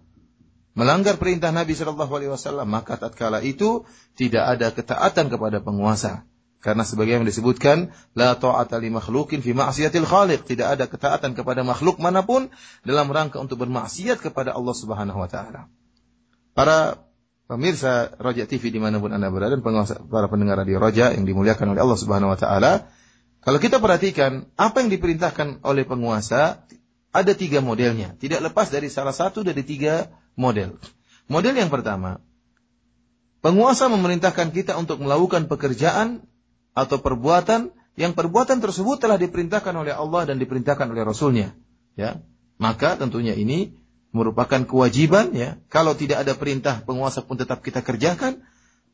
melanggar 0.78 1.20
perintah 1.20 1.52
Nabi 1.52 1.76
Shallallahu 1.76 2.12
alaihi 2.12 2.32
wasallam, 2.32 2.68
maka 2.68 2.96
tatkala 2.96 3.44
itu 3.44 3.84
tidak 4.16 4.44
ada 4.58 4.68
ketaatan 4.72 5.28
kepada 5.28 5.60
penguasa. 5.60 6.24
Karena 6.62 6.86
sebagaimana 6.86 7.26
disebutkan, 7.26 7.90
la 8.14 8.38
ta'ata 8.38 8.78
li 8.78 8.94
makhlukin 8.94 9.42
fi 9.42 9.58
ma'siyatil 9.58 10.06
khaliq. 10.06 10.46
Tidak 10.46 10.68
ada 10.78 10.86
ketaatan 10.86 11.34
kepada 11.34 11.66
makhluk 11.66 11.98
mana 11.98 12.22
pun 12.22 12.54
dalam 12.86 13.10
rangka 13.10 13.42
untuk 13.42 13.66
bermaksiat 13.66 14.22
kepada 14.22 14.54
Allah 14.54 14.76
Subhanahu 14.78 15.26
wa 15.26 15.26
taala. 15.26 15.74
Para 16.54 17.02
pemirsa 17.50 18.14
Roja 18.22 18.46
TV 18.46 18.70
di 18.70 18.78
mana 18.78 19.02
pun 19.02 19.10
Anda 19.10 19.34
berada 19.34 19.58
dan 19.58 19.66
para 20.06 20.30
pendengar 20.30 20.62
radio 20.62 20.78
Roja 20.78 21.10
yang 21.10 21.26
dimuliakan 21.26 21.74
oleh 21.74 21.82
Allah 21.82 21.98
Subhanahu 21.98 22.30
wa 22.30 22.38
taala, 22.38 22.94
kalau 23.42 23.58
kita 23.58 23.82
perhatikan 23.82 24.46
apa 24.54 24.86
yang 24.86 24.94
diperintahkan 24.94 25.66
oleh 25.66 25.82
penguasa 25.90 26.62
ada 27.10 27.34
tiga 27.34 27.58
modelnya. 27.60 28.14
Tidak 28.22 28.38
lepas 28.38 28.70
dari 28.70 28.88
salah 28.94 29.18
satu 29.18 29.42
dari 29.42 29.66
tiga 29.66 30.14
model. 30.36 30.78
Model 31.32 31.56
yang 31.56 31.72
pertama, 31.72 32.20
penguasa 33.40 33.88
memerintahkan 33.88 34.52
kita 34.52 34.76
untuk 34.76 35.00
melakukan 35.00 35.48
pekerjaan 35.48 36.28
atau 36.76 37.00
perbuatan 37.00 37.72
yang 38.00 38.16
perbuatan 38.16 38.64
tersebut 38.64 39.04
telah 39.04 39.20
diperintahkan 39.20 39.76
oleh 39.76 39.92
Allah 39.92 40.28
dan 40.28 40.40
diperintahkan 40.40 40.88
oleh 40.92 41.04
Rasulnya. 41.04 41.52
Ya, 42.00 42.24
Maka 42.62 42.94
tentunya 42.96 43.34
ini 43.34 43.74
merupakan 44.14 44.62
kewajiban 44.64 45.34
ya. 45.34 45.58
Kalau 45.68 45.98
tidak 45.98 46.22
ada 46.22 46.38
perintah 46.38 46.86
penguasa 46.86 47.26
pun 47.26 47.36
tetap 47.42 47.66
kita 47.66 47.82
kerjakan 47.82 48.46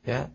ya. 0.08 0.32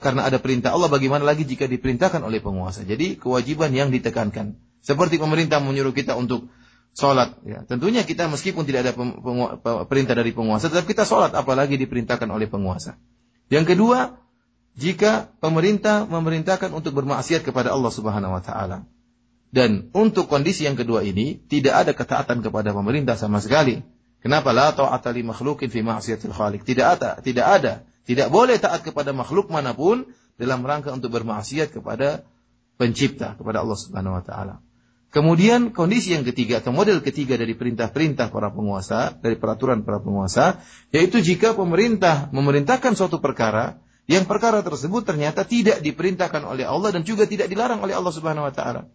Karena 0.00 0.28
ada 0.28 0.40
perintah 0.40 0.72
Allah 0.76 0.88
bagaimana 0.88 1.24
lagi 1.24 1.48
jika 1.48 1.64
diperintahkan 1.64 2.20
oleh 2.20 2.44
penguasa. 2.44 2.84
Jadi 2.84 3.16
kewajiban 3.16 3.72
yang 3.72 3.88
ditekankan. 3.88 4.56
Seperti 4.80 5.16
pemerintah 5.20 5.60
menyuruh 5.60 5.92
kita 5.92 6.16
untuk 6.16 6.48
sholat. 6.94 7.38
Ya. 7.46 7.62
Tentunya 7.66 8.02
kita 8.02 8.26
meskipun 8.26 8.66
tidak 8.66 8.90
ada 8.90 8.92
perintah 9.86 10.14
dari 10.14 10.34
penguasa, 10.34 10.68
tetap 10.68 10.86
kita 10.86 11.06
sholat 11.06 11.32
apalagi 11.34 11.78
diperintahkan 11.78 12.28
oleh 12.30 12.50
penguasa. 12.50 12.98
Yang 13.50 13.74
kedua, 13.76 14.20
jika 14.78 15.30
pemerintah 15.42 16.06
memerintahkan 16.06 16.70
untuk 16.70 16.94
bermaksiat 16.94 17.42
kepada 17.42 17.74
Allah 17.74 17.92
Subhanahu 17.92 18.38
wa 18.38 18.42
taala. 18.42 18.86
Dan 19.50 19.90
untuk 19.90 20.30
kondisi 20.30 20.62
yang 20.62 20.78
kedua 20.78 21.02
ini 21.02 21.42
tidak 21.50 21.74
ada 21.86 21.92
ketaatan 21.92 22.38
kepada 22.38 22.70
pemerintah 22.70 23.18
sama 23.18 23.42
sekali. 23.42 23.82
Kenapa 24.22 24.54
la 24.54 24.70
ta'ata 24.70 25.10
li 25.10 25.26
makhluqin 25.26 25.66
fi 25.72 25.82
ma'siyatil 25.82 26.30
khaliq? 26.30 26.62
Tidak 26.62 26.86
ada, 26.86 27.18
tidak 27.18 27.46
ada. 27.50 27.72
Tidak 28.06 28.30
boleh 28.30 28.62
taat 28.62 28.86
kepada 28.86 29.10
makhluk 29.10 29.50
mana 29.50 29.74
pun 29.74 30.06
dalam 30.38 30.62
rangka 30.62 30.94
untuk 30.94 31.10
bermaksiat 31.10 31.74
kepada 31.74 32.22
pencipta, 32.78 33.34
kepada 33.34 33.66
Allah 33.66 33.78
Subhanahu 33.80 34.22
wa 34.22 34.24
taala. 34.24 34.54
Kemudian 35.10 35.74
kondisi 35.74 36.14
yang 36.14 36.22
ketiga 36.22 36.62
atau 36.62 36.70
model 36.70 37.02
ketiga 37.02 37.34
dari 37.34 37.58
perintah-perintah 37.58 38.30
para 38.30 38.54
penguasa, 38.54 39.10
dari 39.18 39.34
peraturan 39.34 39.82
para 39.82 39.98
penguasa, 39.98 40.62
yaitu 40.94 41.18
jika 41.18 41.58
pemerintah 41.58 42.30
memerintahkan 42.30 42.94
suatu 42.94 43.18
perkara 43.18 43.82
yang 44.06 44.30
perkara 44.30 44.62
tersebut 44.62 45.02
ternyata 45.02 45.42
tidak 45.42 45.82
diperintahkan 45.82 46.46
oleh 46.46 46.62
Allah 46.62 46.94
dan 46.94 47.02
juga 47.02 47.26
tidak 47.26 47.50
dilarang 47.50 47.82
oleh 47.82 47.98
Allah 47.98 48.14
Subhanahu 48.14 48.46
wa 48.46 48.54
taala. 48.54 48.86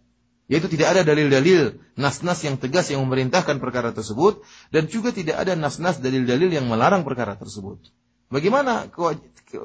Yaitu 0.48 0.72
tidak 0.72 0.96
ada 0.96 1.02
dalil-dalil 1.04 1.84
nas-nas 2.00 2.40
yang 2.48 2.56
tegas 2.56 2.88
yang 2.88 3.04
memerintahkan 3.04 3.60
perkara 3.60 3.92
tersebut 3.92 4.40
dan 4.72 4.88
juga 4.88 5.12
tidak 5.12 5.36
ada 5.36 5.52
nas-nas 5.52 6.00
dalil-dalil 6.00 6.48
yang 6.48 6.64
melarang 6.64 7.04
perkara 7.04 7.36
tersebut. 7.36 7.92
Bagaimana 8.32 8.88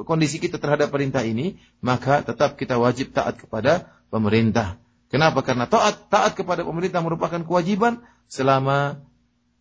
kondisi 0.03 0.41
kita 0.41 0.59
terhadap 0.59 0.91
perintah 0.91 1.23
ini? 1.23 1.63
Maka 1.79 2.27
tetap 2.27 2.59
kita 2.59 2.75
wajib 2.75 3.15
taat 3.15 3.39
kepada 3.39 3.87
pemerintah. 4.11 4.80
Kenapa? 5.11 5.43
Karena 5.43 5.67
taat 5.67 6.07
taat 6.07 6.39
kepada 6.39 6.63
pemerintah 6.63 7.03
merupakan 7.03 7.43
kewajiban 7.43 7.99
selama 8.31 9.03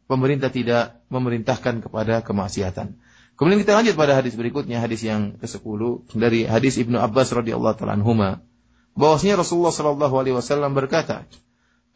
pemerintah 0.06 0.50
tidak 0.50 1.02
memerintahkan 1.10 1.82
kepada 1.82 2.22
kemaksiatan. 2.22 2.94
Kemudian 3.34 3.58
kita 3.64 3.72
lanjut 3.74 3.94
pada 3.98 4.14
hadis 4.14 4.38
berikutnya, 4.38 4.78
hadis 4.78 5.02
yang 5.02 5.40
ke-10 5.40 6.12
dari 6.14 6.46
hadis 6.46 6.76
Ibnu 6.78 7.00
Abbas 7.00 7.34
radhiyallahu 7.34 7.74
taala 7.74 7.98
anhuma. 7.98 8.46
Bahwasanya 8.94 9.40
Rasulullah 9.40 9.72
sallallahu 9.74 10.14
alaihi 10.14 10.36
wasallam 10.36 10.76
berkata, 10.76 11.24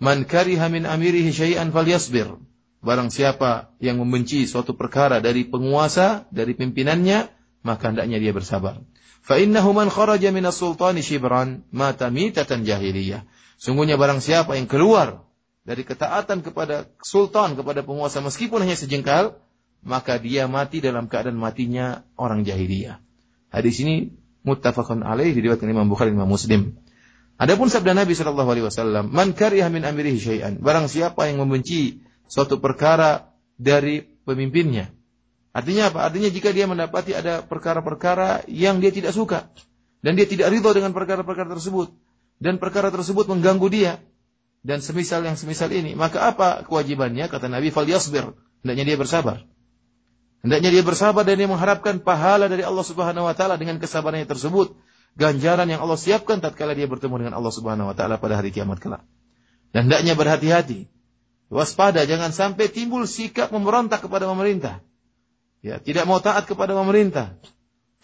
"Man 0.01 0.25
kariha 0.25 0.67
min 0.73 0.89
amirihi 0.89 1.31
syai'an 1.31 1.71
falyasbir." 1.71 2.41
Barang 2.85 3.13
siapa 3.13 3.77
yang 3.81 4.01
membenci 4.01 4.45
suatu 4.45 4.73
perkara 4.77 5.21
dari 5.21 5.45
penguasa, 5.45 6.29
dari 6.33 6.53
pimpinannya, 6.57 7.29
maka 7.65 7.93
hendaknya 7.93 8.21
dia 8.21 8.33
bersabar. 8.33 8.81
Fa 9.25 9.41
innahu 9.41 9.73
man 9.73 9.89
kharaja 9.89 10.29
min 10.33 10.45
as-sultani 10.45 11.01
shibran 11.01 11.65
mata 11.73 12.13
mitatan 12.13 12.65
jahiliyah. 12.65 13.25
Sungguhnya 13.65 13.97
barang 13.97 14.21
siapa 14.21 14.61
yang 14.61 14.69
keluar 14.69 15.25
dari 15.65 15.89
ketaatan 15.89 16.45
kepada 16.45 16.85
sultan, 17.01 17.57
kepada 17.57 17.81
penguasa 17.81 18.21
meskipun 18.21 18.61
hanya 18.61 18.77
sejengkal, 18.77 19.41
maka 19.81 20.21
dia 20.21 20.45
mati 20.45 20.85
dalam 20.85 21.09
keadaan 21.09 21.41
matinya 21.41 22.05
orang 22.21 22.45
jahiliyah. 22.45 23.01
Hadis 23.49 23.81
ini 23.81 24.13
muttafaqun 24.45 25.01
alaih 25.01 25.33
diriwayatkan 25.33 25.65
Imam 25.65 25.89
Bukhari 25.89 26.13
Imam 26.13 26.29
Muslim. 26.29 26.77
Adapun 27.41 27.73
sabda 27.73 27.97
Nabi 27.97 28.13
sallallahu 28.13 28.53
alaihi 28.53 28.69
wasallam, 28.69 29.09
"Man 29.09 29.33
kariha 29.33 29.73
min 29.73 29.89
amirihi 29.89 30.21
syai'an." 30.21 30.61
Barang 30.61 30.85
siapa 30.85 31.25
yang 31.33 31.41
membenci 31.41 32.05
suatu 32.29 32.61
perkara 32.61 33.33
dari 33.57 34.05
pemimpinnya. 34.29 34.93
Artinya 35.57 35.89
apa? 35.89 36.05
Artinya 36.05 36.29
jika 36.29 36.53
dia 36.53 36.69
mendapati 36.69 37.17
ada 37.17 37.41
perkara-perkara 37.41 38.45
yang 38.45 38.85
dia 38.85 38.93
tidak 38.93 39.17
suka 39.17 39.49
dan 40.05 40.21
dia 40.21 40.29
tidak 40.29 40.53
ridho 40.53 40.69
dengan 40.77 40.93
perkara-perkara 40.93 41.49
tersebut 41.57 42.04
dan 42.45 42.61
perkara 42.61 42.93
tersebut 42.93 43.25
mengganggu 43.25 43.69
dia 43.73 44.05
dan 44.61 44.85
semisal 44.85 45.25
yang 45.25 45.41
semisal 45.41 45.73
ini, 45.73 45.97
maka 45.97 46.29
apa 46.29 46.61
kewajibannya? 46.69 47.33
Kata 47.33 47.49
Nabi, 47.49 47.73
"Fal 47.73 47.89
yasbir." 47.89 48.37
Hendaknya 48.61 48.85
dia 48.93 48.97
bersabar. 49.01 49.49
Hendaknya 50.45 50.77
dia 50.77 50.85
bersabar 50.85 51.25
dan 51.25 51.41
dia 51.41 51.49
mengharapkan 51.49 52.05
pahala 52.05 52.53
dari 52.53 52.61
Allah 52.61 52.85
Subhanahu 52.85 53.25
wa 53.25 53.33
taala 53.33 53.57
dengan 53.57 53.81
kesabarannya 53.81 54.29
tersebut, 54.29 54.77
ganjaran 55.17 55.65
yang 55.73 55.81
Allah 55.81 55.97
siapkan 55.97 56.45
tatkala 56.45 56.77
dia 56.77 56.85
bertemu 56.85 57.25
dengan 57.25 57.35
Allah 57.41 57.49
Subhanahu 57.49 57.89
wa 57.89 57.97
taala 57.97 58.21
pada 58.21 58.37
hari 58.37 58.53
kiamat 58.53 58.77
kelak. 58.77 59.01
Dan 59.73 59.89
hendaknya 59.89 60.13
berhati-hati. 60.13 60.93
Waspada 61.49 62.05
jangan 62.05 62.33
sampai 62.37 62.69
timbul 62.69 63.09
sikap 63.09 63.57
memberontak 63.57 64.05
kepada 64.05 64.29
pemerintah. 64.29 64.85
Ya, 65.65 65.81
tidak 65.81 66.05
mau 66.05 66.21
taat 66.21 66.45
kepada 66.45 66.77
pemerintah. 66.77 67.41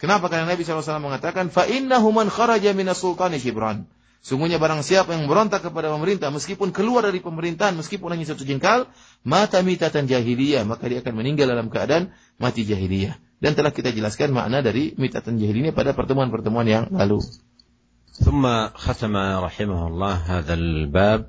Kenapa? 0.01 0.33
Karena 0.33 0.49
Nabi 0.49 0.65
SAW 0.65 0.97
mengatakan, 0.97 1.53
fa 1.53 1.69
innahu 1.69 2.09
man 2.09 2.25
kharaja 2.33 2.73
minas 2.73 2.97
sultani 2.97 3.37
shibran. 3.37 3.85
Sungguhnya 4.26 4.58
barang 4.58 4.82
siapa 4.82 5.14
yang 5.14 5.30
berontak 5.30 5.62
kepada 5.62 5.86
pemerintah 5.94 6.34
meskipun 6.34 6.74
keluar 6.74 7.06
dari 7.06 7.22
pemerintahan 7.22 7.78
meskipun 7.78 8.10
hanya 8.10 8.26
satu 8.26 8.42
jengkal, 8.42 8.90
mata 9.22 9.62
mitatan 9.62 10.10
jahiliyah, 10.10 10.66
maka 10.66 10.90
dia 10.90 10.98
akan 10.98 11.14
meninggal 11.14 11.46
dalam 11.46 11.70
keadaan 11.70 12.10
mati 12.42 12.66
jahiliyah. 12.66 13.14
Dan 13.38 13.54
telah 13.54 13.70
kita 13.70 13.94
jelaskan 13.94 14.34
makna 14.34 14.66
dari 14.66 14.98
mitatan 14.98 15.38
jahiliyah 15.38 15.70
pada 15.70 15.94
pertemuan-pertemuan 15.94 16.66
yang 16.66 16.84
lalu. 16.90 17.22
ثم 18.16 18.48
ختم 18.72 19.12
رحمه 19.16 19.80
الله 19.86 20.14
هذا 20.14 20.54
الباب 20.54 21.20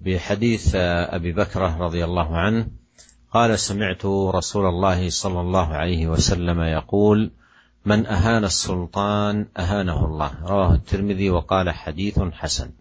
بحديث 0.00 0.78
ابي 1.10 1.32
بكره 1.34 1.82
رضي 1.82 2.04
الله 2.04 2.28
عنه 2.36 2.62
قال 3.34 3.58
سمعت 3.58 4.06
رسول 4.06 4.66
الله 4.66 5.10
صلى 5.10 5.40
الله 5.40 5.68
عليه 5.74 6.06
وسلم 6.06 6.60
يقول 6.62 7.30
من 7.85 8.05
أهان 8.05 8.43
السلطان 8.43 9.45
أهانه 9.57 10.05
الله. 10.05 10.31
رواه 10.43 10.73
الترمذي 10.73 11.29
وقال 11.29 11.69
حديث 11.69 12.19
حسن. 12.19 12.71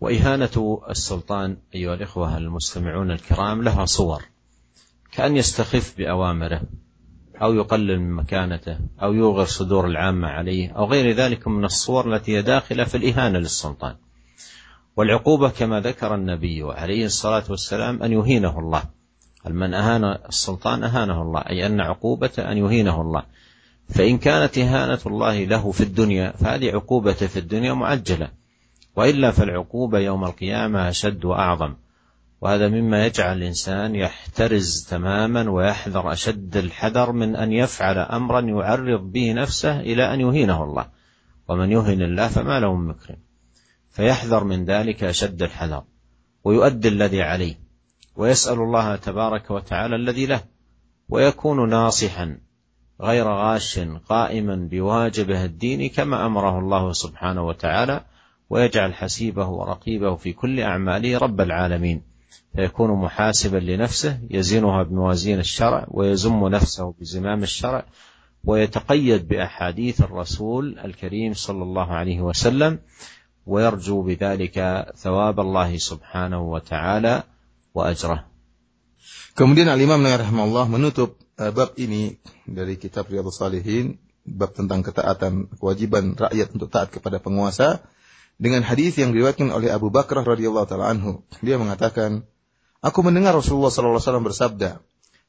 وإهانة 0.00 0.82
السلطان 0.90 1.56
أيها 1.74 1.94
الإخوة 1.94 2.36
المستمعون 2.36 3.10
الكرام 3.10 3.62
لها 3.62 3.84
صور. 3.84 4.24
كأن 5.12 5.36
يستخف 5.36 5.94
بأوامره 5.98 6.62
أو 7.42 7.54
يقلل 7.54 8.00
من 8.00 8.12
مكانته 8.12 8.78
أو 9.02 9.12
يوغر 9.12 9.44
صدور 9.44 9.86
العامة 9.86 10.28
عليه 10.28 10.72
أو 10.72 10.84
غير 10.84 11.16
ذلك 11.16 11.48
من 11.48 11.64
الصور 11.64 12.14
التي 12.14 12.36
هي 12.36 12.42
داخلة 12.42 12.84
في 12.84 12.96
الإهانة 12.96 13.38
للسلطان. 13.38 13.94
والعقوبة 14.96 15.48
كما 15.48 15.80
ذكر 15.80 16.14
النبي 16.14 16.62
عليه 16.62 17.04
الصلاة 17.04 17.44
والسلام 17.50 18.02
أن 18.02 18.12
يهينه 18.12 18.58
الله. 18.58 18.82
من 19.46 19.74
أهان 19.74 20.04
السلطان 20.04 20.84
أهانه 20.84 21.22
الله. 21.22 21.40
أي 21.40 21.66
أن 21.66 21.80
عقوبته 21.80 22.52
أن 22.52 22.58
يهينه 22.58 23.00
الله. 23.00 23.22
فإن 23.90 24.18
كانت 24.18 24.58
إهانة 24.58 24.98
الله 25.06 25.44
له 25.44 25.70
في 25.70 25.80
الدنيا 25.80 26.32
فهذه 26.36 26.70
عقوبته 26.70 27.26
في 27.26 27.38
الدنيا 27.38 27.72
معجلة. 27.72 28.30
وإلا 28.96 29.30
فالعقوبة 29.30 29.98
يوم 29.98 30.24
القيامة 30.24 30.88
أشد 30.88 31.24
وأعظم. 31.24 31.74
وهذا 32.40 32.68
مما 32.68 33.06
يجعل 33.06 33.36
الإنسان 33.36 33.94
يحترز 33.94 34.86
تماما 34.90 35.50
ويحذر 35.50 36.12
أشد 36.12 36.56
الحذر 36.56 37.12
من 37.12 37.36
أن 37.36 37.52
يفعل 37.52 37.98
أمرا 37.98 38.40
يعرض 38.40 39.12
به 39.12 39.32
نفسه 39.32 39.80
إلى 39.80 40.14
أن 40.14 40.20
يهينه 40.20 40.64
الله. 40.64 40.86
ومن 41.48 41.72
يهن 41.72 42.02
الله 42.02 42.28
فما 42.28 42.60
له 42.60 42.74
من 42.74 42.88
مكرم 42.88 43.16
فيحذر 43.90 44.44
من 44.44 44.64
ذلك 44.64 45.04
أشد 45.04 45.42
الحذر. 45.42 45.82
ويؤدي 46.44 46.88
الذي 46.88 47.22
عليه. 47.22 47.60
ويسأل 48.16 48.58
الله 48.58 48.96
تبارك 48.96 49.50
وتعالى 49.50 49.96
الذي 49.96 50.26
له. 50.26 50.40
ويكون 51.08 51.70
ناصحا. 51.70 52.38
غير 53.00 53.28
غاش 53.28 53.78
قائما 54.08 54.68
بواجبه 54.70 55.44
الديني 55.44 55.88
كما 55.88 56.26
أمره 56.26 56.58
الله 56.58 56.92
سبحانه 56.92 57.46
وتعالى 57.46 58.04
ويجعل 58.50 58.94
حسيبه 58.94 59.48
ورقيبه 59.48 60.16
في 60.16 60.32
كل 60.32 60.60
أعماله 60.60 61.18
رب 61.18 61.40
العالمين 61.40 62.02
فيكون 62.56 62.90
محاسبا 62.90 63.56
لنفسه 63.56 64.18
يزنها 64.30 64.82
بموازين 64.82 65.38
الشرع 65.38 65.86
ويزم 65.90 66.48
نفسه 66.48 66.94
بزمام 67.00 67.42
الشرع 67.42 67.84
ويتقيد 68.44 69.28
بأحاديث 69.28 70.00
الرسول 70.00 70.78
الكريم 70.78 71.34
صلى 71.34 71.62
الله 71.62 71.92
عليه 71.92 72.20
وسلم 72.20 72.78
ويرجو 73.46 74.02
بذلك 74.02 74.86
ثواب 74.96 75.40
الله 75.40 75.76
سبحانه 75.76 76.40
وتعالى 76.40 77.22
وأجره. 77.74 78.30
Kemudian 79.34 79.70
Al 79.72 79.80
Imam 79.80 80.02
Nawawi 80.02 80.20
rahimahullah 80.26 80.66
menutup 80.68 81.16
bab 81.48 81.72
ini 81.80 82.20
dari 82.44 82.76
kitab 82.76 83.08
Riyadhus 83.08 83.40
Salihin, 83.40 83.96
bab 84.28 84.52
tentang 84.52 84.84
ketaatan 84.84 85.48
kewajiban 85.56 86.12
rakyat 86.12 86.52
untuk 86.52 86.68
taat 86.68 86.92
kepada 86.92 87.16
penguasa 87.16 87.80
dengan 88.36 88.60
hadis 88.60 89.00
yang 89.00 89.16
diriwayatkan 89.16 89.48
oleh 89.48 89.72
Abu 89.72 89.88
Bakar 89.88 90.20
radhiyallahu 90.20 90.68
taala 90.68 90.92
anhu. 90.92 91.24
Dia 91.40 91.56
mengatakan, 91.56 92.28
"Aku 92.84 93.00
mendengar 93.00 93.32
Rasulullah 93.32 93.72
sallallahu 93.72 93.96
alaihi 93.96 94.08
wasallam 94.08 94.26
bersabda, 94.28 94.70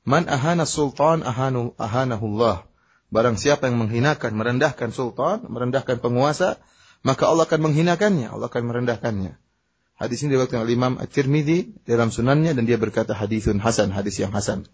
"Man 0.04 0.28
ahana 0.28 0.67
sultan 0.67 1.24
ahanu 1.24 1.71
ahanahullah." 1.80 2.67
Barang 3.12 3.36
siapa 3.36 3.67
yang 3.67 3.80
menghinakan, 3.80 4.32
merendahkan 4.36 4.95
sultan, 4.95 5.43
merendahkan 5.47 6.00
penguasa, 6.00 6.63
maka 7.04 7.28
Allah 7.28 7.43
akan 7.43 7.71
menghinakannya, 7.71 8.32
Allah 8.32 8.47
akan 8.47 8.63
merendahkannya. 8.71 9.36
Hadis 10.00 10.24
ini 10.24 10.34
diriwayatkan 10.34 10.63
oleh 10.63 10.74
Imam 10.74 10.95
At-Tirmidzi 10.97 11.84
dalam 11.86 12.10
sunannya 12.10 12.56
dan 12.56 12.63
dia 12.63 12.80
berkata 12.80 13.12
hadisun 13.12 13.60
hasan, 13.60 13.91
hadis 13.91 14.17
yang 14.17 14.32
hasan. 14.32 14.65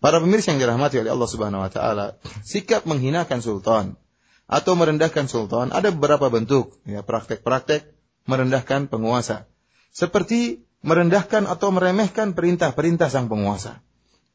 Para 0.00 0.16
pemirsa 0.16 0.56
yang 0.56 0.64
dirahmati 0.64 0.96
oleh 1.04 1.12
Allah 1.12 1.28
Subhanahu 1.28 1.60
wa 1.60 1.70
taala, 1.70 2.16
sikap 2.40 2.88
menghinakan 2.88 3.44
sultan 3.44 4.00
atau 4.48 4.72
merendahkan 4.72 5.28
sultan 5.28 5.70
ada 5.70 5.92
beberapa 5.92 6.32
bentuk, 6.32 6.80
ya 6.88 7.04
praktek-praktek 7.04 7.84
merendahkan 8.24 8.88
penguasa. 8.88 9.44
Seperti 9.92 10.64
merendahkan 10.80 11.44
atau 11.44 11.68
meremehkan 11.68 12.32
perintah-perintah 12.32 13.12
sang 13.12 13.28
penguasa. 13.28 13.84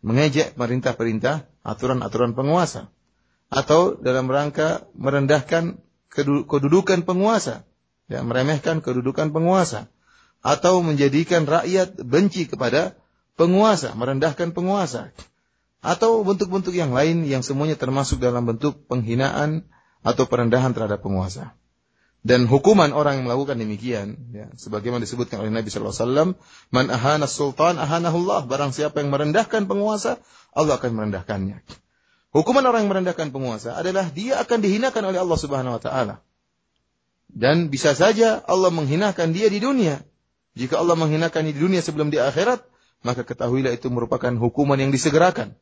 Mengejek 0.05 0.53
perintah-perintah, 0.53 1.49
aturan-aturan 1.65 2.37
penguasa. 2.37 2.93
Atau 3.49 3.97
dalam 3.97 4.29
rangka 4.29 4.85
merendahkan 4.93 5.81
kedudukan 6.13 7.01
penguasa. 7.09 7.65
Ya, 8.05 8.21
meremehkan 8.21 8.85
kedudukan 8.85 9.33
penguasa 9.33 9.89
atau 10.45 10.85
menjadikan 10.85 11.49
rakyat 11.49 11.97
benci 12.05 12.45
kepada 12.45 12.93
penguasa, 13.33 13.97
merendahkan 13.97 14.53
penguasa. 14.53 15.09
Atau 15.85 16.25
bentuk-bentuk 16.25 16.73
yang 16.73 16.89
lain 16.89 17.29
yang 17.29 17.45
semuanya 17.45 17.77
termasuk 17.77 18.17
dalam 18.17 18.49
bentuk 18.49 18.89
penghinaan 18.89 19.69
atau 20.01 20.25
perendahan 20.25 20.73
terhadap 20.73 21.05
penguasa. 21.05 21.53
Dan 22.25 22.49
hukuman 22.49 22.89
orang 22.89 23.21
yang 23.21 23.29
melakukan 23.29 23.61
demikian, 23.61 24.17
ya, 24.33 24.49
sebagaimana 24.57 25.05
disebutkan 25.05 25.45
oleh 25.45 25.53
Nabi 25.53 25.69
Sallallahu 25.69 25.93
Alaihi 25.93 26.09
Wasallam, 26.09 26.29
man 26.73 26.89
ahana 26.89 27.29
sultan 27.29 27.77
ahanahullah. 27.77 28.49
Barang 28.49 28.73
siapa 28.73 28.97
yang 29.05 29.13
merendahkan 29.13 29.69
penguasa, 29.69 30.17
Allah 30.49 30.81
akan 30.81 30.89
merendahkannya. 30.97 31.61
Hukuman 32.33 32.65
orang 32.65 32.89
yang 32.89 32.91
merendahkan 32.97 33.29
penguasa 33.29 33.77
adalah 33.77 34.09
dia 34.09 34.41
akan 34.41 34.57
dihinakan 34.57 35.13
oleh 35.13 35.21
Allah 35.21 35.37
Subhanahu 35.37 35.77
Wa 35.77 35.81
Taala. 35.85 36.15
Dan 37.29 37.69
bisa 37.69 37.93
saja 37.93 38.41
Allah 38.49 38.73
menghinakan 38.73 39.29
dia 39.29 39.45
di 39.45 39.61
dunia. 39.61 40.01
Jika 40.57 40.81
Allah 40.81 40.97
menghinakan 40.97 41.45
di 41.45 41.53
dunia 41.53 41.85
sebelum 41.85 42.09
di 42.09 42.17
akhirat, 42.17 42.65
maka 43.05 43.21
ketahuilah 43.21 43.69
itu 43.77 43.93
merupakan 43.93 44.33
hukuman 44.33 44.81
yang 44.81 44.89
disegerakan. 44.89 45.53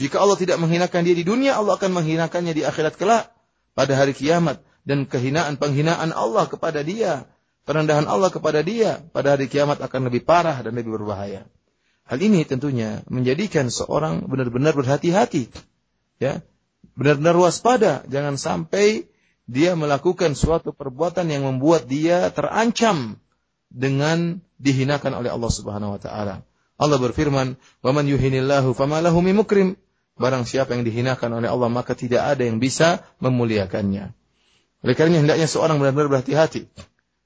Jika 0.00 0.16
Allah 0.16 0.40
tidak 0.40 0.56
menghinakan 0.56 1.04
dia 1.04 1.12
di 1.12 1.28
dunia, 1.28 1.60
Allah 1.60 1.76
akan 1.76 1.92
menghinakannya 1.92 2.56
di 2.56 2.64
akhirat 2.64 2.96
kelak 2.96 3.28
pada 3.76 3.92
hari 4.00 4.16
kiamat 4.16 4.64
dan 4.88 5.04
kehinaan 5.04 5.60
penghinaan 5.60 6.16
Allah 6.16 6.48
kepada 6.48 6.80
dia, 6.80 7.28
perendahan 7.68 8.08
Allah 8.08 8.32
kepada 8.32 8.64
dia 8.64 9.04
pada 9.12 9.36
hari 9.36 9.52
kiamat 9.52 9.76
akan 9.84 10.08
lebih 10.08 10.24
parah 10.24 10.56
dan 10.64 10.72
lebih 10.72 10.96
berbahaya. 10.96 11.44
Hal 12.08 12.16
ini 12.16 12.48
tentunya 12.48 13.04
menjadikan 13.12 13.68
seorang 13.68 14.24
benar-benar 14.24 14.72
berhati-hati. 14.72 15.52
Ya. 16.16 16.40
Benar-benar 16.96 17.36
waspada, 17.36 18.00
jangan 18.08 18.40
sampai 18.40 19.04
dia 19.44 19.76
melakukan 19.76 20.32
suatu 20.32 20.72
perbuatan 20.72 21.28
yang 21.28 21.44
membuat 21.44 21.86
dia 21.86 22.32
terancam 22.32 23.20
dengan 23.68 24.40
dihinakan 24.56 25.12
oleh 25.22 25.28
Allah 25.28 25.52
Subhanahu 25.52 25.94
wa 25.94 26.00
taala. 26.00 26.40
Allah 26.80 26.98
berfirman, 26.98 27.60
"Wa 27.84 27.92
man 27.92 28.08
yuhinillahu 28.08 28.72
fama 28.72 29.04
lahu 29.04 29.20
mukrim." 29.20 29.76
Barang 30.20 30.44
siapa 30.44 30.76
yang 30.76 30.84
dihinakan 30.84 31.40
oleh 31.40 31.48
Allah 31.48 31.72
maka 31.72 31.96
tidak 31.96 32.20
ada 32.20 32.44
yang 32.44 32.60
bisa 32.60 33.00
memuliakannya. 33.24 34.12
Oleh 34.84 34.94
karena 34.96 35.24
hendaknya 35.24 35.48
seorang 35.48 35.80
benar-benar 35.80 36.12
berhati-hati 36.12 36.68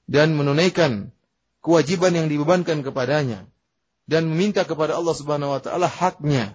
dan 0.06 0.38
menunaikan 0.38 1.10
kewajiban 1.58 2.14
yang 2.14 2.26
dibebankan 2.30 2.86
kepadanya 2.86 3.50
dan 4.06 4.30
meminta 4.30 4.62
kepada 4.62 4.94
Allah 4.94 5.10
Subhanahu 5.10 5.58
wa 5.58 5.60
taala 5.64 5.90
haknya. 5.90 6.54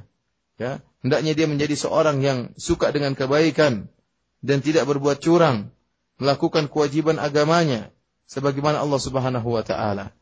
Ya, 0.56 0.80
hendaknya 1.04 1.36
dia 1.36 1.48
menjadi 1.48 1.76
seorang 1.76 2.24
yang 2.24 2.52
suka 2.56 2.92
dengan 2.96 3.20
kebaikan 3.20 3.92
dan 4.40 4.64
tidak 4.64 4.88
berbuat 4.88 5.20
curang, 5.20 5.72
melakukan 6.20 6.68
kewajiban 6.68 7.20
agamanya, 7.20 7.92
sebagaimana 8.28 8.80
Allah 8.80 9.00
Subhanahu 9.00 9.60
wa 9.60 9.64
taala 9.64 10.16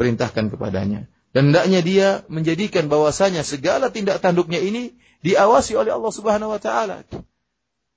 perintahkan 0.00 0.48
kepadanya. 0.48 1.10
Dan 1.36 1.52
hendaknya 1.52 1.80
dia 1.84 2.08
menjadikan 2.32 2.88
bahwasanya 2.88 3.44
segala 3.44 3.92
tindak 3.92 4.24
tanduknya 4.24 4.58
ini 4.58 4.96
diawasi 5.20 5.76
oleh 5.76 5.92
Allah 5.92 6.12
Subhanahu 6.12 6.56
wa 6.56 6.60
taala. 6.60 7.04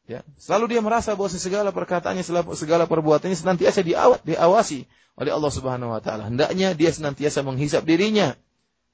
Ya, 0.09 0.27
selalu 0.35 0.75
dia 0.75 0.81
merasa 0.83 1.15
bahwa 1.15 1.31
segala 1.31 1.71
perkataannya, 1.71 2.25
segala 2.59 2.83
perbuatannya 2.89 3.37
senantiasa 3.37 3.79
diawasi 4.27 4.83
oleh 5.15 5.31
Allah 5.31 5.51
Subhanahu 5.53 5.95
wa 5.95 6.01
taala. 6.03 6.27
Hendaknya 6.27 6.75
dia 6.75 6.91
senantiasa 6.91 7.45
menghisap 7.47 7.87
dirinya 7.87 8.35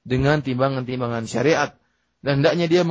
dengan 0.06 0.40
timbangan-timbangan 0.40 1.26
syariat 1.26 1.74
dan 2.22 2.42
hendaknya 2.42 2.66
dia 2.66 2.82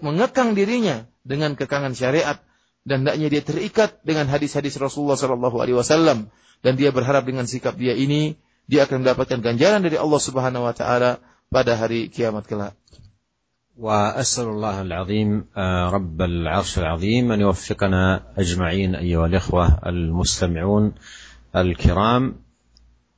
mengekang 0.00 0.56
dirinya 0.56 1.04
dengan 1.24 1.56
kekangan 1.56 1.92
syariat 1.92 2.40
dan 2.84 3.04
hendaknya 3.04 3.28
dia 3.32 3.42
terikat 3.44 4.00
dengan 4.04 4.28
hadis-hadis 4.28 4.76
Rasulullah 4.76 5.16
sallallahu 5.16 5.56
alaihi 5.60 5.76
wasallam 5.76 6.32
dan 6.60 6.72
dia 6.76 6.92
berharap 6.92 7.28
dengan 7.28 7.44
sikap 7.44 7.76
dia 7.76 7.92
ini 7.92 8.36
dia 8.70 8.88
akan 8.88 9.04
mendapatkan 9.04 9.40
ganjaran 9.44 9.84
dari 9.84 9.96
Allah 10.00 10.20
Subhanahu 10.20 10.64
wa 10.64 10.74
taala 10.74 11.20
pada 11.52 11.76
hari 11.76 12.08
kiamat 12.08 12.48
kelak. 12.48 12.74
واسال 13.74 14.54
الله 14.54 14.80
العظيم 14.80 15.30
رب 15.90 16.22
العرش 16.22 16.78
العظيم 16.78 17.32
ان 17.32 17.40
يوفقنا 17.40 18.22
اجمعين 18.38 18.94
ايها 18.94 19.26
الاخوه 19.26 19.78
المستمعون 19.86 20.94
الكرام 21.56 22.34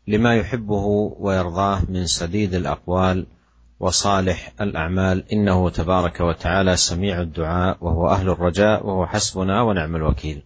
لما 0.09 0.35
يحبه 0.35 0.85
ويرضاه 1.21 1.83
من 1.89 2.07
سديد 2.07 2.55
الاقوال 2.55 3.27
وصالح 3.81 4.53
الاعمال 4.61 5.33
انه 5.33 5.71
تبارك 5.71 6.21
وتعالى 6.21 6.77
سميع 6.77 7.21
الدعاء 7.21 7.77
وهو 7.81 8.09
أهل 8.09 8.29
الرجاء 8.29 8.87
وهو 8.87 9.07
حسبنا 9.07 9.63
ونعم 9.63 9.97
الوكيل. 9.97 10.43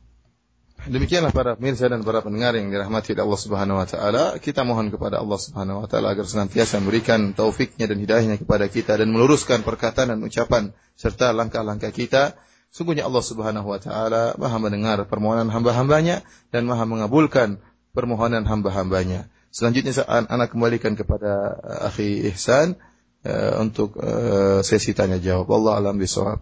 Demikianlah 0.88 1.29
para 1.29 1.61
pemirsa 1.61 1.93
dan 1.93 2.01
para 2.01 2.25
pendengar 2.25 2.57
yang 2.57 2.73
dirahmati 2.73 3.12
oleh 3.12 3.29
Allah 3.29 3.40
Subhanahu 3.45 3.77
wa 3.85 3.88
taala, 3.88 4.25
kita 4.40 4.64
mohon 4.64 4.88
kepada 4.88 5.21
Allah 5.21 5.37
Subhanahu 5.37 5.85
wa 5.85 5.88
taala 5.90 6.16
agar 6.16 6.25
senantiasa 6.25 6.81
memberikan 6.81 7.37
taufiknya 7.37 7.85
dan 7.85 8.01
hidayahnya 8.01 8.40
kepada 8.40 8.64
kita 8.64 8.97
dan 8.97 9.12
meluruskan 9.12 9.61
perkataan 9.61 10.16
dan 10.16 10.21
ucapan 10.25 10.73
serta 10.97 11.37
langkah-langkah 11.37 11.93
kita. 11.93 12.33
Sungguhnya 12.73 13.05
Allah 13.05 13.21
Subhanahu 13.21 13.69
wa 13.69 13.77
taala 13.77 14.33
Maha 14.40 14.57
mendengar 14.57 15.05
permohonan 15.05 15.53
hamba-hambanya 15.53 16.25
dan 16.49 16.64
Maha 16.64 16.88
mengabulkan 16.88 17.61
permohonan 17.93 18.49
hamba-hambanya. 18.49 19.29
Selanjutnya 19.53 19.93
saat 19.93 20.33
anak 20.33 20.57
kembalikan 20.57 20.97
kepada 20.97 21.61
uh, 21.61 21.88
akhi 21.93 22.25
Ihsan 22.33 22.81
uh, 23.29 23.61
untuk 23.61 24.01
uh, 24.01 24.64
sesi 24.64 24.97
tanya 24.97 25.21
jawab. 25.21 25.51
Allah 25.51 25.85
alam 25.85 26.01
bisawab. 26.01 26.40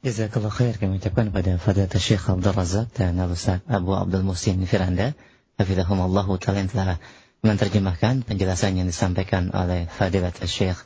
Jazakallah 0.00 0.48
khair 0.48 0.80
kami 0.80 0.96
ucapkan 0.96 1.28
kepada 1.28 1.60
Fadilat 1.60 1.92
Syekh 2.00 2.32
Abdul 2.32 2.56
Razak 2.56 2.88
dan 2.96 3.20
Al-Ustaz 3.20 3.60
Abu 3.68 3.92
Abdul 3.92 4.24
Musin 4.24 4.56
Firanda 4.64 5.12
Hafizahumullah 5.60 6.24
ta'ala 6.40 6.64
yang 6.64 6.72
telah 6.72 6.96
menerjemahkan 7.44 8.24
penjelasan 8.24 8.80
yang 8.80 8.88
disampaikan 8.88 9.52
oleh 9.52 9.92
Fadilat 9.92 10.40
Syekh 10.48 10.80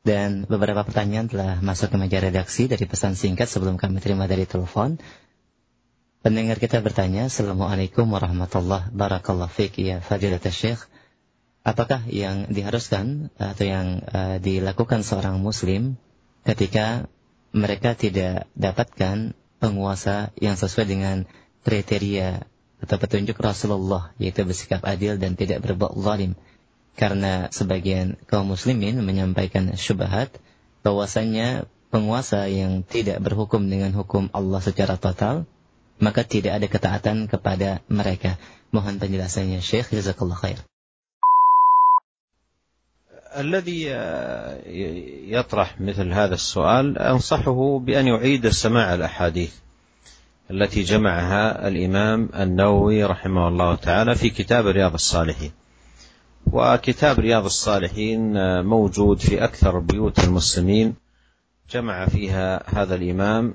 dan 0.00 0.48
beberapa 0.48 0.80
pertanyaan 0.80 1.28
telah 1.28 1.60
masuk 1.60 1.92
ke 1.92 1.96
meja 2.00 2.24
redaksi 2.24 2.64
dari 2.64 2.88
pesan 2.88 3.20
singkat 3.20 3.52
sebelum 3.52 3.76
kami 3.76 4.00
terima 4.00 4.24
dari 4.24 4.48
telepon. 4.48 4.96
Pendengar 6.24 6.56
kita 6.56 6.80
bertanya, 6.80 7.28
Assalamualaikum 7.28 8.08
warahmatullahi 8.08 8.96
wabarakatuh. 8.96 9.44
Fik 9.52 9.76
ya 9.76 10.00
Fadilat 10.00 10.40
Syekh. 10.48 10.80
Apakah 11.68 12.00
yang 12.08 12.48
diharuskan 12.48 13.28
atau 13.36 13.64
yang 13.68 14.00
uh, 14.08 14.40
dilakukan 14.40 15.04
seorang 15.04 15.36
muslim 15.36 16.00
ketika 16.48 17.12
mereka 17.54 17.94
tidak 17.94 18.50
dapatkan 18.58 19.32
penguasa 19.62 20.34
yang 20.42 20.58
sesuai 20.58 20.86
dengan 20.90 21.16
kriteria 21.62 22.42
atau 22.82 22.96
petunjuk 22.98 23.38
Rasulullah 23.38 24.10
yaitu 24.18 24.42
bersikap 24.42 24.82
adil 24.82 25.16
dan 25.16 25.38
tidak 25.38 25.62
berbuat 25.62 25.94
zalim. 26.02 26.34
Karena 26.94 27.48
sebagian 27.50 28.18
kaum 28.26 28.54
muslimin 28.54 28.98
menyampaikan 29.02 29.70
syubhat 29.78 30.34
bahwasanya 30.82 31.66
penguasa 31.94 32.50
yang 32.50 32.82
tidak 32.82 33.22
berhukum 33.22 33.66
dengan 33.70 33.94
hukum 33.94 34.28
Allah 34.34 34.60
secara 34.60 34.98
total 34.98 35.46
maka 36.02 36.26
tidak 36.26 36.58
ada 36.58 36.66
ketaatan 36.66 37.30
kepada 37.30 37.80
mereka. 37.86 38.34
Mohon 38.74 38.98
penjelasannya 38.98 39.62
Syekh 39.62 39.94
jazakallahu 39.94 40.42
khair 40.42 40.58
الذي 43.36 43.90
يطرح 45.32 45.80
مثل 45.80 46.12
هذا 46.12 46.34
السؤال 46.34 46.98
أنصحه 46.98 47.78
بأن 47.78 48.06
يعيد 48.06 48.46
السماع 48.46 48.94
الأحاديث 48.94 49.54
التي 50.50 50.82
جمعها 50.82 51.68
الإمام 51.68 52.28
النووي 52.34 53.04
رحمه 53.04 53.48
الله 53.48 53.74
تعالى 53.74 54.14
في 54.14 54.30
كتاب 54.30 54.66
رياض 54.66 54.94
الصالحين. 54.94 55.52
وكتاب 56.52 57.18
رياض 57.20 57.44
الصالحين 57.44 58.34
موجود 58.64 59.18
في 59.20 59.44
أكثر 59.44 59.78
بيوت 59.78 60.24
المسلمين 60.24 60.94
جمع 61.70 62.06
فيها 62.06 62.62
هذا 62.78 62.94
الإمام 62.94 63.54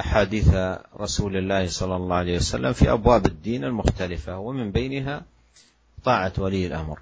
أحاديث 0.00 0.54
رسول 1.00 1.36
الله 1.36 1.66
صلى 1.66 1.96
الله 1.96 2.16
عليه 2.16 2.36
وسلم 2.36 2.72
في 2.72 2.92
أبواب 2.92 3.26
الدين 3.26 3.64
المختلفة 3.64 4.38
ومن 4.38 4.70
بينها 4.70 5.24
طاعة 6.04 6.32
ولي 6.38 6.66
الأمر. 6.66 6.98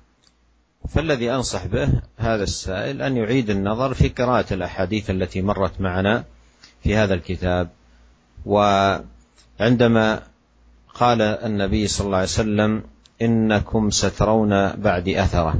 فالذي 0.88 1.30
أنصح 1.34 1.66
به 1.66 1.88
هذا 2.16 2.42
السائل 2.42 3.02
أن 3.02 3.16
يعيد 3.16 3.50
النظر 3.50 3.94
في 3.94 4.08
قراءة 4.08 4.54
الأحاديث 4.54 5.10
التي 5.10 5.42
مرت 5.42 5.80
معنا 5.80 6.24
في 6.82 6.96
هذا 6.96 7.14
الكتاب. 7.14 7.68
وعندما 8.46 10.22
قال 10.94 11.22
النبي 11.22 11.86
صلى 11.86 12.06
الله 12.06 12.16
عليه 12.16 12.28
وسلم 12.28 12.82
إنكم 13.22 13.90
سترون 13.90 14.72
بعد 14.72 15.08
أثرة. 15.08 15.54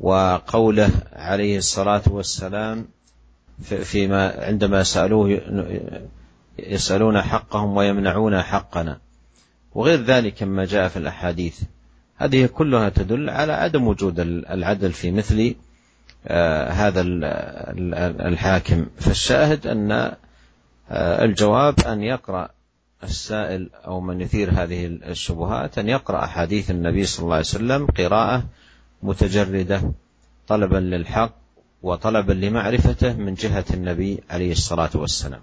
وقوله 0.00 0.90
عليه 1.12 1.58
الصلاة 1.58 2.02
والسلام 2.06 2.88
فيما 3.62 4.44
عندما 4.44 4.82
سألوه 4.82 5.40
يسألون 6.58 7.22
حقهم 7.22 7.76
ويمنعون 7.76 8.42
حقنا. 8.42 8.98
وغير 9.74 10.00
ذلك 10.00 10.42
مما 10.42 10.64
جاء 10.64 10.88
في 10.88 10.96
الأحاديث. 10.96 11.60
هذه 12.16 12.46
كلها 12.46 12.88
تدل 12.88 13.30
على 13.30 13.52
عدم 13.52 13.86
وجود 13.86 14.20
العدل 14.20 14.92
في 14.92 15.10
مثل 15.10 15.54
آه، 16.26 16.68
هذا 16.70 17.00
الحاكم. 18.28 18.86
فالشاهد 18.98 19.66
أن 19.66 19.92
آه، 20.90 21.24
الجواب 21.24 21.80
أن 21.80 22.02
يقرأ 22.02 22.48
السائل 23.02 23.70
أو 23.86 24.00
من 24.00 24.20
يثير 24.20 24.50
هذه 24.50 24.86
الشبهات 24.86 25.78
أن 25.78 25.88
يقرأ 25.88 26.24
أحاديث 26.24 26.70
النبي 26.70 27.04
صلى 27.04 27.24
الله 27.24 27.34
عليه 27.34 27.46
وسلم 27.46 27.86
قراءة 27.86 28.44
متجردة 29.02 29.92
طلبا 30.48 30.76
للحق 30.76 31.32
وطلبا 31.82 32.32
لمعرفته 32.32 33.12
من 33.12 33.34
جهة 33.34 33.64
النبي 33.74 34.22
عليه 34.30 34.52
الصلاة 34.52 34.90
والسلام. 34.94 35.42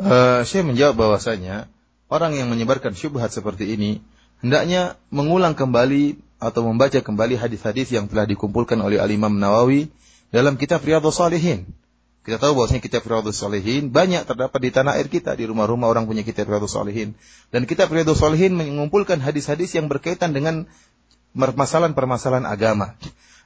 Uh, 0.00 0.40
saya 0.48 0.64
menjawab 0.64 0.96
bahwasanya 0.96 1.68
orang 2.08 2.32
yang 2.32 2.48
menyebarkan 2.48 2.96
syubhat 2.96 3.36
seperti 3.36 3.76
ini 3.76 4.00
hendaknya 4.40 4.96
mengulang 5.08 5.56
kembali 5.56 6.20
atau 6.40 6.64
membaca 6.64 6.96
kembali 6.96 7.36
hadis-hadis 7.36 7.92
yang 7.92 8.08
telah 8.08 8.24
dikumpulkan 8.24 8.80
oleh 8.80 8.96
Al-Imam 8.96 9.36
Nawawi 9.36 9.92
dalam 10.32 10.56
kitab 10.56 10.80
Riyadhus 10.80 11.20
Salihin. 11.20 11.68
Kita 12.20 12.36
tahu 12.36 12.52
bahwasanya 12.56 12.84
kitab 12.84 13.04
Riyadhus 13.04 13.40
Salihin 13.40 13.92
banyak 13.92 14.24
terdapat 14.24 14.60
di 14.60 14.70
tanah 14.72 14.96
air 14.96 15.08
kita, 15.12 15.36
di 15.36 15.44
rumah-rumah 15.48 15.88
orang 15.88 16.08
punya 16.08 16.24
kitab 16.24 16.48
Riyadhus 16.48 16.72
Salihin. 16.72 17.16
Dan 17.52 17.68
kitab 17.68 17.92
Riyadhus 17.92 18.20
Salihin 18.20 18.56
mengumpulkan 18.56 19.20
hadis-hadis 19.20 19.76
yang 19.76 19.88
berkaitan 19.88 20.32
dengan 20.32 20.64
permasalahan-permasalahan 21.36 22.48
agama. 22.48 22.96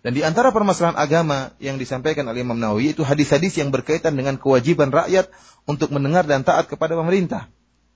Dan 0.05 0.13
di 0.13 0.21
antara 0.21 0.53
permasalahan 0.53 1.01
agama 1.01 1.57
yang 1.59 1.81
disampaikan 1.81 2.29
oleh 2.29 2.45
Imam 2.45 2.61
Nawawi 2.61 2.93
itu 2.93 3.03
hadis-hadis 3.03 3.57
yang 3.57 3.73
berkaitan 3.73 4.13
dengan 4.15 4.37
kewajiban 4.37 4.93
rakyat 4.93 5.33
untuk 5.65 5.89
mendengar 5.97 6.29
dan 6.29 6.45
taat 6.45 6.69
kepada 6.69 6.93
pemerintah. 6.93 7.49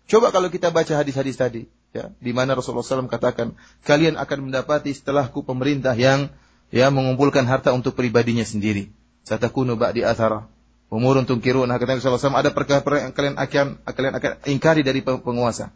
Coba 0.09 0.33
kalau 0.33 0.49
kita 0.49 0.73
baca 0.73 0.97
hadis-hadis 0.97 1.37
tadi, 1.37 1.69
ya, 1.93 2.13
di 2.21 2.33
mana 2.37 2.57
Rasulullah 2.57 2.85
SAW 2.85 3.09
katakan, 3.09 3.57
kalian 3.85 4.17
akan 4.21 4.51
mendapati 4.51 4.93
setelahku 4.93 5.45
pemerintah 5.45 5.97
yang 5.97 6.33
ya 6.69 6.93
mengumpulkan 6.93 7.45
harta 7.49 7.73
untuk 7.73 7.97
pribadinya 7.97 8.45
sendiri. 8.45 8.93
Satakunu 9.25 9.77
ba'di 9.77 10.05
athara. 10.05 10.49
Umur 10.89 11.21
untuk 11.21 11.45
kirun. 11.45 11.69
Kata 11.69 12.01
Rasulullah 12.01 12.21
SAW, 12.21 12.41
ada 12.41 12.49
perkara 12.53 13.05
yang 13.05 13.13
kalian 13.13 13.37
akan, 13.37 13.67
kalian 13.85 14.15
akan 14.17 14.31
ingkari 14.49 14.81
dari 14.81 15.05
penguasa. 15.05 15.69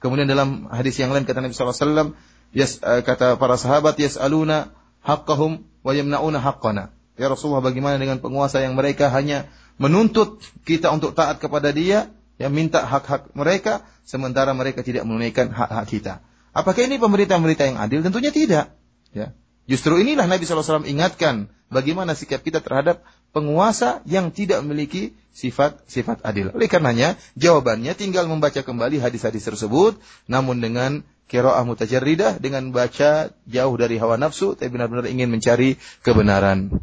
Kemudian 0.00 0.24
dalam 0.24 0.68
hadis 0.72 0.96
yang 0.96 1.12
lain 1.12 1.28
kata 1.28 1.44
Nabi 1.44 1.52
SAW, 1.52 2.16
yes, 2.56 2.80
uh, 2.80 3.04
kata 3.04 3.36
para 3.36 3.60
sahabat, 3.60 4.00
yas'aluna 4.00 4.72
haqqahum 5.04 5.64
wa 5.84 5.92
yamna'una 5.92 6.40
haqqana. 6.40 6.96
Ya 7.20 7.28
Rasulullah 7.28 7.60
bagaimana 7.60 8.00
dengan 8.00 8.18
penguasa 8.24 8.64
yang 8.64 8.72
mereka 8.72 9.12
hanya 9.12 9.46
menuntut 9.76 10.40
kita 10.64 10.90
untuk 10.90 11.12
taat 11.12 11.38
kepada 11.38 11.70
dia, 11.76 12.08
yang 12.38 12.50
minta 12.50 12.82
hak-hak 12.82 13.30
mereka, 13.38 13.86
sementara 14.02 14.50
mereka 14.52 14.82
tidak 14.82 15.06
menunaikan 15.06 15.50
hak-hak 15.54 15.86
kita. 15.86 16.14
Apakah 16.54 16.86
ini 16.86 17.02
pemerintah-pemerintah 17.02 17.66
yang 17.66 17.78
adil? 17.82 18.00
Tentunya 18.02 18.30
tidak. 18.30 18.66
Ya. 19.10 19.34
Justru 19.66 19.96
inilah 19.98 20.28
Nabi 20.28 20.44
SAW 20.44 20.86
ingatkan 20.86 21.48
bagaimana 21.72 22.12
sikap 22.12 22.44
kita 22.44 22.60
terhadap 22.60 23.02
penguasa 23.34 24.04
yang 24.06 24.30
tidak 24.30 24.62
memiliki 24.62 25.16
sifat-sifat 25.34 26.22
adil. 26.22 26.54
Oleh 26.54 26.70
karenanya, 26.70 27.18
jawabannya 27.34 27.90
tinggal 27.98 28.30
membaca 28.30 28.62
kembali 28.62 29.02
hadis-hadis 29.02 29.42
tersebut, 29.42 29.98
namun 30.30 30.62
dengan 30.62 31.02
kiro'ah 31.26 31.66
mutajarridah, 31.66 32.38
dengan 32.38 32.70
baca 32.70 33.34
jauh 33.48 33.74
dari 33.74 33.98
hawa 33.98 34.14
nafsu, 34.14 34.54
tapi 34.54 34.70
benar-benar 34.70 35.10
ingin 35.10 35.32
mencari 35.32 35.74
kebenaran. 36.06 36.78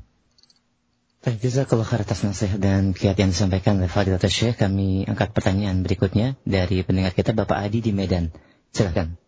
Baik, 1.21 1.37
jazakallah 1.37 1.85
khair 1.85 2.01
atas 2.01 2.25
nasihat 2.25 2.57
dan 2.57 2.97
kiat 2.97 3.13
yang 3.13 3.29
disampaikan 3.29 3.77
oleh 3.77 3.85
Fadilat 3.85 4.25
Syekh. 4.25 4.57
Kami 4.57 5.05
angkat 5.05 5.37
pertanyaan 5.37 5.85
berikutnya 5.85 6.33
dari 6.49 6.81
pendengar 6.81 7.13
kita 7.13 7.37
Bapak 7.37 7.61
Adi 7.61 7.77
di 7.77 7.93
Medan. 7.93 8.33
Silakan. 8.73 9.21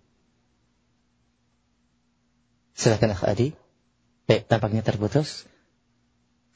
Silakan 2.74 3.14
Akh 3.14 3.30
Adi. 3.30 3.54
Baik, 4.26 4.50
tampaknya 4.50 4.82
terputus. 4.82 5.46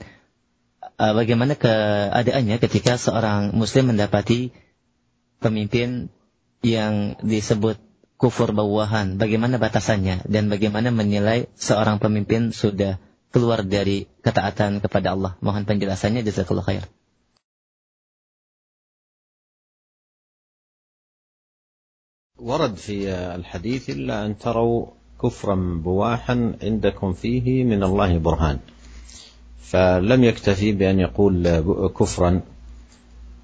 uh, 1.00 1.12
bagaimana 1.16 1.56
keadaannya 1.56 2.60
ketika 2.60 3.00
seorang 3.00 3.56
muslim 3.56 3.90
mendapati 3.96 4.52
pemimpin 5.40 6.12
yang 6.60 7.16
disebut 7.24 7.80
kufur 8.20 8.52
bawahan 8.52 9.16
bagaimana 9.16 9.56
batasannya 9.56 10.24
dan 10.28 10.48
bagaimana 10.52 10.92
menilai 10.92 11.48
seorang 11.56 12.00
pemimpin 12.00 12.52
sudah 12.52 13.00
keluar 13.32 13.64
dari 13.64 14.08
ketaatan 14.24 14.80
kepada 14.80 15.12
Allah 15.16 15.32
mohon 15.44 15.64
penjelasannya 15.64 16.24
jazakallahu 16.24 16.68
khair 16.68 16.84
ورد 22.36 22.76
في 22.76 23.08
الحديث 23.10 23.90
إلا 23.90 24.28
أن 24.28 24.38
تروا 24.38 24.86
كفرا 25.23 25.81
بواحا 25.83 26.53
عندكم 26.63 27.13
فيه 27.13 27.63
من 27.63 27.83
الله 27.83 28.17
برهان. 28.17 28.59
فلم 29.61 30.23
يكتفي 30.23 30.71
بأن 30.71 30.99
يقول 30.99 31.59
كفرا 31.99 32.41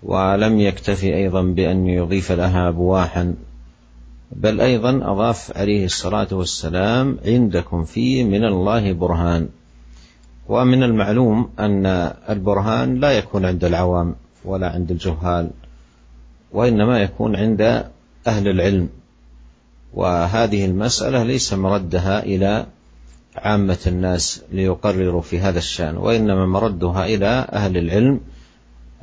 ولم 0.03 0.59
يكتفي 0.59 1.15
أيضا 1.15 1.41
بأن 1.41 1.88
يضيف 1.88 2.32
لها 2.32 2.71
بواحا 2.71 3.36
بل 4.32 4.61
أيضا 4.61 5.11
أضاف 5.11 5.57
عليه 5.57 5.86
الصلاة 5.86 6.28
والسلام 6.32 7.17
عندكم 7.25 7.84
فيه 7.84 8.23
من 8.23 8.43
الله 8.43 8.93
برهان. 8.93 9.49
ومن 10.47 10.84
المعلوم 10.84 11.49
أن 11.59 11.86
البرهان 12.30 12.99
لا 12.99 13.11
يكون 13.11 13.45
عند 13.45 13.63
العوام 13.63 14.15
ولا 14.45 14.69
عند 14.69 14.91
الجهال 14.91 15.49
وإنما 16.51 16.99
يكون 17.01 17.36
عند 17.36 17.61
أهل 18.28 18.47
العلم. 18.47 18.89
وهذه 19.93 20.65
المسألة 20.65 21.23
ليس 21.23 21.53
مردها 21.53 22.23
إلى 22.23 22.65
عامة 23.35 23.77
الناس 23.88 24.41
ليقرروا 24.51 25.21
في 25.21 25.39
هذا 25.39 25.57
الشأن 25.57 25.97
وإنما 25.97 26.45
مردها 26.45 27.05
إلى 27.05 27.47
أهل 27.53 27.77
العلم 27.77 28.21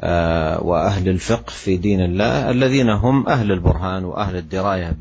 آه، 0.01 0.62
وأهل 0.62 1.09
الفقه 1.09 1.51
في 1.51 1.76
دين 1.76 2.01
الله 2.01 2.51
الذين 2.51 2.91
هم 2.91 3.28
أهل 3.28 3.53
البرهان 3.53 4.05
وأهل 4.05 4.37
الدراية 4.37 4.97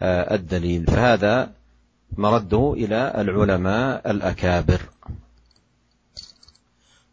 بالدليل. 0.00 0.86
فهذا 0.86 1.50
مرده 2.16 2.74
إلى 2.76 3.12
العلماء 3.16 4.10
الأكابر. 4.10 4.80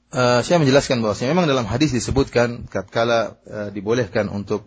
Uh, 0.07 0.39
saya 0.39 0.55
menjelaskan 0.63 1.03
bahwa 1.03 1.19
memang 1.19 1.51
dalam 1.51 1.67
hadis 1.67 1.91
disebutkan 1.91 2.63
tatkala 2.71 3.35
uh, 3.43 3.67
dibolehkan 3.75 4.31
untuk 4.31 4.63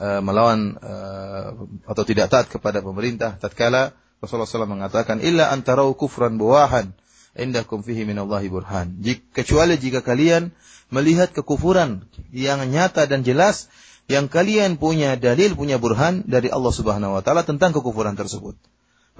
Eh, 0.00 0.24
melawan 0.24 0.80
uh, 0.80 1.60
atau 1.84 2.08
tidak 2.08 2.32
taat 2.32 2.48
kepada 2.48 2.80
pemerintah 2.80 3.36
tatkala 3.36 3.92
Rasulullah 4.24 4.48
SAW 4.48 4.64
mengatakan 4.64 5.20
illa 5.20 5.52
antarau 5.52 5.92
kufran 5.92 6.40
buwahan 6.40 6.96
indakum 7.36 7.84
fihi 7.84 8.08
minallahi 8.08 8.48
burhan. 8.48 8.96
Kecuali 9.36 9.76
jika 9.76 10.00
kalian 10.00 10.56
melihat 10.88 11.36
kekufuran 11.36 12.08
yang 12.32 12.64
nyata 12.72 13.12
dan 13.12 13.28
jelas 13.28 13.68
yang 14.08 14.32
kalian 14.32 14.80
punya 14.80 15.20
dalil 15.20 15.52
punya 15.52 15.76
burhan 15.76 16.24
dari 16.24 16.48
Allah 16.48 16.72
Subhanahu 16.72 17.20
wa 17.20 17.20
taala 17.20 17.44
tentang 17.44 17.76
kekufuran 17.76 18.16
tersebut. 18.16 18.56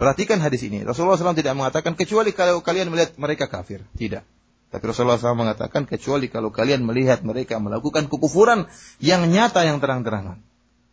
Perhatikan 0.01 0.41
hadis 0.41 0.65
ini. 0.65 0.81
Rasulullah 0.81 1.21
SAW 1.21 1.37
tidak 1.37 1.61
mengatakan 1.61 1.93
kecuali 1.93 2.33
kalau 2.33 2.65
kalian 2.65 2.89
melihat 2.89 3.21
mereka 3.21 3.53
kafir. 3.53 3.85
Tidak. 4.01 4.25
Tapi 4.73 4.85
Rasulullah 4.89 5.21
SAW 5.21 5.37
mengatakan 5.37 5.85
kecuali 5.85 6.33
kalau 6.33 6.49
kalian 6.49 6.89
melihat 6.89 7.21
mereka 7.21 7.61
melakukan 7.61 8.09
kekufuran 8.09 8.65
yang 8.97 9.29
nyata 9.29 9.61
yang 9.69 9.77
terang-terangan. 9.85 10.41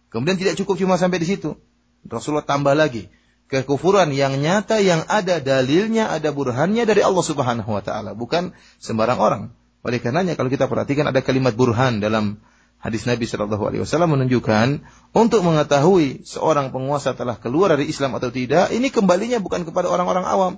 Kemudian 0.07 0.39
tidak 0.39 0.55
cukup 0.59 0.79
cuma 0.79 0.95
sampai 0.95 1.19
di 1.19 1.27
situ. 1.27 1.59
Rasulullah 2.07 2.47
tambah 2.47 2.73
lagi. 2.73 3.11
Kekufuran 3.47 4.11
yang 4.11 4.43
nyata 4.43 4.83
yang 4.83 5.07
ada 5.07 5.39
dalilnya, 5.39 6.11
ada 6.11 6.35
burhannya 6.35 6.83
dari 6.83 6.99
Allah 6.99 7.23
Subhanahu 7.23 7.71
wa 7.71 7.79
taala, 7.79 8.11
bukan 8.11 8.51
sembarang 8.83 9.19
orang. 9.23 9.41
Oleh 9.87 10.03
karenanya 10.03 10.35
kalau 10.35 10.51
kita 10.51 10.67
perhatikan 10.67 11.07
ada 11.07 11.23
kalimat 11.23 11.55
burhan 11.55 12.03
dalam 12.03 12.43
hadis 12.83 13.07
Nabi 13.07 13.23
Shallallahu 13.23 13.63
alaihi 13.63 13.81
wasallam 13.87 14.19
menunjukkan 14.19 14.83
untuk 15.15 15.47
mengetahui 15.47 16.27
seorang 16.27 16.75
penguasa 16.75 17.15
telah 17.15 17.39
keluar 17.39 17.71
dari 17.71 17.87
Islam 17.87 18.19
atau 18.19 18.27
tidak, 18.27 18.75
ini 18.75 18.91
kembalinya 18.91 19.39
bukan 19.39 19.63
kepada 19.63 19.87
orang-orang 19.87 20.27
awam, 20.27 20.53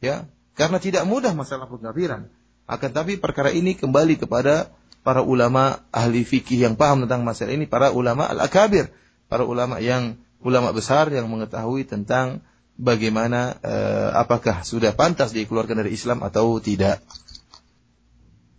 ya. 0.00 0.24
Karena 0.56 0.80
tidak 0.80 1.04
mudah 1.04 1.36
masalah 1.36 1.68
pengkafiran. 1.68 2.32
Akan 2.64 2.90
tapi 2.96 3.20
perkara 3.20 3.52
ini 3.52 3.76
kembali 3.76 4.16
kepada 4.16 4.72
para 5.00 5.24
ulama 5.24 5.84
ahli 5.90 6.22
fikih 6.24 6.68
yang 6.68 6.74
paham 6.76 7.04
tentang 7.08 7.24
masalah 7.24 7.56
ini, 7.56 7.64
para 7.64 7.92
ulama 7.92 8.28
al-akabir, 8.28 8.92
para 9.30 9.44
ulama 9.44 9.80
yang 9.80 10.20
ulama 10.40 10.72
besar 10.72 11.08
yang 11.12 11.28
mengetahui 11.28 11.84
tentang 11.88 12.44
bagaimana 12.80 13.60
uh, 13.60 14.10
apakah 14.16 14.64
sudah 14.64 14.96
pantas 14.96 15.36
dikeluarkan 15.36 15.84
dari 15.84 15.92
Islam 15.92 16.24
atau 16.24 16.56
tidak. 16.60 17.04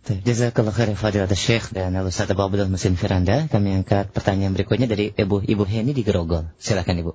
Jazakallah 0.02 0.74
khair 0.74 0.98
Fadilat 0.98 1.30
Syekh 1.30 1.70
dan 1.70 1.94
Ustaz 2.02 2.26
Abu 2.26 2.42
Abdul 2.42 2.66
Musin 2.66 2.98
Firanda. 2.98 3.46
Kami 3.46 3.70
angkat 3.70 4.10
pertanyaan 4.10 4.50
berikutnya 4.50 4.90
dari 4.90 5.14
Ibu 5.14 5.46
Ibu 5.46 5.62
Heni 5.62 5.94
di 5.94 6.02
Gerogol. 6.02 6.50
Silakan 6.58 7.06
Ibu. 7.06 7.12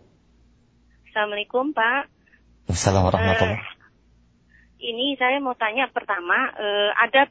Assalamualaikum 1.11 1.75
Pak. 1.75 2.07
Assalamualaikum 2.71 3.19
warahmatullahi 3.19 3.59
uh, 3.59 3.75
Ini 4.79 5.19
saya 5.19 5.39
mau 5.43 5.55
tanya 5.59 5.91
pertama, 5.91 6.51
uh, 6.55 6.91
ada 6.95 7.27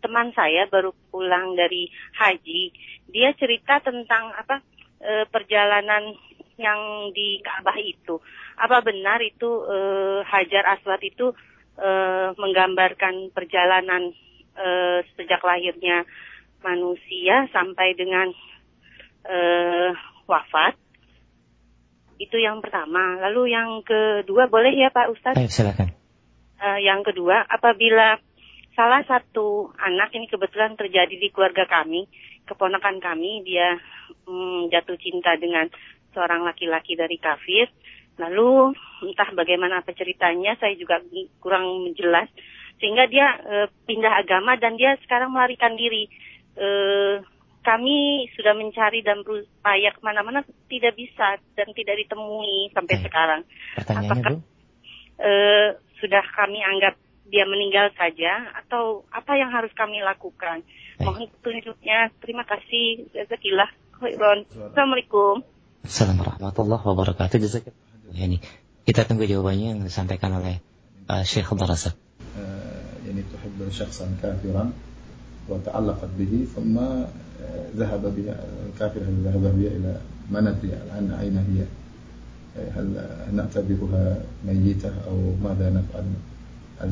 teman 0.00 0.32
saya 0.32 0.68
baru 0.70 0.94
pulang 1.12 1.58
dari 1.58 1.90
haji. 2.16 2.72
Dia 3.10 3.36
cerita 3.36 3.80
tentang 3.84 4.32
apa 4.32 4.64
uh, 5.04 5.24
perjalanan 5.28 6.16
yang 6.56 7.10
di 7.10 7.42
Ka'bah 7.42 7.78
itu. 7.82 8.22
Apa 8.54 8.80
benar 8.86 9.18
itu 9.20 9.46
uh, 9.46 10.22
Hajar 10.22 10.78
Aswad 10.78 11.02
itu 11.02 11.34
uh, 11.78 12.28
menggambarkan 12.38 13.34
perjalanan 13.34 14.14
uh, 14.54 15.02
sejak 15.18 15.42
lahirnya 15.42 16.06
manusia 16.62 17.50
sampai 17.50 17.98
dengan 17.98 18.30
uh, 19.26 19.90
wafat. 20.24 20.78
Itu 22.16 22.38
yang 22.38 22.62
pertama. 22.62 23.18
Lalu 23.28 23.52
yang 23.52 23.82
kedua 23.82 24.46
boleh 24.46 24.72
ya 24.72 24.94
Pak 24.94 25.10
Ustadz? 25.10 25.38
Ayo 25.38 25.50
silakan. 25.50 25.90
Uh, 26.62 26.78
yang 26.80 27.02
kedua, 27.02 27.42
apabila 27.50 28.22
salah 28.74 29.02
satu 29.06 29.70
anak 29.78 30.14
ini 30.14 30.26
kebetulan 30.26 30.74
terjadi 30.74 31.14
di 31.14 31.30
keluarga 31.30 31.64
kami, 31.66 32.06
keponakan 32.46 32.98
kami, 32.98 33.42
dia 33.46 33.78
um, 34.26 34.66
jatuh 34.68 34.98
cinta 34.98 35.34
dengan 35.38 35.70
seorang 36.14 36.46
laki-laki 36.46 36.94
dari 36.94 37.18
kafir. 37.18 37.70
Lalu 38.14 38.74
entah 39.02 39.30
bagaimana 39.34 39.82
apa 39.82 39.90
ceritanya, 39.90 40.54
saya 40.62 40.78
juga 40.78 41.02
kurang 41.42 41.90
jelas 41.98 42.30
sehingga 42.78 43.10
dia 43.10 43.26
e, 43.42 43.54
pindah 43.86 44.22
agama 44.22 44.54
dan 44.54 44.78
dia 44.78 44.94
sekarang 45.02 45.34
melarikan 45.34 45.74
diri. 45.74 46.06
E, 46.54 46.68
kami 47.64 48.28
sudah 48.38 48.54
mencari 48.54 49.02
dan 49.02 49.24
berupaya 49.26 49.90
ke 49.90 50.00
mana-mana 50.04 50.46
tidak 50.70 50.94
bisa 50.94 51.42
dan 51.58 51.74
tidak 51.74 51.96
ditemui 52.06 52.70
sampai 52.70 52.94
Baik. 52.98 53.04
sekarang. 53.08 53.40
Apakah 53.82 54.18
Bu? 54.30 54.38
E, 55.18 55.30
sudah 55.98 56.22
kami 56.38 56.62
anggap 56.62 56.94
dia 57.29 57.45
meninggal 57.45 57.93
saja 57.93 58.49
atau 58.57 59.05
apa 59.13 59.37
yang 59.37 59.53
harus 59.53 59.69
kami 59.77 60.01
lakukan? 60.01 60.65
Baik. 60.97 61.05
Mohon 61.05 61.25
petunjuknya. 61.39 62.09
Terima 62.21 62.43
kasih. 62.43 63.09
Jazakillah. 63.13 63.69
Assalamualaikum. 63.99 65.45
Assalamualaikum 65.85 66.41
warahmatullahi 66.41 66.83
wabarakatuh. 66.83 67.37
Jazakallah. 67.37 68.15
Ini 68.15 68.37
kita 68.87 69.05
tunggu 69.05 69.29
jawabannya 69.29 69.77
yang 69.77 69.81
disampaikan 69.85 70.41
oleh 70.41 70.63
uh, 71.11 71.21
Syekh 71.21 71.53
Darasa. 71.53 71.93
يعني 73.09 73.25
تحب 73.33 73.69
شخصا 73.73 74.05
كافرا 74.21 74.71
وتعلقت 75.49 76.09
به 76.19 76.45
ثم 76.55 76.77
ذهب 77.75 78.03
بها 78.17 78.35
الكافر 78.69 79.01
هل 79.01 79.15
ذهب 79.25 79.43
بها 79.57 79.71
إلى 79.73 79.91
ما 80.31 80.41
ندري 80.41 80.73
الآن 80.73 81.11
أين 81.11 81.37
هي 81.37 81.65
هل 82.77 82.87
نعتبرها 83.33 84.17
ميتة 84.45 84.93
أو 85.09 85.17
ماذا 85.43 85.69
نفعل 85.69 86.05
هل 86.05 86.13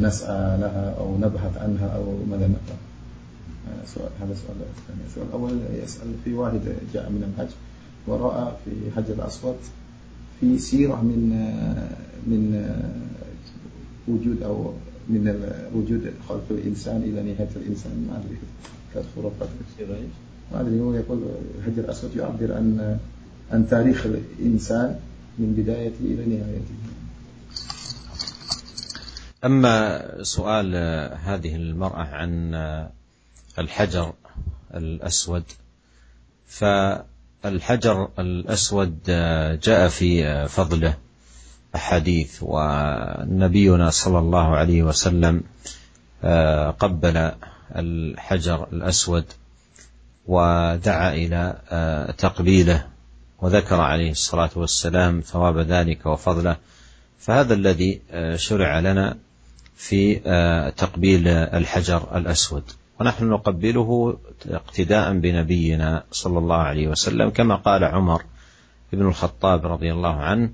نسعى 0.01 0.59
لها 0.59 0.95
أو 0.99 1.19
نبحث 1.19 1.59
عنها 1.59 1.89
أو 1.97 2.17
ماذا 2.31 2.47
نفعل 2.47 2.77
سؤال 3.87 4.11
هذا 4.21 4.35
سؤال 4.35 4.57
الثاني 4.57 5.07
السؤال 5.07 5.27
الأول 5.29 5.59
يسأل 5.85 6.07
في 6.25 6.35
واحد 6.35 6.61
جاء 6.95 7.11
من 7.11 7.33
الحج 7.35 7.51
ورأى 8.07 8.53
في 8.65 8.71
حج 8.97 9.11
الأسود 9.11 9.57
في 10.41 10.59
سيرة 10.59 11.03
من 11.03 11.31
من 12.27 12.43
وجود 14.09 14.43
أو 14.43 14.73
من 15.09 15.53
وجود 15.75 16.13
خلق 16.29 16.45
الإنسان 16.51 16.97
إلى 16.97 17.23
نهاية 17.23 17.49
الإنسان. 17.57 18.07
ما 18.11 18.17
أدري 18.17 18.37
كانت 18.95 19.07
خرافات 19.17 19.49
ما 20.53 20.61
أدري 20.61 20.81
هو 20.81 20.95
يقول 20.95 21.19
الحجر 21.59 21.85
الأسود 21.85 22.17
يعبر 22.17 22.53
عن 22.53 22.99
عن 23.53 23.69
تاريخ 23.69 24.07
الإنسان 24.07 24.97
من 25.39 25.55
بدايته 25.59 26.05
إلى 26.05 26.37
نهايته. 26.37 26.75
أما 29.45 30.03
سؤال 30.23 30.77
هذه 31.25 31.57
المرأة 31.57 32.05
عن 32.05 32.55
الحجر 33.59 34.13
الأسود. 34.75 35.45
فالحجر 36.47 38.09
الأسود 38.19 39.03
جاء 39.63 39.89
في 39.89 40.49
فضله 40.49 40.97
أحاديث 41.75 42.39
ونبينا 42.43 43.91
صلى 43.91 44.19
الله 44.19 44.57
عليه 44.57 44.83
وسلم 44.83 45.43
آه، 46.25 46.71
قبل 46.71 47.33
الحجر 47.77 48.69
الأسود 48.73 49.25
ودعا 50.27 51.15
إلى 51.15 51.59
آه، 51.71 52.11
تقبيله 52.11 52.87
وذكر 53.39 53.81
عليه 53.81 54.11
الصلاة 54.11 54.51
والسلام 54.57 55.21
ثواب 55.21 55.59
ذلك 55.59 56.07
وفضله. 56.07 56.57
فهذا 57.19 57.55
الذي 57.55 58.01
آه، 58.11 58.37
شرع 58.37 58.81
لنا 58.81 59.17
في 59.89 60.15
تقبيل 60.77 61.29
الحجر 61.29 62.17
الأسود. 62.17 62.63
ونحن 63.01 63.25
نقبله 63.25 64.19
اقتداء 64.51 65.13
بنبينا 65.13 66.05
صلى 66.11 66.39
الله 66.39 66.57
عليه 66.57 66.89
وسلم 66.89 67.31
كما 67.31 67.55
قال 67.55 67.85
عمر 67.85 68.23
بن 68.93 69.07
الخطاب 69.07 69.67
رضي 69.67 69.93
الله 69.93 70.15
عنه 70.15 70.51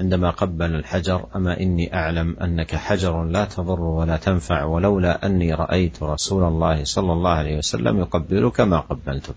عندما 0.00 0.30
قبل 0.30 0.74
الحجر 0.74 1.26
أما 1.36 1.60
إني 1.60 1.94
أعلم 1.94 2.36
أنك 2.42 2.74
حجر 2.74 3.24
لا 3.24 3.44
تضر 3.44 3.80
ولا 3.80 4.16
تنفع 4.16 4.64
ولولا 4.64 5.26
أني 5.26 5.54
رأيت 5.54 6.02
رسول 6.02 6.44
الله 6.44 6.84
صلى 6.84 7.12
الله 7.12 7.30
عليه 7.30 7.58
وسلم 7.58 8.00
يقبلك 8.00 8.60
ما 8.60 8.80
قبلتك. 8.80 9.34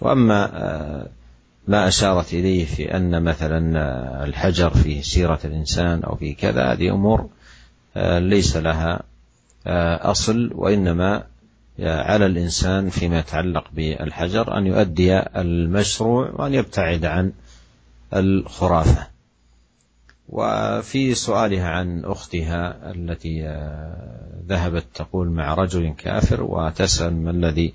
وأما 0.00 0.50
آه، 0.54 1.06
ما 1.68 1.88
أشارت 1.88 2.34
إليه 2.34 2.64
في 2.64 2.96
أن 2.96 3.22
مثلا 3.22 3.80
آه، 3.80 4.24
الحجر 4.24 4.70
فيه 4.70 5.02
سيرة 5.02 5.40
الإنسان 5.44 6.02
أو 6.02 6.16
في 6.16 6.34
كذا 6.34 6.72
هذه 6.72 6.90
أمور 6.90 7.20
آه، 7.20 7.28
ليس 8.18 8.56
لها 8.56 9.02
أصل 10.10 10.50
وإنما 10.54 11.26
على 11.80 12.26
الإنسان 12.26 12.88
فيما 12.88 13.18
يتعلق 13.18 13.64
بالحجر 13.72 14.58
أن 14.58 14.66
يؤدي 14.66 15.18
المشروع 15.18 16.30
وأن 16.30 16.54
يبتعد 16.54 17.04
عن 17.04 17.32
الخرافة. 18.14 19.06
وفي 20.28 21.14
سؤالها 21.14 21.68
عن 21.68 22.04
أختها 22.04 22.90
التي 22.90 23.46
آه، 23.46 24.42
ذهبت 24.48 24.84
تقول 24.94 25.30
مع 25.30 25.54
رجل 25.54 25.94
كافر 25.98 26.42
وتسأل 26.42 27.16
ما 27.16 27.30
الذي 27.30 27.74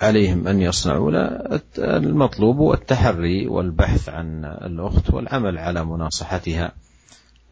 عليهم 0.00 0.48
أن 0.48 0.60
يصنعوا. 0.60 1.10
لا 1.10 1.60
المطلوب 1.78 2.72
التحري 2.72 3.46
والبحث 3.46 4.08
عن 4.08 4.44
الأخت 4.44 5.10
والعمل 5.10 5.58
على 5.58 5.84
مناصحتها. 5.84 6.72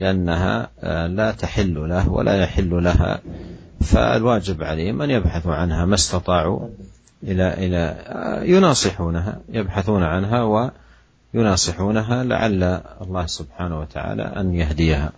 لانها 0.01 0.69
آه، 0.79 1.07
لا 1.07 1.31
تحل 1.31 1.89
له 1.89 2.09
ولا 2.09 2.35
يحل 2.43 2.83
لها 2.83 3.21
فالواجب 3.81 4.63
عليهم 4.63 5.01
ان 5.01 5.09
يبحثوا 5.09 5.55
عنها 5.55 5.85
ما 5.85 5.95
استطاعوا 5.95 6.69
الى 7.23 7.53
الى 7.53 7.83
آه، 8.07 8.43
يناصحونها 8.43 9.41
يبحثون 9.49 10.03
عنها 10.03 10.43
و 10.43 10.71
يناصحونها 11.33 12.23
لعل 12.23 12.63
Allah 13.01 13.25
Subhanahu 13.27 13.83
wa 13.83 13.89
taala 13.89 14.33
an 14.33 14.53
yahdiyaha. 14.53 15.13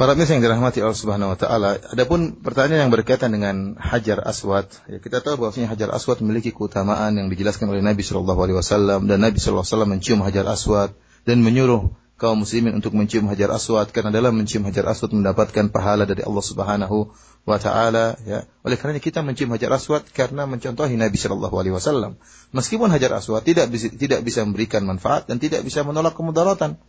Para 0.00 0.16
pemirsa 0.16 0.32
yang 0.32 0.40
dirahmati 0.40 0.80
Allah 0.80 0.96
Subhanahu 0.96 1.36
wa 1.36 1.38
taala, 1.38 1.76
adapun 1.76 2.40
pertanyaan 2.40 2.88
yang 2.88 2.92
berkaitan 2.94 3.36
dengan 3.36 3.76
Hajar 3.76 4.24
Aswad, 4.24 4.72
ya 4.88 4.96
kita 4.96 5.20
tahu 5.20 5.36
bahwasanya 5.36 5.68
Hajar 5.68 5.92
Aswad 5.92 6.24
memiliki 6.24 6.56
keutamaan 6.56 7.20
yang 7.20 7.28
dijelaskan 7.28 7.68
oleh 7.68 7.84
Nabi 7.84 8.00
Shallallahu 8.00 8.40
alaihi 8.40 8.56
wasallam 8.56 9.04
dan 9.04 9.20
Nabi 9.20 9.36
Shallallahu 9.36 9.60
alaihi 9.60 9.74
wasallam 9.76 9.92
mencium 9.92 10.20
Hajar 10.24 10.48
Aswad 10.48 10.96
dan 11.28 11.44
menyuruh 11.44 11.92
kaum 12.15 12.47
muslimin 12.47 12.71
untuk 12.79 12.95
mencium 12.95 13.27
Hajar 13.27 13.51
Aswad 13.51 13.91
karena 13.91 14.07
dalam 14.07 14.31
mencium 14.31 14.63
Hajar 14.63 14.87
Aswad 14.87 15.11
mendapatkan 15.11 15.67
pahala 15.67 16.07
dari 16.07 16.23
Allah 16.23 16.43
Subhanahu 16.43 17.11
wa 17.43 17.57
taala 17.59 18.15
ya. 18.23 18.47
Oleh 18.63 18.79
karena 18.79 19.03
kita 19.03 19.19
mencium 19.19 19.51
Hajar 19.51 19.75
Aswad 19.75 20.07
karena 20.15 20.47
mencontohi 20.47 20.95
Nabi 20.95 21.19
Shallallahu 21.19 21.55
alaihi 21.59 21.75
wasallam. 21.75 22.15
Meskipun 22.55 22.87
Hajar 22.87 23.19
Aswad 23.19 23.43
tidak 23.43 23.67
bisa, 23.67 23.91
tidak 23.91 24.23
bisa 24.23 24.47
memberikan 24.47 24.87
manfaat 24.87 25.27
dan 25.27 25.43
tidak 25.43 25.67
bisa 25.67 25.83
menolak 25.83 26.15
kemudaratan. 26.15 26.79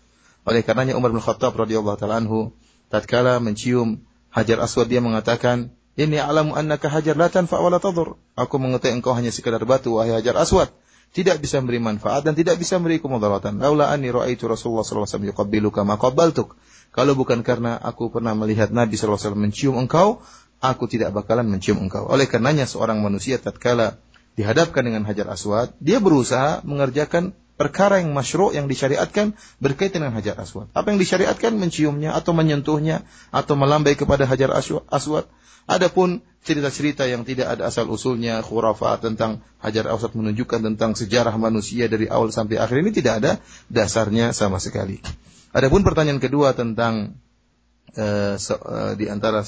Oleh 0.47 0.63
karenanya 0.63 0.95
Umar 0.95 1.11
bin 1.11 1.19
Khattab 1.19 1.59
radhiyallahu 1.59 1.99
taala 1.99 2.23
anhu 2.23 2.55
tatkala 2.87 3.43
mencium 3.43 4.07
Hajar 4.31 4.63
Aswad 4.63 4.87
dia 4.87 5.03
mengatakan, 5.03 5.75
"Ini 5.99 6.23
alamu 6.23 6.55
annaka 6.55 6.87
hajar 6.87 7.19
la 7.19 7.27
tanfa 7.27 7.59
wa 7.59 7.67
la 7.67 7.83
tadur." 7.83 8.15
Aku 8.39 8.63
mengetahui 8.63 9.03
engkau 9.03 9.11
hanya 9.17 9.35
sekadar 9.35 9.67
batu 9.67 9.99
wahai 9.99 10.15
Hajar 10.15 10.39
Aswad. 10.39 10.71
Tidak 11.17 11.41
bisa 11.41 11.65
memberi 11.65 11.81
manfaat 11.81 12.29
dan 12.29 12.37
tidak 12.37 12.61
bisa 12.61 12.77
memberi 12.77 13.01
kemudaratan. 13.01 13.57
Laula 13.57 13.89
anni 13.89 14.13
ra'aitu 14.13 14.45
Rasulullah 14.45 14.85
sallallahu 14.85 15.09
alaihi 15.09 15.17
wasallam 15.17 15.31
yuqabbiluka 15.33 15.81
ma 15.89 15.97
qabbaltuk. 15.97 16.61
Kalau 16.93 17.17
bukan 17.17 17.41
karena 17.41 17.81
aku 17.81 18.13
pernah 18.13 18.37
melihat 18.37 18.69
Nabi 18.69 19.01
sallallahu 19.01 19.17
alaihi 19.17 19.25
wasallam 19.25 19.45
mencium 19.49 19.75
engkau, 19.81 20.21
aku 20.61 20.85
tidak 20.93 21.17
bakalan 21.17 21.49
mencium 21.49 21.81
engkau. 21.81 22.05
Oleh 22.05 22.29
karenanya 22.29 22.69
seorang 22.69 23.01
manusia 23.01 23.41
tatkala 23.41 23.97
dihadapkan 24.37 24.85
dengan 24.85 25.09
Hajar 25.09 25.33
Aswad, 25.33 25.73
dia 25.81 26.05
berusaha 26.05 26.61
mengerjakan 26.69 27.33
perkara 27.57 28.05
yang 28.05 28.13
masyru' 28.13 28.53
yang 28.53 28.69
disyariatkan 28.69 29.33
berkaitan 29.59 30.05
dengan 30.05 30.17
hajar 30.21 30.37
aswad. 30.37 30.69
Apa 30.77 30.93
yang 30.93 31.01
disyariatkan 31.01 31.57
menciumnya 31.57 32.13
atau 32.13 32.37
menyentuhnya 32.37 33.09
atau 33.33 33.57
melambai 33.57 33.97
kepada 33.97 34.29
hajar 34.29 34.53
aswad. 34.53 35.27
Adapun 35.67 36.23
cerita-cerita 36.47 37.11
yang 37.11 37.27
tidak 37.27 37.59
ada 37.59 37.67
asal 37.67 37.91
usulnya, 37.91 38.39
khurafat 38.39 39.03
tentang 39.03 39.43
hajar 39.59 39.91
aswad 39.91 40.15
menunjukkan 40.15 40.63
tentang 40.63 40.95
sejarah 40.95 41.35
manusia 41.35 41.91
dari 41.91 42.07
awal 42.07 42.31
sampai 42.31 42.63
akhir 42.63 42.87
ini 42.87 42.95
tidak 42.95 43.15
ada 43.25 43.33
dasarnya 43.67 44.31
sama 44.31 44.63
sekali. 44.63 45.03
Adapun 45.51 45.83
pertanyaan 45.83 46.23
kedua 46.23 46.55
tentang 46.55 47.19
uh, 47.99 48.39
so, 48.39 48.55
uh, 48.63 48.95
di 48.95 49.11
antara 49.11 49.43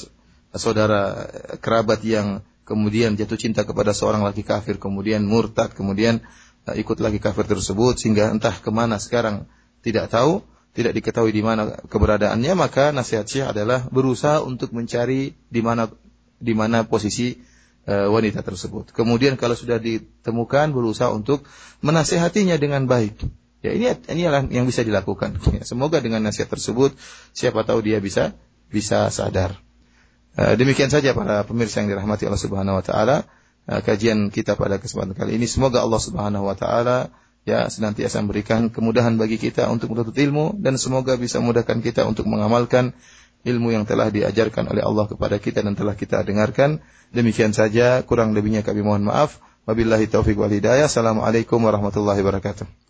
saudara 0.56 1.30
kerabat 1.62 2.02
yang 2.02 2.42
kemudian 2.66 3.14
jatuh 3.14 3.38
cinta 3.38 3.62
kepada 3.62 3.94
seorang 3.94 4.26
laki 4.26 4.42
kafir, 4.42 4.82
kemudian 4.82 5.22
murtad, 5.22 5.70
kemudian 5.72 6.20
ikut 6.74 6.98
lagi 6.98 7.22
kafir 7.22 7.46
tersebut 7.46 7.96
sehingga 7.96 8.32
entah 8.34 8.52
ke 8.52 8.68
mana 8.68 9.00
sekarang 9.00 9.46
tidak 9.80 10.10
tahu, 10.12 10.42
tidak 10.74 10.92
diketahui 10.98 11.32
di 11.32 11.40
mana 11.40 11.78
keberadaannya, 11.86 12.52
maka 12.58 12.90
nasihat 12.90 13.24
Syekh 13.24 13.46
adalah 13.50 13.86
berusaha 13.88 14.42
untuk 14.42 14.74
mencari 14.74 15.32
di 15.48 15.60
mana 15.62 15.88
di 16.38 16.54
mana 16.54 16.86
posisi 16.86 17.38
uh, 17.88 18.08
wanita 18.12 18.44
tersebut. 18.44 18.94
Kemudian 18.94 19.34
kalau 19.34 19.58
sudah 19.58 19.80
ditemukan 19.80 20.70
berusaha 20.70 21.10
untuk 21.10 21.46
menasehatinya 21.82 22.60
dengan 22.60 22.86
baik. 22.86 23.18
Ya 23.58 23.74
ini 23.74 23.90
inilah 23.90 24.46
yang 24.54 24.70
bisa 24.70 24.86
dilakukan. 24.86 25.42
Semoga 25.68 25.98
dengan 25.98 26.22
nasihat 26.22 26.46
tersebut 26.46 26.94
siapa 27.34 27.66
tahu 27.66 27.82
dia 27.82 27.98
bisa 27.98 28.38
bisa 28.70 29.10
sadar. 29.10 29.58
Uh, 30.38 30.54
demikian 30.54 30.92
saja 30.92 31.10
para 31.16 31.42
pemirsa 31.42 31.82
yang 31.82 31.90
dirahmati 31.90 32.30
Allah 32.30 32.38
Subhanahu 32.38 32.78
wa 32.78 32.84
taala 32.86 33.26
uh, 33.68 33.80
kajian 33.84 34.32
kita 34.32 34.56
pada 34.56 34.80
kesempatan 34.80 35.12
kali 35.14 35.36
ini. 35.36 35.44
Semoga 35.44 35.84
Allah 35.84 36.00
Subhanahu 36.00 36.48
wa 36.48 36.56
taala 36.56 37.12
ya 37.44 37.68
senantiasa 37.68 38.20
memberikan 38.24 38.72
kemudahan 38.72 39.16
bagi 39.20 39.36
kita 39.36 39.68
untuk 39.68 39.92
menuntut 39.92 40.16
ilmu 40.16 40.56
dan 40.60 40.80
semoga 40.80 41.16
bisa 41.16 41.40
memudahkan 41.40 41.80
kita 41.84 42.04
untuk 42.08 42.28
mengamalkan 42.28 42.96
ilmu 43.46 43.72
yang 43.72 43.88
telah 43.88 44.10
diajarkan 44.10 44.68
oleh 44.68 44.82
Allah 44.82 45.06
kepada 45.06 45.36
kita 45.38 45.62
dan 45.62 45.78
telah 45.78 45.94
kita 45.94 46.24
dengarkan. 46.26 46.82
Demikian 47.14 47.56
saja, 47.56 48.02
kurang 48.04 48.36
lebihnya 48.36 48.60
kami 48.60 48.84
mohon 48.84 49.06
maaf. 49.06 49.40
Wabillahi 49.68 50.08
taufiq 50.08 50.36
wal 50.36 50.52
hidayah. 50.52 50.88
Assalamualaikum 50.88 51.60
warahmatullahi 51.60 52.20
wabarakatuh. 52.20 52.87